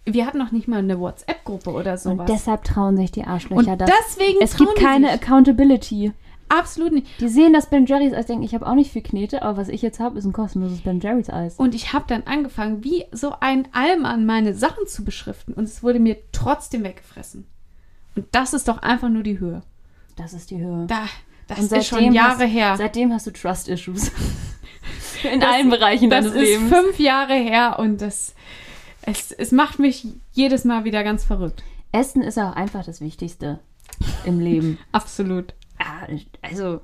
Wir 0.05 0.25
hatten 0.25 0.37
noch 0.37 0.51
nicht 0.53 0.69
mal 0.69 0.79
eine 0.79 0.99
WhatsApp-Gruppe 0.99 1.69
oder 1.71 1.97
sowas. 1.97 2.19
Und 2.19 2.29
deshalb 2.29 2.63
trauen 2.63 2.95
sich 2.95 3.11
die 3.11 3.25
Arschlöcher 3.25 3.71
Und 3.73 3.81
das. 3.81 3.89
deswegen 4.07 4.39
es 4.41 4.55
gibt 4.55 4.75
keine 4.75 5.11
sich. 5.11 5.21
Accountability. 5.21 6.13
Absolut 6.49 6.93
nicht. 6.93 7.07
Die 7.19 7.27
sehen 7.27 7.53
das 7.53 7.69
Ben 7.69 7.85
Jerry's 7.85 8.13
Eis, 8.13 8.25
denken, 8.27 8.43
ich 8.43 8.53
habe 8.53 8.65
auch 8.67 8.75
nicht 8.75 8.91
viel 8.91 9.01
Knete, 9.01 9.41
aber 9.41 9.57
was 9.57 9.67
ich 9.69 9.81
jetzt 9.81 9.99
habe, 9.99 10.17
ist 10.17 10.25
ein 10.25 10.33
kostenloses 10.33 10.81
Ben 10.81 10.99
Jerry's 10.99 11.29
Eis. 11.29 11.55
Und 11.55 11.75
ich 11.75 11.93
habe 11.93 12.05
dann 12.07 12.23
angefangen, 12.23 12.83
wie 12.83 13.05
so 13.11 13.33
ein 13.39 13.67
Allmann 13.73 14.25
meine 14.25 14.53
Sachen 14.53 14.87
zu 14.87 15.03
beschriften. 15.03 15.53
Und 15.53 15.65
es 15.65 15.83
wurde 15.83 15.99
mir 15.99 16.17
trotzdem 16.31 16.83
weggefressen. 16.83 17.45
Und 18.15 18.25
das 18.31 18.53
ist 18.53 18.67
doch 18.67 18.79
einfach 18.81 19.09
nur 19.09 19.23
die 19.23 19.39
Höhe. 19.39 19.61
Das 20.15 20.33
ist 20.33 20.49
die 20.51 20.59
Höhe. 20.59 20.85
Da, 20.87 21.05
das 21.47 21.59
ist 21.71 21.87
schon 21.87 22.11
Jahre 22.13 22.43
hast, 22.45 22.51
her. 22.51 22.75
Seitdem 22.77 23.13
hast 23.13 23.27
du 23.27 23.31
Trust 23.31 23.67
Issues. 23.67 24.11
In 25.31 25.39
Das- 25.39 25.49
allen 25.53 25.69
Bereichen 25.69 26.09
das 26.09 26.25
deines 26.25 26.41
ist 26.41 26.49
Lebens. 26.49 26.69
fünf 26.73 26.99
Jahre 26.99 27.33
her 27.33 27.77
und 27.79 28.01
das, 28.01 28.33
es, 29.01 29.31
es 29.31 29.51
macht 29.51 29.79
mich 29.79 30.07
jedes 30.31 30.63
Mal 30.63 30.83
wieder 30.85 31.03
ganz 31.03 31.23
verrückt. 31.23 31.63
Essen 31.91 32.21
ist 32.21 32.37
auch 32.37 32.55
einfach 32.55 32.85
das 32.85 33.01
Wichtigste 33.01 33.59
im 34.25 34.39
Leben. 34.39 34.77
Absolut. 34.91 35.53
Ah, 35.79 36.07
Also, 36.41 36.81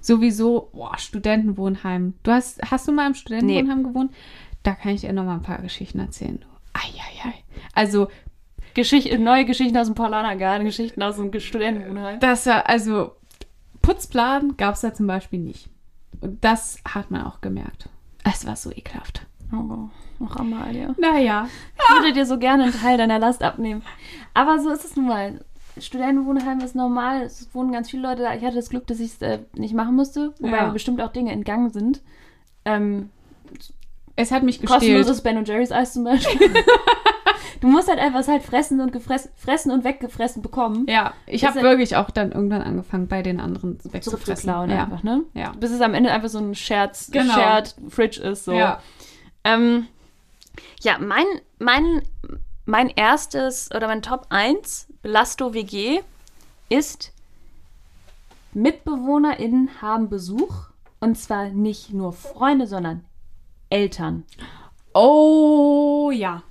Sowieso, 0.00 0.70
boah, 0.72 0.96
Studentenwohnheim. 0.98 2.14
Du 2.22 2.32
hast, 2.32 2.60
hast 2.70 2.88
du 2.88 2.92
mal 2.92 3.08
im 3.08 3.14
Studentenwohnheim 3.14 3.84
gewohnt? 3.84 4.12
Da 4.62 4.74
kann 4.74 4.92
ich 4.92 5.02
dir 5.02 5.12
noch 5.12 5.24
mal 5.24 5.34
ein 5.34 5.42
paar 5.42 5.60
Geschichten 5.60 5.98
erzählen. 6.00 6.44
Eieiei. 6.72 7.34
Also, 7.74 8.08
Geschichte, 8.74 9.18
neue 9.18 9.44
Geschichten 9.44 9.76
aus 9.76 9.86
dem 9.86 9.94
Paulanergarten, 9.94 10.64
Geschichten 10.66 11.02
aus 11.02 11.16
dem 11.16 11.32
Studentenwohnheim. 11.38 12.20
das 12.20 12.46
war, 12.46 12.68
also, 12.68 13.12
Putzplan 13.82 14.56
gab 14.56 14.74
es 14.74 14.80
da 14.80 14.92
zum 14.94 15.06
Beispiel 15.06 15.38
nicht. 15.38 15.68
Und 16.20 16.42
das 16.44 16.78
hat 16.88 17.10
man 17.10 17.22
auch 17.24 17.40
gemerkt. 17.40 17.88
Es 18.24 18.46
war 18.46 18.56
so 18.56 18.70
ekelhaft. 18.72 19.26
Oh, 19.52 19.88
noch 20.18 20.36
Amalia. 20.36 20.94
Naja. 20.98 21.48
Ich 21.76 21.94
würde 21.94 22.12
dir 22.12 22.26
so 22.26 22.38
gerne 22.38 22.64
einen 22.64 22.72
Teil 22.72 22.98
deiner 22.98 23.18
Last 23.18 23.42
abnehmen. 23.42 23.82
Aber 24.34 24.58
so 24.58 24.70
ist 24.70 24.84
es 24.84 24.96
nun 24.96 25.06
mal. 25.06 25.44
Studentenwohnheim 25.78 26.60
ist 26.60 26.74
normal. 26.74 27.22
Es 27.22 27.48
wohnen 27.54 27.72
ganz 27.72 27.90
viele 27.90 28.02
Leute 28.08 28.22
da. 28.22 28.34
Ich 28.34 28.44
hatte 28.44 28.56
das 28.56 28.70
Glück, 28.70 28.86
dass 28.86 29.00
ich 29.00 29.12
es 29.12 29.22
äh, 29.22 29.40
nicht 29.54 29.74
machen 29.74 29.94
musste, 29.96 30.32
wobei 30.40 30.56
Ja. 30.56 30.66
mir 30.66 30.72
bestimmt 30.72 31.00
auch 31.00 31.12
Dinge 31.12 31.32
entgangen 31.32 31.70
sind. 31.70 32.02
Ähm, 32.64 33.10
Es 34.16 34.30
hat 34.30 34.42
mich 34.42 34.60
gestählt. 34.60 34.80
kostenloses 34.80 35.20
Ben 35.22 35.44
Jerry's 35.44 35.72
Eis 35.72 35.92
zum 35.92 36.04
Beispiel. 36.04 36.50
du 37.60 37.68
musst 37.68 37.88
halt 37.88 37.98
einfach 37.98 38.20
es 38.20 38.28
halt 38.28 38.42
fressen 38.42 38.80
und 38.80 38.92
gefressen, 38.92 39.30
fressen 39.36 39.70
und 39.70 39.84
weggefressen 39.84 40.42
bekommen. 40.42 40.86
Ja, 40.88 41.12
ich 41.26 41.44
habe 41.44 41.58
ja- 41.58 41.64
wirklich 41.64 41.96
auch 41.96 42.10
dann 42.10 42.32
irgendwann 42.32 42.62
angefangen, 42.62 43.08
bei 43.08 43.22
den 43.22 43.40
anderen 43.40 43.78
wegzufressen. 43.84 44.48
Ja. 44.48 44.62
einfach, 44.62 45.02
ne? 45.02 45.22
Ja. 45.34 45.52
Bis 45.52 45.70
es 45.70 45.80
am 45.80 45.94
Ende 45.94 46.10
einfach 46.10 46.28
so 46.28 46.38
ein 46.38 46.54
Scherz, 46.54 47.10
Genau. 47.10 47.34
Shared 47.34 47.74
Fridge 47.88 48.20
ist. 48.22 48.44
So. 48.46 48.52
Ja. 48.52 48.80
Ähm, 49.44 49.86
ja, 50.80 50.98
mein, 50.98 51.26
mein, 51.58 52.02
mein 52.64 52.88
erstes 52.88 53.70
oder 53.74 53.86
mein 53.86 54.02
Top 54.02 54.26
1 54.30 54.85
Belasto 55.06 55.54
WG 55.54 56.00
ist 56.68 57.12
MitbewohnerInnen 58.54 59.80
haben 59.80 60.08
Besuch 60.08 60.64
und 60.98 61.16
zwar 61.16 61.50
nicht 61.50 61.92
nur 61.92 62.12
Freunde, 62.12 62.66
sondern 62.66 63.04
Eltern. 63.70 64.24
Oh 64.94 66.10
ja. 66.12 66.42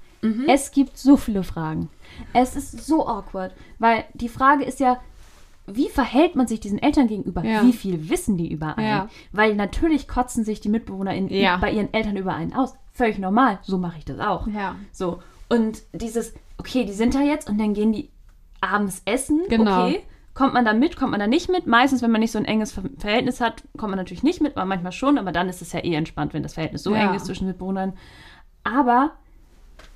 Es 0.48 0.72
gibt 0.72 0.98
so 0.98 1.18
viele 1.18 1.44
Fragen. 1.44 1.90
Es 2.32 2.56
ist 2.56 2.86
so 2.86 3.06
awkward, 3.06 3.54
weil 3.78 4.06
die 4.14 4.30
Frage 4.30 4.64
ist 4.64 4.80
ja, 4.80 5.02
wie 5.68 5.90
verhält 5.90 6.38
man 6.38 6.48
sich 6.48 6.62
diesen 6.62 6.80
Eltern 6.82 7.08
gegenüber? 7.08 7.44
Ja. 7.44 7.62
Wie 7.62 7.74
viel 7.74 8.08
wissen 8.10 8.38
die 8.38 8.50
über 8.50 8.78
einen? 8.78 8.88
Ja. 8.88 9.10
Weil 9.34 9.56
natürlich 9.56 10.08
kotzen 10.08 10.46
sich 10.46 10.62
die 10.62 10.70
MitbewohnerInnen 10.70 11.30
Ja. 11.30 11.58
bei 11.58 11.74
ihren 11.74 11.94
Eltern 11.94 12.16
über 12.16 12.34
einen 12.34 12.54
aus. 12.54 12.74
Völlig 12.94 13.20
normal. 13.20 13.60
So 13.64 13.78
mache 13.78 13.98
ich 13.98 14.06
das 14.06 14.20
auch. 14.20 14.48
Ja. 14.48 14.78
So. 14.94 15.22
Und 15.50 15.82
dieses, 15.92 16.34
okay, 16.58 16.86
die 16.86 16.94
sind 16.94 17.16
da 17.16 17.20
jetzt 17.22 17.50
und 17.50 17.58
dann 17.60 17.74
gehen 17.74 17.92
die 17.92 18.10
abends 18.66 19.02
essen. 19.06 19.42
Genau. 19.50 19.86
Okay. 19.88 20.02
Kommt 20.34 20.54
man 20.54 20.66
da 20.66 20.74
mit, 20.74 20.98
kommt 20.98 21.12
man 21.12 21.20
da 21.22 21.28
nicht 21.28 21.50
mit? 21.50 21.66
Meistens, 21.66 22.02
wenn 22.02 22.12
man 22.12 22.20
nicht 22.20 22.32
so 22.34 22.38
ein 22.40 22.44
enges 22.46 22.74
Ver 22.74 22.84
Verhältnis 22.98 23.40
hat, 23.40 23.64
kommt 23.78 23.92
man 23.92 23.98
natürlich 24.00 24.22
nicht 24.24 24.42
mit, 24.42 24.58
aber 24.58 24.66
manchmal 24.66 24.92
schon. 24.92 25.18
Aber 25.18 25.32
dann 25.32 25.48
ist 25.48 25.62
es 25.62 25.72
ja 25.72 25.80
eh 25.82 25.94
entspannt, 25.96 26.34
wenn 26.34 26.44
das 26.44 26.56
Verhältnis 26.56 26.84
so 26.84 26.94
Ja. 26.94 27.08
eng 27.10 27.14
ist 27.16 27.26
zwischen 27.26 27.48
Mitbewohnern. 27.48 27.94
Aber 28.64 29.12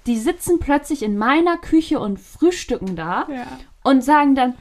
die 0.08 0.16
sitzen 0.18 0.60
plötzlich 0.60 1.04
in 1.04 1.18
meiner 1.18 1.58
Küche 1.58 2.00
und 2.00 2.20
frühstücken 2.20 2.96
da 2.96 3.28
Ja. 3.30 3.48
und 3.84 4.04
sagen 4.04 4.34
dann, 4.36 4.54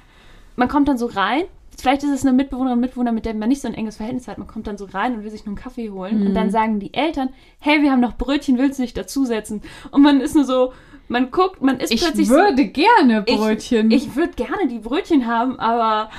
man 0.56 0.68
kommt 0.68 0.88
dann 0.88 0.98
so 0.98 1.06
rein. 1.06 1.44
Vielleicht 1.80 2.02
ist 2.02 2.10
es 2.10 2.22
eine 2.26 2.32
Mitbewohnerin, 2.36 2.80
Mitbewohner, 2.80 3.12
mit 3.12 3.24
der 3.24 3.34
man 3.34 3.48
nicht 3.48 3.62
so 3.62 3.68
ein 3.68 3.74
enges 3.74 3.98
Verhältnis 3.98 4.26
hat. 4.26 4.36
Man 4.38 4.48
kommt 4.48 4.66
dann 4.66 4.76
so 4.78 4.86
rein 4.86 5.14
und 5.14 5.22
will 5.22 5.30
sich 5.30 5.44
nur 5.46 5.50
einen 5.54 5.62
Kaffee 5.62 5.90
holen. 5.90 6.22
Und 6.22 6.30
Mhm. 6.30 6.34
dann 6.34 6.50
sagen 6.50 6.80
die 6.80 6.92
Eltern, 6.92 7.28
hey, 7.60 7.82
wir 7.82 7.92
haben 7.92 8.00
noch 8.00 8.16
Brötchen, 8.16 8.58
willst 8.58 8.80
du 8.80 8.82
nicht 8.82 8.96
dazusetzen? 8.96 9.62
Und 9.92 10.02
man 10.02 10.20
ist 10.20 10.34
nur 10.34 10.42
so, 10.44 10.72
man 11.08 11.30
guckt, 11.30 11.62
man 11.62 11.80
ist 11.80 11.90
Ich 11.92 12.00
plötzlich 12.02 12.28
würde 12.28 12.66
gerne 12.66 13.24
so, 13.28 13.36
Brötchen. 13.36 13.90
Ich, 13.90 14.06
ich 14.08 14.16
würde 14.16 14.32
gerne 14.34 14.68
die 14.68 14.78
Brötchen 14.78 15.26
haben, 15.26 15.58
aber 15.58 16.10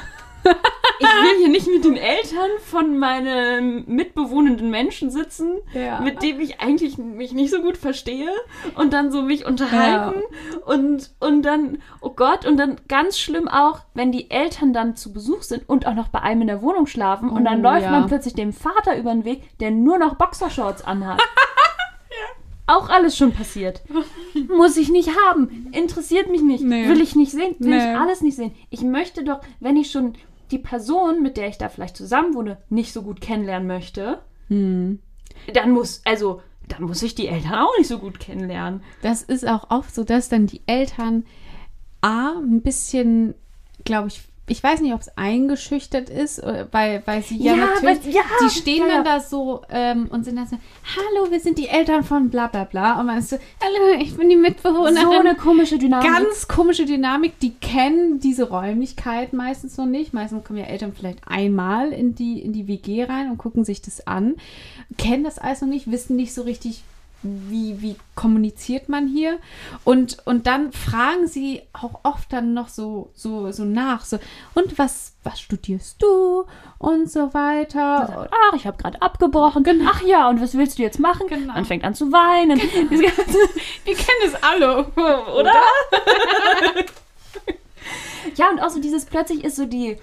ich 0.99 1.05
will 1.05 1.37
hier 1.39 1.49
nicht 1.49 1.67
mit 1.67 1.83
den 1.83 1.97
Eltern 1.97 2.49
von 2.65 2.97
meinen 2.97 3.83
mitbewohnenden 3.93 4.69
Menschen 4.69 5.11
sitzen, 5.11 5.57
Ja. 5.73 5.99
mit 5.99 6.21
denen 6.23 6.39
ich 6.39 6.61
eigentlich 6.61 6.97
mich 6.97 7.33
nicht 7.33 7.51
so 7.51 7.61
gut 7.61 7.75
verstehe 7.77 8.29
und 8.75 8.93
dann 8.93 9.11
so 9.11 9.21
mich 9.21 9.45
unterhalten 9.45 10.21
und, 10.65 11.11
und 11.19 11.41
dann, 11.43 11.79
oh 11.99 12.11
Gott, 12.11 12.45
und 12.45 12.55
dann 12.57 12.77
ganz 12.87 13.19
schlimm 13.19 13.49
auch, 13.49 13.81
wenn 13.93 14.13
die 14.13 14.31
Eltern 14.31 14.71
dann 14.71 14.95
zu 14.95 15.11
Besuch 15.11 15.41
sind 15.43 15.67
und 15.67 15.85
auch 15.85 15.93
noch 15.93 16.07
bei 16.07 16.21
einem 16.21 16.41
in 16.41 16.47
der 16.47 16.61
Wohnung 16.61 16.87
schlafen 16.87 17.29
und 17.29 17.43
dann 17.43 17.59
Oh, 17.59 17.63
läuft 17.69 17.83
ja. 17.85 17.91
man 17.91 18.07
plötzlich 18.07 18.33
dem 18.33 18.53
Vater 18.53 18.97
über 18.97 19.11
den 19.11 19.25
Weg, 19.25 19.57
der 19.59 19.71
nur 19.71 19.97
noch 19.99 20.15
Boxershorts 20.15 20.83
anhat. 20.85 21.21
Auch 22.69 22.89
alles 22.89 23.17
schon 23.17 23.31
passiert. 23.31 23.81
Muss 24.47 24.77
ich 24.77 24.89
nicht 24.89 25.09
haben. 25.27 25.67
Interessiert 25.71 26.29
mich 26.29 26.41
nicht. 26.41 26.63
Nee. 26.63 26.87
Will 26.87 27.01
ich 27.01 27.15
nicht 27.15 27.31
sehen. 27.31 27.55
Will 27.59 27.69
Nee. 27.69 27.77
ich 27.93 27.97
alles 27.97 28.21
nicht 28.21 28.35
sehen. 28.35 28.53
Ich 28.69 28.81
möchte 28.81 29.23
doch, 29.23 29.41
wenn 29.59 29.75
ich 29.75 29.89
schon 29.91 30.13
die 30.51 30.59
Person, 30.59 31.21
mit 31.23 31.35
der 31.37 31.47
ich 31.47 31.57
da 31.57 31.69
vielleicht 31.69 31.97
zusammen 31.97 32.33
wohne, 32.35 32.57
nicht 32.69 32.93
so 32.93 33.01
gut 33.01 33.21
kennenlernen 33.21 33.67
möchte, 33.67 34.19
Hm. 34.49 34.99
dann 35.53 35.71
muss, 35.71 36.01
also, 36.05 36.41
dann 36.67 36.83
muss 36.83 37.01
ich 37.03 37.15
die 37.15 37.27
Eltern 37.27 37.55
auch 37.55 37.75
nicht 37.77 37.87
so 37.87 37.97
gut 37.99 38.19
kennenlernen. 38.19 38.81
Das 39.01 39.23
ist 39.23 39.47
auch 39.47 39.69
oft 39.71 39.93
so, 39.93 40.03
dass 40.03 40.29
dann 40.29 40.45
die 40.47 40.61
Eltern 40.67 41.25
A, 42.01 42.33
ein 42.37 42.61
bisschen, 42.61 43.33
glaube 43.83 44.07
ich, 44.09 44.21
ich 44.49 44.61
weiß 44.61 44.81
nicht, 44.81 44.93
ob 44.93 45.01
es 45.01 45.15
eingeschüchtert 45.17 46.09
ist, 46.09 46.39
äh, 46.39 46.65
weil, 46.71 47.01
weil 47.05 47.21
sie 47.23 47.37
ja, 47.37 47.53
Ja, 47.55 47.65
natürlich, 47.67 48.05
weil- 48.05 48.13
ja, 48.13 48.21
die 48.43 48.49
stehen 48.49 48.87
ja, 48.87 48.95
dann 48.95 49.05
da 49.05 49.19
so 49.19 49.61
ähm, 49.69 50.07
und 50.11 50.25
sind 50.25 50.35
dann 50.35 50.47
so, 50.47 50.57
hallo, 50.95 51.31
wir 51.31 51.39
sind 51.39 51.57
die 51.57 51.67
Eltern 51.67 52.03
von 52.03 52.29
bla 52.29 52.47
bla 52.47 52.63
bla. 52.65 52.99
Und 52.99 53.05
man 53.05 53.19
ist 53.19 53.29
so, 53.29 53.37
hallo, 53.63 54.01
ich 54.01 54.15
bin 54.17 54.29
die 54.29 54.35
Mitbewohnerin. 54.35 54.95
so 54.97 55.11
eine 55.11 55.35
komische 55.35 55.77
Dynamik. 55.77 56.11
ganz 56.11 56.47
komische 56.47 56.85
Dynamik. 56.85 57.39
Die 57.39 57.53
kennen 57.53 58.19
diese 58.19 58.49
Räumlichkeit 58.49 59.33
meistens 59.33 59.77
noch 59.77 59.85
nicht. 59.85 60.13
Meistens 60.13 60.43
kommen 60.43 60.59
ja 60.59 60.65
Eltern 60.65 60.93
vielleicht 60.97 61.19
einmal 61.27 61.93
in 61.93 62.15
die, 62.15 62.41
in 62.41 62.51
die 62.53 62.67
WG 62.67 63.03
rein 63.05 63.29
und 63.31 63.37
gucken 63.37 63.63
sich 63.63 63.81
das 63.81 64.05
an. 64.07 64.35
Kennen 64.97 65.23
das 65.23 65.37
alles 65.37 65.61
noch 65.61 65.69
nicht, 65.69 65.91
wissen 65.91 66.15
nicht 66.15 66.33
so 66.33 66.41
richtig, 66.41 66.81
wie, 67.21 67.81
wie 67.81 67.95
kommuniziert 68.15 68.87
man 68.89 69.07
hier. 69.07 69.39
Und, 69.83 70.17
und 70.25 70.47
dann 70.47 70.71
fragen 70.71 71.27
sie 71.27 71.61
auch 71.73 71.99
oft 72.03 72.31
dann 72.31 72.53
noch 72.53 72.69
so, 72.69 73.11
so, 73.13 73.51
so 73.51 73.65
nach. 73.65 74.05
So, 74.05 74.19
und 74.53 74.77
was, 74.79 75.13
was 75.23 75.41
studierst 75.41 76.01
du? 76.01 76.45
Und 76.77 77.11
so 77.11 77.33
weiter. 77.33 78.29
Ach, 78.31 78.53
ich 78.55 78.65
habe 78.65 78.77
gerade 78.77 79.01
abgebrochen. 79.01 79.65
Ach 79.85 80.01
ja, 80.03 80.29
und 80.29 80.41
was 80.41 80.53
willst 80.57 80.79
du 80.79 80.83
jetzt 80.83 80.99
machen? 80.99 81.27
Genau. 81.27 81.53
Man 81.53 81.65
fängt 81.65 81.83
an 81.83 81.93
zu 81.93 82.11
weinen. 82.11 82.57
Ganze- 82.89 82.99
Wir 83.85 83.95
kennen 83.95 84.31
das 84.31 84.41
alle. 84.43 84.85
Oder? 85.37 85.51
ja, 88.35 88.49
und 88.49 88.59
auch 88.61 88.69
so 88.69 88.79
dieses 88.79 89.05
plötzlich 89.05 89.43
ist 89.43 89.55
so 89.57 89.65
die, 89.65 89.97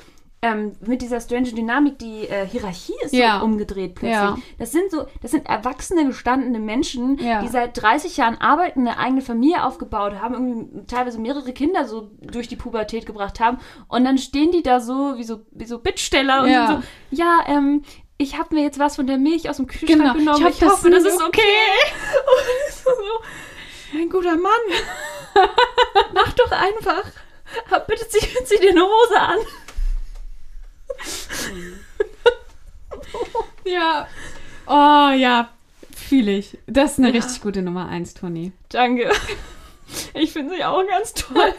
ähm, 0.46 0.72
mit 0.86 1.02
dieser 1.02 1.20
strange 1.20 1.52
Dynamik, 1.52 1.98
die 1.98 2.28
äh, 2.28 2.46
Hierarchie 2.46 2.94
ist 3.02 3.12
Ja. 3.12 3.38
so 3.40 3.44
umgedreht 3.44 3.94
plötzlich. 3.94 4.12
Ja. 4.12 4.36
Das 4.58 4.72
sind 4.72 4.90
so, 4.90 5.06
das 5.22 5.30
sind 5.32 5.46
erwachsene, 5.48 6.06
gestandene 6.06 6.58
Menschen, 6.58 7.18
Ja. 7.18 7.42
die 7.42 7.48
seit 7.48 7.80
30 7.80 8.16
Jahren 8.16 8.36
arbeiten, 8.40 8.80
eine 8.86 8.98
eigene 8.98 9.22
Familie 9.22 9.64
aufgebaut 9.64 10.14
haben, 10.20 10.34
irgendwie 10.34 10.86
teilweise 10.86 11.18
mehrere 11.18 11.52
Kinder 11.52 11.86
so 11.86 12.10
durch 12.20 12.48
die 12.48 12.56
Pubertät 12.56 13.06
gebracht 13.06 13.40
haben. 13.40 13.58
Und 13.88 14.04
dann 14.04 14.18
stehen 14.18 14.52
die 14.52 14.62
da 14.62 14.80
so 14.80 15.14
wie 15.16 15.24
so, 15.24 15.40
wie 15.50 15.66
so 15.66 15.78
Bittsteller 15.78 16.42
und 16.42 16.48
sind 16.48 16.66
so, 16.68 16.82
ja, 17.10 17.40
ähm, 17.48 17.82
ich 18.18 18.38
habe 18.38 18.54
mir 18.54 18.62
jetzt 18.62 18.78
was 18.78 18.96
von 18.96 19.06
der 19.06 19.18
Milch 19.18 19.50
aus 19.50 19.56
dem 19.58 19.66
Kühlschrank 19.66 20.00
Genau. 20.00 20.14
genommen. 20.14 20.46
Ich 20.48 20.56
Ich, 20.56 20.62
hoffe, 20.62 20.64
das 20.64 20.72
hoffe, 20.78 20.90
das 20.90 21.04
ist 21.04 21.22
okay. 21.22 21.40
So, 22.84 22.90
mein 23.98 24.08
guter 24.08 24.36
Mann, 24.36 24.52
mach 26.14 26.32
doch 26.32 26.50
einfach. 26.52 27.02
Bitte 27.86 28.08
zieh, 28.08 28.26
zieh 28.44 28.58
dir 28.60 28.70
eine 28.70 28.82
Hose 28.82 29.20
an. 29.20 29.38
Ja. 33.64 34.06
Oh 34.66 35.10
ja, 35.16 35.50
fühle 35.94 36.32
ich. 36.32 36.58
Das 36.66 36.92
ist 36.92 36.98
eine 36.98 37.08
Ja. 37.08 37.14
richtig 37.14 37.40
gute 37.42 37.62
Nummer 37.62 37.88
eins, 37.88 38.14
Toni. 38.14 38.52
Danke. 38.68 39.10
Ich 40.14 40.32
finde 40.32 40.56
sie 40.56 40.64
auch 40.64 40.82
ganz 40.86 41.14
toll. 41.14 41.52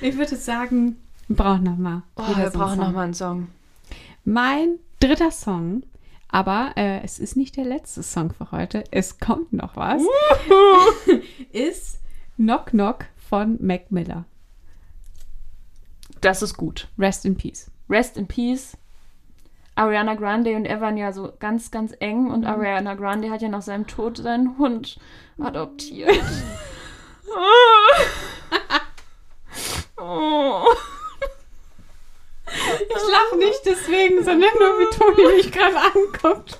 Ich 0.00 0.16
würde 0.16 0.36
sagen, 0.36 0.96
wir 1.28 1.36
brauchen 1.36 1.64
noch 1.64 1.76
mal. 1.76 2.02
Oh, 2.16 2.22
wir 2.36 2.50
so 2.50 2.58
brauchen 2.58 2.76
Song. 2.76 2.84
noch 2.84 2.92
mal 2.92 3.02
einen 3.04 3.14
Song. 3.14 3.48
Mein 4.24 4.78
dritter 5.00 5.30
Song, 5.30 5.82
aber 6.28 6.72
äh, 6.76 7.02
es 7.02 7.18
ist 7.18 7.36
nicht 7.36 7.56
der 7.56 7.64
letzte 7.64 8.02
Song 8.02 8.32
für 8.32 8.50
heute. 8.52 8.84
Es 8.90 9.18
kommt 9.18 9.52
noch 9.52 9.76
was. 9.76 10.02
ist 11.52 11.98
Knock 12.36 12.66
Knock 12.70 13.06
von 13.28 13.58
Mac 13.60 13.90
Miller. 13.90 14.24
Das 16.26 16.42
ist 16.42 16.56
gut. 16.56 16.88
Rest 16.98 17.24
in 17.24 17.36
Peace. 17.36 17.70
Rest 17.88 18.16
in 18.16 18.26
Peace. 18.26 18.76
Ariana 19.76 20.16
Grande 20.16 20.56
und 20.56 20.64
er 20.64 20.80
waren 20.80 20.96
ja 20.96 21.12
so 21.12 21.32
ganz, 21.38 21.70
ganz 21.70 21.94
eng 22.00 22.32
und 22.32 22.44
Ariana 22.44 22.94
Grande 22.96 23.30
hat 23.30 23.42
ja 23.42 23.48
nach 23.48 23.62
seinem 23.62 23.86
Tod 23.86 24.16
seinen 24.16 24.58
Hund 24.58 24.98
adoptiert. 25.40 26.10
oh. 29.98 30.64
Ich 32.48 33.08
lache 33.12 33.36
nicht 33.38 33.60
deswegen, 33.64 34.24
sondern 34.24 34.50
nur, 34.58 34.80
wie 34.80 34.98
Toni 34.98 35.36
mich 35.36 35.52
gerade 35.52 35.76
anguckt. 35.76 36.58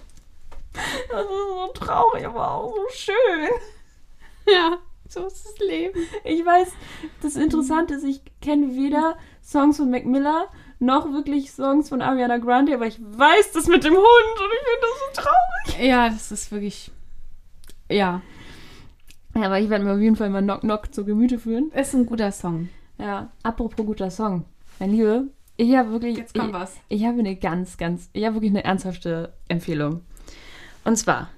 Das 1.10 1.22
ist 1.22 1.28
so 1.28 1.72
traurig, 1.74 2.24
aber 2.24 2.52
auch 2.52 2.72
so 2.72 2.86
schön. 2.92 3.48
Ja, 4.46 4.78
so 5.08 5.26
ist 5.26 5.44
das 5.44 5.58
Leben. 5.58 6.06
Ich 6.22 6.46
weiß, 6.46 6.68
das 7.20 7.34
Interessante 7.34 7.94
ist, 7.94 8.04
ich 8.04 8.20
kenne 8.40 8.76
weder 8.76 9.16
Songs 9.46 9.76
von 9.76 9.90
Mac 9.90 10.04
Miller 10.04 10.48
noch 10.78 11.10
wirklich 11.12 11.52
Songs 11.52 11.88
von 11.88 12.02
Ariana 12.02 12.38
Grande, 12.38 12.74
aber 12.74 12.86
ich 12.86 12.98
weiß 13.00 13.52
das 13.52 13.68
mit 13.68 13.84
dem 13.84 13.94
Hund 13.94 14.04
und 14.04 14.50
ich 14.52 14.64
finde 14.66 14.80
das 14.82 15.22
so 15.22 15.22
traurig. 15.22 15.88
Ja, 15.88 16.08
das 16.08 16.32
ist 16.32 16.50
wirklich. 16.50 16.90
Ja, 17.88 18.22
aber 19.34 19.60
ich 19.60 19.68
werde 19.70 19.84
mir 19.84 19.92
auf 19.92 20.00
jeden 20.00 20.16
Fall 20.16 20.30
mal 20.30 20.42
Knock 20.42 20.62
Knock 20.62 20.94
zu 20.94 21.04
Gemüte 21.04 21.38
führen. 21.38 21.70
ist 21.72 21.94
ein 21.94 22.06
guter 22.06 22.32
Song. 22.32 22.68
Ja, 22.98 23.30
apropos 23.42 23.84
guter 23.84 24.10
Song. 24.10 24.44
Mein 24.78 24.90
Liebe, 24.92 25.28
ich 25.56 25.76
habe 25.76 25.90
wirklich. 25.90 26.16
Jetzt 26.16 26.34
kommt 26.34 26.48
ich, 26.48 26.54
was. 26.54 26.76
Ich 26.88 27.04
habe 27.04 27.18
eine 27.18 27.36
ganz, 27.36 27.76
ganz. 27.76 28.10
Ich 28.12 28.24
habe 28.24 28.36
wirklich 28.36 28.52
eine 28.52 28.64
ernsthafte 28.64 29.34
Empfehlung. 29.48 30.02
Und 30.84 30.96
zwar, 30.96 31.30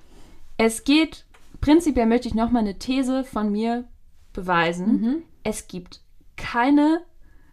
es 0.57 0.85
geht. 0.85 1.25
Prinzipiell 1.61 2.07
möchte 2.07 2.29
ich 2.29 2.35
nochmal 2.35 2.63
eine 2.63 2.79
These 2.79 3.25
von 3.25 3.51
mir 3.51 3.85
beweisen. 4.33 5.01
Mhm. 5.01 5.23
Es 5.43 5.67
gibt 5.67 6.01
keine. 6.37 7.03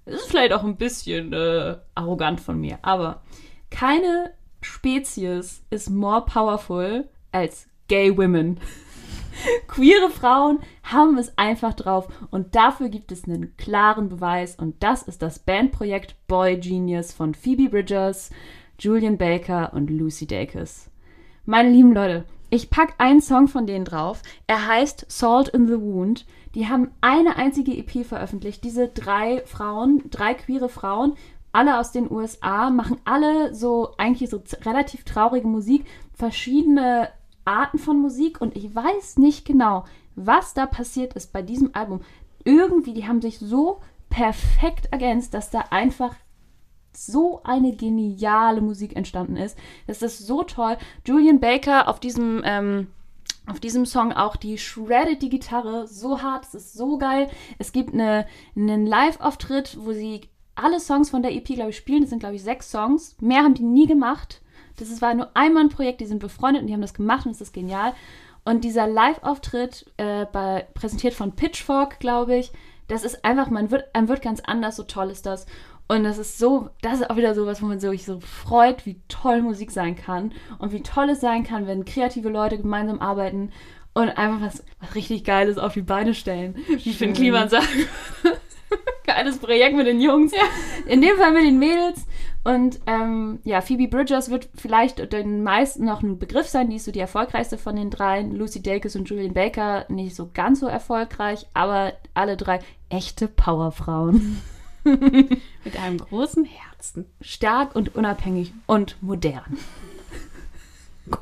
Das 0.06 0.22
ist 0.22 0.30
vielleicht 0.30 0.54
auch 0.54 0.64
ein 0.64 0.78
bisschen 0.78 1.34
äh, 1.34 1.78
arrogant 1.96 2.40
von 2.40 2.60
mir, 2.60 2.78
aber 2.84 3.24
keine 3.72 4.32
Spezies 4.62 5.64
ist 5.70 5.90
more 5.90 6.24
powerful 6.26 7.10
als 7.32 7.68
gay 7.88 8.16
women. 8.16 8.60
Queere 9.68 10.10
Frauen 10.10 10.60
haben 10.84 11.18
es 11.18 11.38
einfach 11.38 11.74
drauf 11.74 12.08
und 12.32 12.56
dafür 12.56 12.90
gibt 12.90 13.12
es 13.12 13.26
einen 13.26 13.58
klaren 13.58 14.10
Beweis 14.10 14.56
und 14.56 14.82
das 14.82 15.04
ist 15.04 15.22
das 15.22 15.40
Bandprojekt 15.40 16.16
Boy 16.28 16.58
Genius 16.58 17.12
von 17.12 17.34
Phoebe 17.34 17.70
Bridgers, 17.70 18.30
Julian 18.80 19.18
Baker 19.18 19.74
und 19.74 19.90
Lucy 19.90 20.28
Dacus. 20.28 20.90
Meine 21.46 21.70
lieben 21.70 21.94
Leute, 21.94 22.26
ich 22.50 22.70
pack 22.70 22.96
einen 22.98 23.22
Song 23.22 23.48
von 23.48 23.68
denen 23.68 23.86
drauf. 23.86 24.22
Er 24.48 24.68
heißt 24.68 25.06
Salt 25.10 25.50
in 25.50 25.68
the 25.68 25.80
Wound. 25.80 26.26
Die 26.54 26.68
haben 26.68 26.92
eine 27.02 27.36
einzige 27.36 27.76
EP 27.76 28.06
veröffentlicht. 28.06 28.64
Diese 28.64 28.88
drei 28.88 29.44
Frauen, 29.46 30.04
drei 30.10 30.34
queere 30.34 30.70
Frauen, 30.70 31.16
alle 31.52 31.80
aus 31.80 31.92
den 31.92 32.12
USA, 32.12 32.70
machen 32.70 32.98
alle 33.06 33.54
so 33.54 33.94
eigentlich 33.98 34.30
so 34.30 34.42
relativ 34.64 35.04
traurige 35.04 35.48
Musik, 35.48 35.86
verschiedene 36.14 37.10
Arten 37.46 37.78
von 37.78 38.02
Musik 38.02 38.42
und 38.42 38.56
ich 38.56 38.74
weiß 38.74 39.18
nicht 39.18 39.46
genau, 39.46 39.86
was 40.16 40.54
da 40.54 40.66
passiert 40.66 41.14
ist 41.14 41.32
bei 41.32 41.42
diesem 41.42 41.74
Album. 41.74 42.02
Irgendwie, 42.44 42.94
die 42.94 43.08
haben 43.08 43.22
sich 43.22 43.40
so 43.40 43.80
perfekt 44.10 44.88
ergänzt, 44.92 45.34
dass 45.34 45.50
da 45.50 45.66
einfach 45.72 46.16
so 46.98 47.42
eine 47.44 47.76
geniale 47.76 48.62
Musik 48.62 48.96
entstanden 48.96 49.38
ist. 49.38 49.58
Das 49.88 50.02
ist 50.02 50.26
so 50.26 50.44
toll. 50.44 50.78
Julian 51.06 51.40
Baker 51.40 51.88
auf 51.88 52.00
diesem, 52.00 52.42
ähm, 52.46 52.88
auf 53.48 53.60
diesem 53.60 53.86
Song 53.86 54.12
auch, 54.12 54.36
die 54.36 54.58
shreddet 54.58 55.22
die 55.22 55.30
Gitarre 55.30 55.88
so 55.88 56.22
hart, 56.22 56.46
es 56.46 56.56
ist 56.56 56.74
so 56.74 56.98
geil. 56.98 57.30
Es 57.60 57.72
gibt 57.72 57.94
eine, 57.94 58.26
einen 58.56 58.86
Live-Auftritt, 58.86 59.78
wo 59.80 59.94
sie 59.94 60.22
alle 60.56 60.80
Songs 60.80 61.10
von 61.10 61.22
der 61.22 61.34
EP, 61.34 61.46
glaube 61.46 61.70
ich, 61.72 61.78
spielen. 61.78 62.02
Das 62.02 62.10
sind, 62.10 62.20
glaube 62.20 62.36
ich, 62.36 62.44
sechs 62.44 62.72
Songs. 62.72 63.16
Mehr 63.20 63.44
haben 63.44 63.54
die 63.54 63.64
nie 63.64 63.88
gemacht. 63.88 64.42
Das 64.78 65.02
war 65.02 65.14
nur 65.14 65.30
einmal 65.36 65.64
ein 65.64 65.70
Projekt, 65.70 66.02
die 66.02 66.06
sind 66.06 66.20
befreundet 66.20 66.62
und 66.62 66.68
die 66.68 66.74
haben 66.74 66.82
das 66.82 66.94
gemacht 66.94 67.26
und 67.26 67.32
es 67.32 67.42
ist 67.42 67.54
genial. 67.54 67.94
Und 68.44 68.64
dieser 68.64 68.88
Live-Auftritt, 68.88 69.92
äh, 69.98 70.26
präsentiert 70.74 71.14
von 71.14 71.34
Pitchfork, 71.34 72.00
glaube 72.00 72.36
ich, 72.36 72.52
das 72.88 73.04
ist 73.04 73.26
einfach, 73.26 73.50
man 73.50 73.72
wird, 73.72 73.94
einem 73.96 74.08
wird 74.08 74.22
ganz 74.22 74.42
anders, 74.42 74.76
so 74.76 74.84
toll 74.84 75.10
ist 75.10 75.26
das. 75.26 75.48
Und 75.88 76.04
das 76.04 76.18
ist 76.18 76.40
so, 76.40 76.70
das 76.82 77.02
ist 77.02 77.10
auch 77.10 77.16
wieder 77.16 77.36
sowas, 77.36 77.62
wo 77.62 77.68
man 77.68 77.80
sich 77.80 78.06
so 78.06 78.20
freut, 78.20 78.86
wie 78.86 79.00
toll 79.08 79.42
Musik 79.42 79.70
sein 79.70 79.96
kann 79.96 80.32
und 80.58 80.72
wie 80.72 80.82
toll 80.82 81.10
es 81.10 81.22
sein 81.22 81.44
kann, 81.44 81.68
wenn 81.68 81.86
kreative 81.86 82.30
Leute 82.30 82.58
gemeinsam 82.58 83.00
arbeiten 83.00 83.52
und 83.94 84.10
einfach 84.10 84.42
was, 84.42 84.64
was 84.80 84.96
richtig 84.96 85.24
Geiles 85.24 85.58
auf 85.58 85.74
die 85.74 85.82
Beine 85.82 86.14
stellen, 86.14 86.56
wie 86.68 86.94
Finn. 86.94 87.14
Kliman 87.14 87.50
sagt. 87.50 87.68
Geiles 89.06 89.38
Projekt 89.38 89.76
mit 89.76 89.86
den 89.86 90.02
Jungs. 90.02 90.34
In 90.88 91.02
dem 91.02 91.16
Fall 91.18 91.32
mit 91.32 91.44
den 91.44 91.60
Mädels. 91.60 92.06
Und 92.44 92.80
ähm, 92.88 93.40
ja, 93.44 93.62
Phoebe 93.62 93.88
Bridgers 93.88 94.30
wird 94.30 94.50
vielleicht 94.56 95.14
den 95.14 95.44
meisten 95.44 95.86
noch 95.86 96.04
ein 96.04 96.20
Begriff 96.20 96.48
sein. 96.48 96.70
Die 96.70 96.76
ist 96.76 96.86
so 96.86 96.92
die 96.92 97.00
erfolgreichste 97.00 97.58
von 97.58 97.76
den 97.76 97.90
dreien. 97.90 98.36
Lucy 98.36 98.62
Dacus 98.62 98.96
und 98.96 99.10
Julian 99.10 99.34
Baker 99.34 99.86
nicht 99.90 100.16
so 100.16 100.30
ganz 100.34 100.60
so 100.60 100.68
erfolgreich, 100.68 101.46
aber 101.54 101.94
alle 102.14 102.38
drei 102.38 102.60
echte 102.90 103.28
Powerfrauen. 103.28 104.42
Mit 105.64 105.80
einem 105.82 105.98
großen 105.98 106.46
Herzen. 106.46 107.06
Stark 107.20 107.76
und 107.76 107.96
unabhängig 107.96 108.54
und 108.68 109.02
modern. 109.02 109.58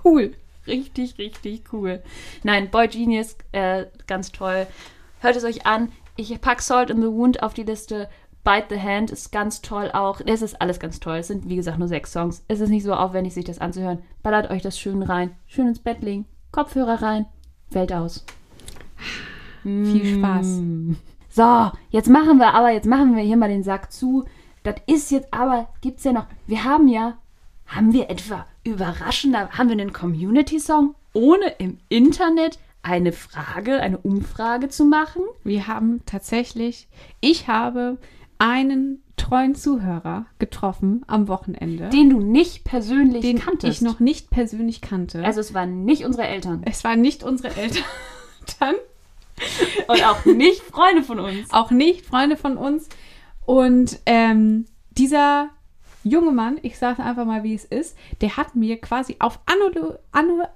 Cool. 0.03 0.33
Richtig, 0.67 1.17
richtig 1.17 1.73
cool. 1.73 2.01
Nein, 2.43 2.69
Boy 2.71 2.87
Genius, 2.87 3.35
äh, 3.51 3.85
ganz 4.07 4.31
toll. 4.31 4.67
Hört 5.19 5.35
es 5.35 5.43
euch 5.43 5.65
an. 5.65 5.91
Ich 6.15 6.39
pack 6.39 6.61
Salt 6.61 6.89
in 6.89 7.01
the 7.01 7.07
Wound 7.07 7.43
auf 7.43 7.53
die 7.53 7.63
Liste. 7.63 8.09
Bite 8.43 8.67
the 8.69 8.81
Hand 8.81 9.09
ist 9.11 9.31
ganz 9.31 9.61
toll 9.61 9.89
auch. 9.93 10.21
Es 10.25 10.41
ist 10.41 10.61
alles 10.61 10.79
ganz 10.79 10.99
toll. 10.99 11.17
Es 11.17 11.27
sind, 11.27 11.47
wie 11.47 11.55
gesagt, 11.55 11.79
nur 11.79 11.87
sechs 11.87 12.11
Songs. 12.11 12.43
Es 12.47 12.59
ist 12.59 12.69
nicht 12.69 12.83
so 12.83 12.93
aufwendig, 12.93 13.33
sich 13.33 13.45
das 13.45 13.59
anzuhören. 13.59 14.03
Ballert 14.21 14.51
euch 14.51 14.61
das 14.61 14.77
schön 14.77 15.01
rein. 15.01 15.35
Schön 15.47 15.67
ins 15.67 15.79
Bett 15.79 16.01
legen. 16.01 16.25
Kopfhörer 16.51 17.01
rein. 17.01 17.25
Welt 17.71 17.93
aus. 17.93 18.25
Viel 19.63 20.17
Spaß. 20.17 20.61
So, 21.35 21.71
jetzt 21.89 22.09
machen 22.09 22.37
wir 22.37 22.53
aber, 22.53 22.69
jetzt 22.69 22.85
machen 22.85 23.15
wir 23.15 23.23
hier 23.23 23.37
mal 23.37 23.49
den 23.49 23.63
Sack 23.63 23.91
zu. 23.91 24.23
Das 24.61 24.75
ist 24.85 25.09
jetzt 25.09 25.33
aber, 25.33 25.67
gibt's 25.81 26.03
ja 26.03 26.11
noch, 26.11 26.27
wir 26.45 26.63
haben 26.63 26.87
ja, 26.87 27.17
haben 27.65 27.91
wir 27.91 28.11
etwa 28.11 28.45
überraschender, 28.63 29.49
haben 29.49 29.69
wir 29.69 29.73
einen 29.73 29.93
Community-Song, 29.93 30.93
ohne 31.13 31.47
im 31.57 31.79
Internet 31.89 32.59
eine 32.83 33.11
Frage, 33.13 33.79
eine 33.79 33.97
Umfrage 33.97 34.69
zu 34.69 34.85
machen? 34.85 35.23
Wir 35.43 35.65
haben 35.65 36.01
tatsächlich, 36.05 36.87
ich 37.19 37.47
habe 37.47 37.97
einen 38.37 39.01
treuen 39.17 39.55
Zuhörer 39.55 40.27
getroffen 40.37 41.03
am 41.07 41.27
Wochenende, 41.27 41.89
Den 41.89 42.11
du 42.11 42.19
nicht 42.19 42.63
persönlich 42.63 43.21
den 43.21 43.39
kanntest. 43.39 43.77
ich 43.77 43.81
noch 43.81 43.99
nicht 43.99 44.29
persönlich 44.29 44.81
kannte. 44.81 45.23
also 45.23 45.39
es 45.39 45.55
waren 45.55 45.83
nicht 45.83 46.05
unsere 46.05 46.27
Eltern 46.27 46.61
es 46.65 46.83
waren 46.83 47.01
nicht 47.01 47.23
unsere 47.23 47.55
Eltern, 47.55 48.75
und 49.87 50.03
auch 50.05 50.25
nicht 50.25 50.61
Freunde 50.61 51.03
von 51.03 51.19
uns. 51.19 51.51
auch 51.51 51.71
nicht 51.71 52.05
Freunde 52.05 52.37
von 52.37 52.57
uns. 52.57 52.87
Und 53.45 53.99
ähm, 54.05 54.65
dieser 54.91 55.49
junge 56.03 56.31
Mann, 56.31 56.59
ich 56.61 56.77
sage 56.77 57.03
einfach 57.03 57.25
mal, 57.25 57.43
wie 57.43 57.53
es 57.55 57.65
ist, 57.65 57.97
der 58.21 58.37
hat 58.37 58.55
mir 58.55 58.79
quasi 58.79 59.15
auf 59.19 59.39
analo 59.45 59.97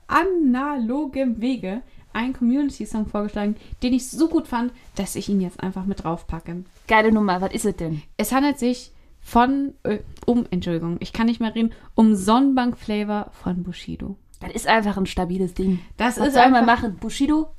analogem 0.08 1.42
Wege 1.42 1.82
einen 2.14 2.34
Community-Song 2.34 3.06
vorgeschlagen, 3.08 3.56
den 3.84 3.94
ich 3.94 4.10
so 4.10 4.28
gut 4.28 4.48
fand, 4.48 4.72
dass 4.96 5.16
ich 5.16 5.30
ihn 5.30 5.42
jetzt 5.42 5.62
einfach 5.62 5.86
mit 5.86 6.04
draufpacke. 6.04 6.64
Geile 6.88 7.12
Nummer, 7.12 7.42
was 7.42 7.54
ist 7.54 7.66
es 7.66 7.76
denn? 7.76 8.02
Es 8.18 8.32
handelt 8.32 8.58
sich 8.60 8.92
von, 9.22 9.74
äh, 9.84 10.00
um, 10.26 10.46
Entschuldigung, 10.50 10.98
ich 11.00 11.14
kann 11.14 11.28
nicht 11.28 11.40
mehr 11.42 11.54
reden, 11.54 11.74
um 11.96 12.16
Sonnenbank 12.16 12.78
Flavor 12.78 13.30
von 13.44 13.64
Bushido. 13.64 14.16
Das 14.40 14.52
ist 14.54 14.68
einfach 14.68 14.98
ein 14.98 15.06
stabiles 15.06 15.54
Ding. 15.54 15.80
Das 15.98 16.20
Was 16.20 16.28
ist 16.30 16.34
soll 16.36 16.50
man 16.50 16.68
einfach- 16.68 16.82
machen? 16.84 16.96
Bushido? 16.98 17.50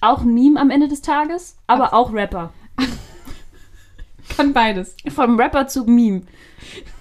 Auch 0.00 0.22
ein 0.22 0.34
Meme 0.34 0.60
am 0.60 0.70
Ende 0.70 0.88
des 0.88 1.02
Tages, 1.02 1.56
aber 1.66 1.94
auch 1.94 2.12
Rapper. 2.12 2.52
Kann 4.36 4.52
beides. 4.52 4.96
Vom 5.08 5.38
Rapper 5.40 5.66
zu 5.66 5.84
Meme. 5.84 6.22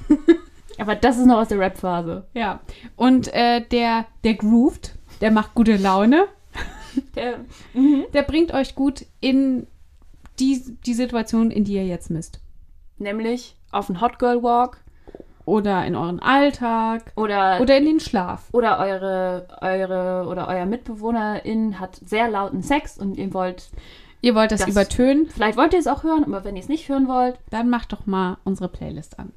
aber 0.78 0.96
das 0.96 1.18
ist 1.18 1.26
noch 1.26 1.38
aus 1.38 1.50
der 1.50 1.60
Rap-Phase. 1.60 2.26
Ja. 2.34 2.62
Und 2.96 3.34
äh, 3.34 3.62
der, 3.62 4.06
der 4.24 4.34
groovt, 4.36 4.96
der 5.22 5.32
macht 5.32 5.54
gute 5.54 5.78
Laune, 5.78 6.28
Der, 7.16 7.40
mhm. 7.74 8.06
der 8.14 8.24
bringt 8.24 8.54
euch 8.54 8.76
gut 8.76 9.06
in 9.20 9.68
die, 10.40 10.78
die 10.86 10.94
Situation, 10.94 11.52
in 11.52 11.64
die 11.64 11.74
ihr 11.74 11.86
jetzt 11.86 12.10
müsst. 12.10 12.40
Nämlich 12.98 13.56
auf 13.72 13.90
einen 13.90 14.02
Hot 14.02 14.20
Girl 14.20 14.44
Walk 14.44 14.84
Oder 15.48 15.86
in 15.86 15.96
euren 15.96 16.20
Alltag 16.20 17.14
oder, 17.16 17.56
oder, 17.56 17.62
oder 17.62 17.78
in 17.78 17.86
den 17.86 18.00
Schlaf. 18.02 18.50
eure, 18.80 19.48
eure 19.62 20.28
oder 20.30 20.48
euer 20.50 20.66
Mitbewohnerin 20.66 21.80
hat 21.80 21.96
sehr 22.06 22.30
lauten 22.30 22.62
Sex 22.62 22.98
und 22.98 23.18
ihr 23.18 23.34
wollt, 23.34 23.70
Ihr 24.20 24.36
wollt 24.36 24.52
das, 24.52 24.62
Das- 24.62 24.70
übertönen, 24.70 25.30
vielleicht 25.30 25.58
wollt 25.58 25.72
ihr 25.74 25.80
es 25.80 25.88
auch 25.88 26.04
hören, 26.04 26.26
aber 26.26 26.44
wenn 26.44 26.56
ihr 26.58 26.62
es 26.64 26.68
nicht 26.68 26.90
hören 26.90 27.08
wollt, 27.08 27.38
dann 27.50 27.70
macht 27.70 27.94
doch 27.94 28.06
mal 28.06 28.38
unsere 28.44 28.68
Playlist 28.68 29.20
an. 29.20 29.32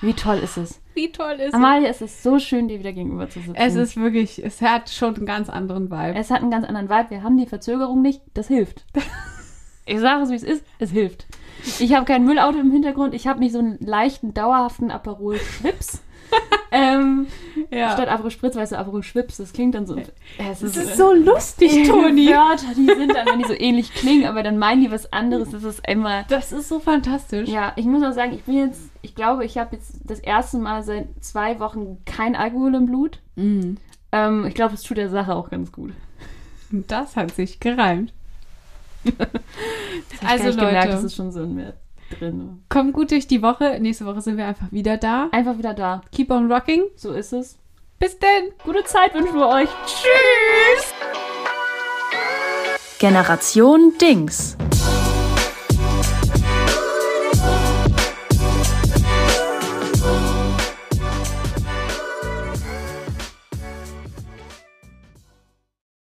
wie 0.00 0.14
toll 0.14 0.38
ist 0.38 0.56
es? 0.56 0.80
Wie 0.94 1.12
toll 1.12 1.34
ist 1.34 1.54
Amalia, 1.54 1.90
es 1.90 2.00
ist 2.00 2.22
so 2.22 2.38
schön, 2.38 2.66
dir 2.68 2.78
wieder 2.80 2.92
gegenüber 2.94 3.28
zu 3.28 3.38
sitzen. 3.38 3.54
es? 3.54 3.74
Es 3.74 3.90
ist 3.90 3.96
wirklich, 3.98 4.42
es 4.44 4.62
hat 4.62 4.88
schon 4.90 5.14
einen 5.14 5.26
ganz 5.26 5.48
anderen 5.50 5.90
Vibe. 5.90 6.18
Es 6.18 6.30
hat 6.30 6.40
einen 6.40 6.50
ganz 6.50 6.66
anderen 6.66 6.88
Vibe. 6.88 7.10
Wir 7.10 7.22
haben 7.22 7.36
die 7.36 7.44
Verzögerung 7.46 8.00
nicht. 8.02 8.20
Das 8.34 8.48
hilft. 8.48 8.84
Ich 9.88 10.00
sage 10.00 10.24
es, 10.24 10.30
wie 10.30 10.34
es 10.34 10.42
ist. 10.42 10.64
Es 10.80 10.90
hilft. 10.90 11.26
Ich 11.80 11.94
habe 11.94 12.04
kein 12.04 12.24
Müllauto 12.24 12.58
im 12.58 12.70
Hintergrund. 12.70 13.14
Ich 13.14 13.26
habe 13.26 13.40
nicht 13.40 13.52
so 13.52 13.58
einen 13.58 13.78
leichten, 13.80 14.34
dauerhaften 14.34 14.90
Aperol 14.90 15.38
Schwips. 15.38 16.02
ähm, 16.70 17.26
ja. 17.70 17.92
Statt 17.92 18.08
Aperol 18.08 18.30
Spritz, 18.30 18.56
weißt 18.56 18.72
du, 18.72 18.78
Aperol 18.78 19.02
Schwips, 19.02 19.36
das 19.36 19.52
klingt 19.52 19.74
dann 19.74 19.86
so. 19.86 19.96
Es 20.38 20.62
Es 20.62 20.76
ist 20.76 20.96
so 20.96 21.12
lustig, 21.12 21.88
Toni. 21.88 22.28
Wörter, 22.28 22.74
die 22.76 22.86
sind 22.86 23.14
dann, 23.14 23.26
wenn 23.26 23.38
die 23.38 23.44
so 23.44 23.54
ähnlich 23.54 23.92
klingen, 23.94 24.26
aber 24.26 24.42
dann 24.42 24.58
meinen 24.58 24.82
die 24.82 24.90
was 24.90 25.12
anderes. 25.12 25.50
Das 25.50 25.64
ist 25.64 25.86
immer. 25.86 26.24
Das 26.28 26.52
ist 26.52 26.68
so 26.68 26.80
fantastisch. 26.80 27.48
Ja, 27.48 27.72
ich 27.76 27.86
muss 27.86 28.02
auch 28.02 28.12
sagen, 28.12 28.32
ich 28.34 28.42
bin 28.42 28.56
jetzt, 28.56 28.82
ich 29.02 29.14
glaube, 29.14 29.44
ich 29.44 29.58
habe 29.58 29.76
jetzt 29.76 30.00
das 30.04 30.20
erste 30.20 30.58
Mal 30.58 30.82
seit 30.82 31.06
zwei 31.20 31.60
Wochen 31.60 31.98
kein 32.04 32.34
Alkohol 32.34 32.74
im 32.74 32.86
Blut. 32.86 33.20
Mm. 33.36 33.74
Ähm, 34.12 34.46
ich 34.46 34.54
glaube, 34.54 34.74
es 34.74 34.82
tut 34.82 34.96
der 34.96 35.10
Sache 35.10 35.34
auch 35.34 35.50
ganz 35.50 35.72
gut. 35.72 35.92
Das 36.70 37.16
hat 37.16 37.32
sich 37.32 37.60
gereimt. 37.60 38.12
Also, 40.26 40.46
nicht 40.46 40.58
gemerkt, 40.58 40.86
Leute. 40.86 40.88
das 40.88 41.04
ist 41.04 41.14
schon 41.14 41.30
so 41.30 41.42
in 41.42 41.54
mir 41.54 41.74
drin. 42.18 42.62
Kommt 42.68 42.92
gut 42.92 43.10
durch 43.10 43.26
die 43.26 43.42
Woche. 43.42 43.78
Nächste 43.80 44.06
Woche 44.06 44.20
sind 44.20 44.36
wir 44.36 44.46
einfach 44.46 44.70
wieder 44.72 44.96
da. 44.96 45.28
Einfach 45.32 45.58
wieder 45.58 45.74
da. 45.74 46.02
Keep 46.12 46.30
on 46.30 46.50
rocking. 46.50 46.84
So 46.96 47.12
ist 47.12 47.32
es. 47.32 47.58
Bis 47.98 48.18
denn. 48.18 48.52
Gute 48.64 48.84
Zeit 48.84 49.14
wünschen 49.14 49.34
wir 49.36 49.48
euch. 49.48 49.68
Tschüss! 49.86 50.94
Generation 52.98 53.92
Dings. 54.00 54.56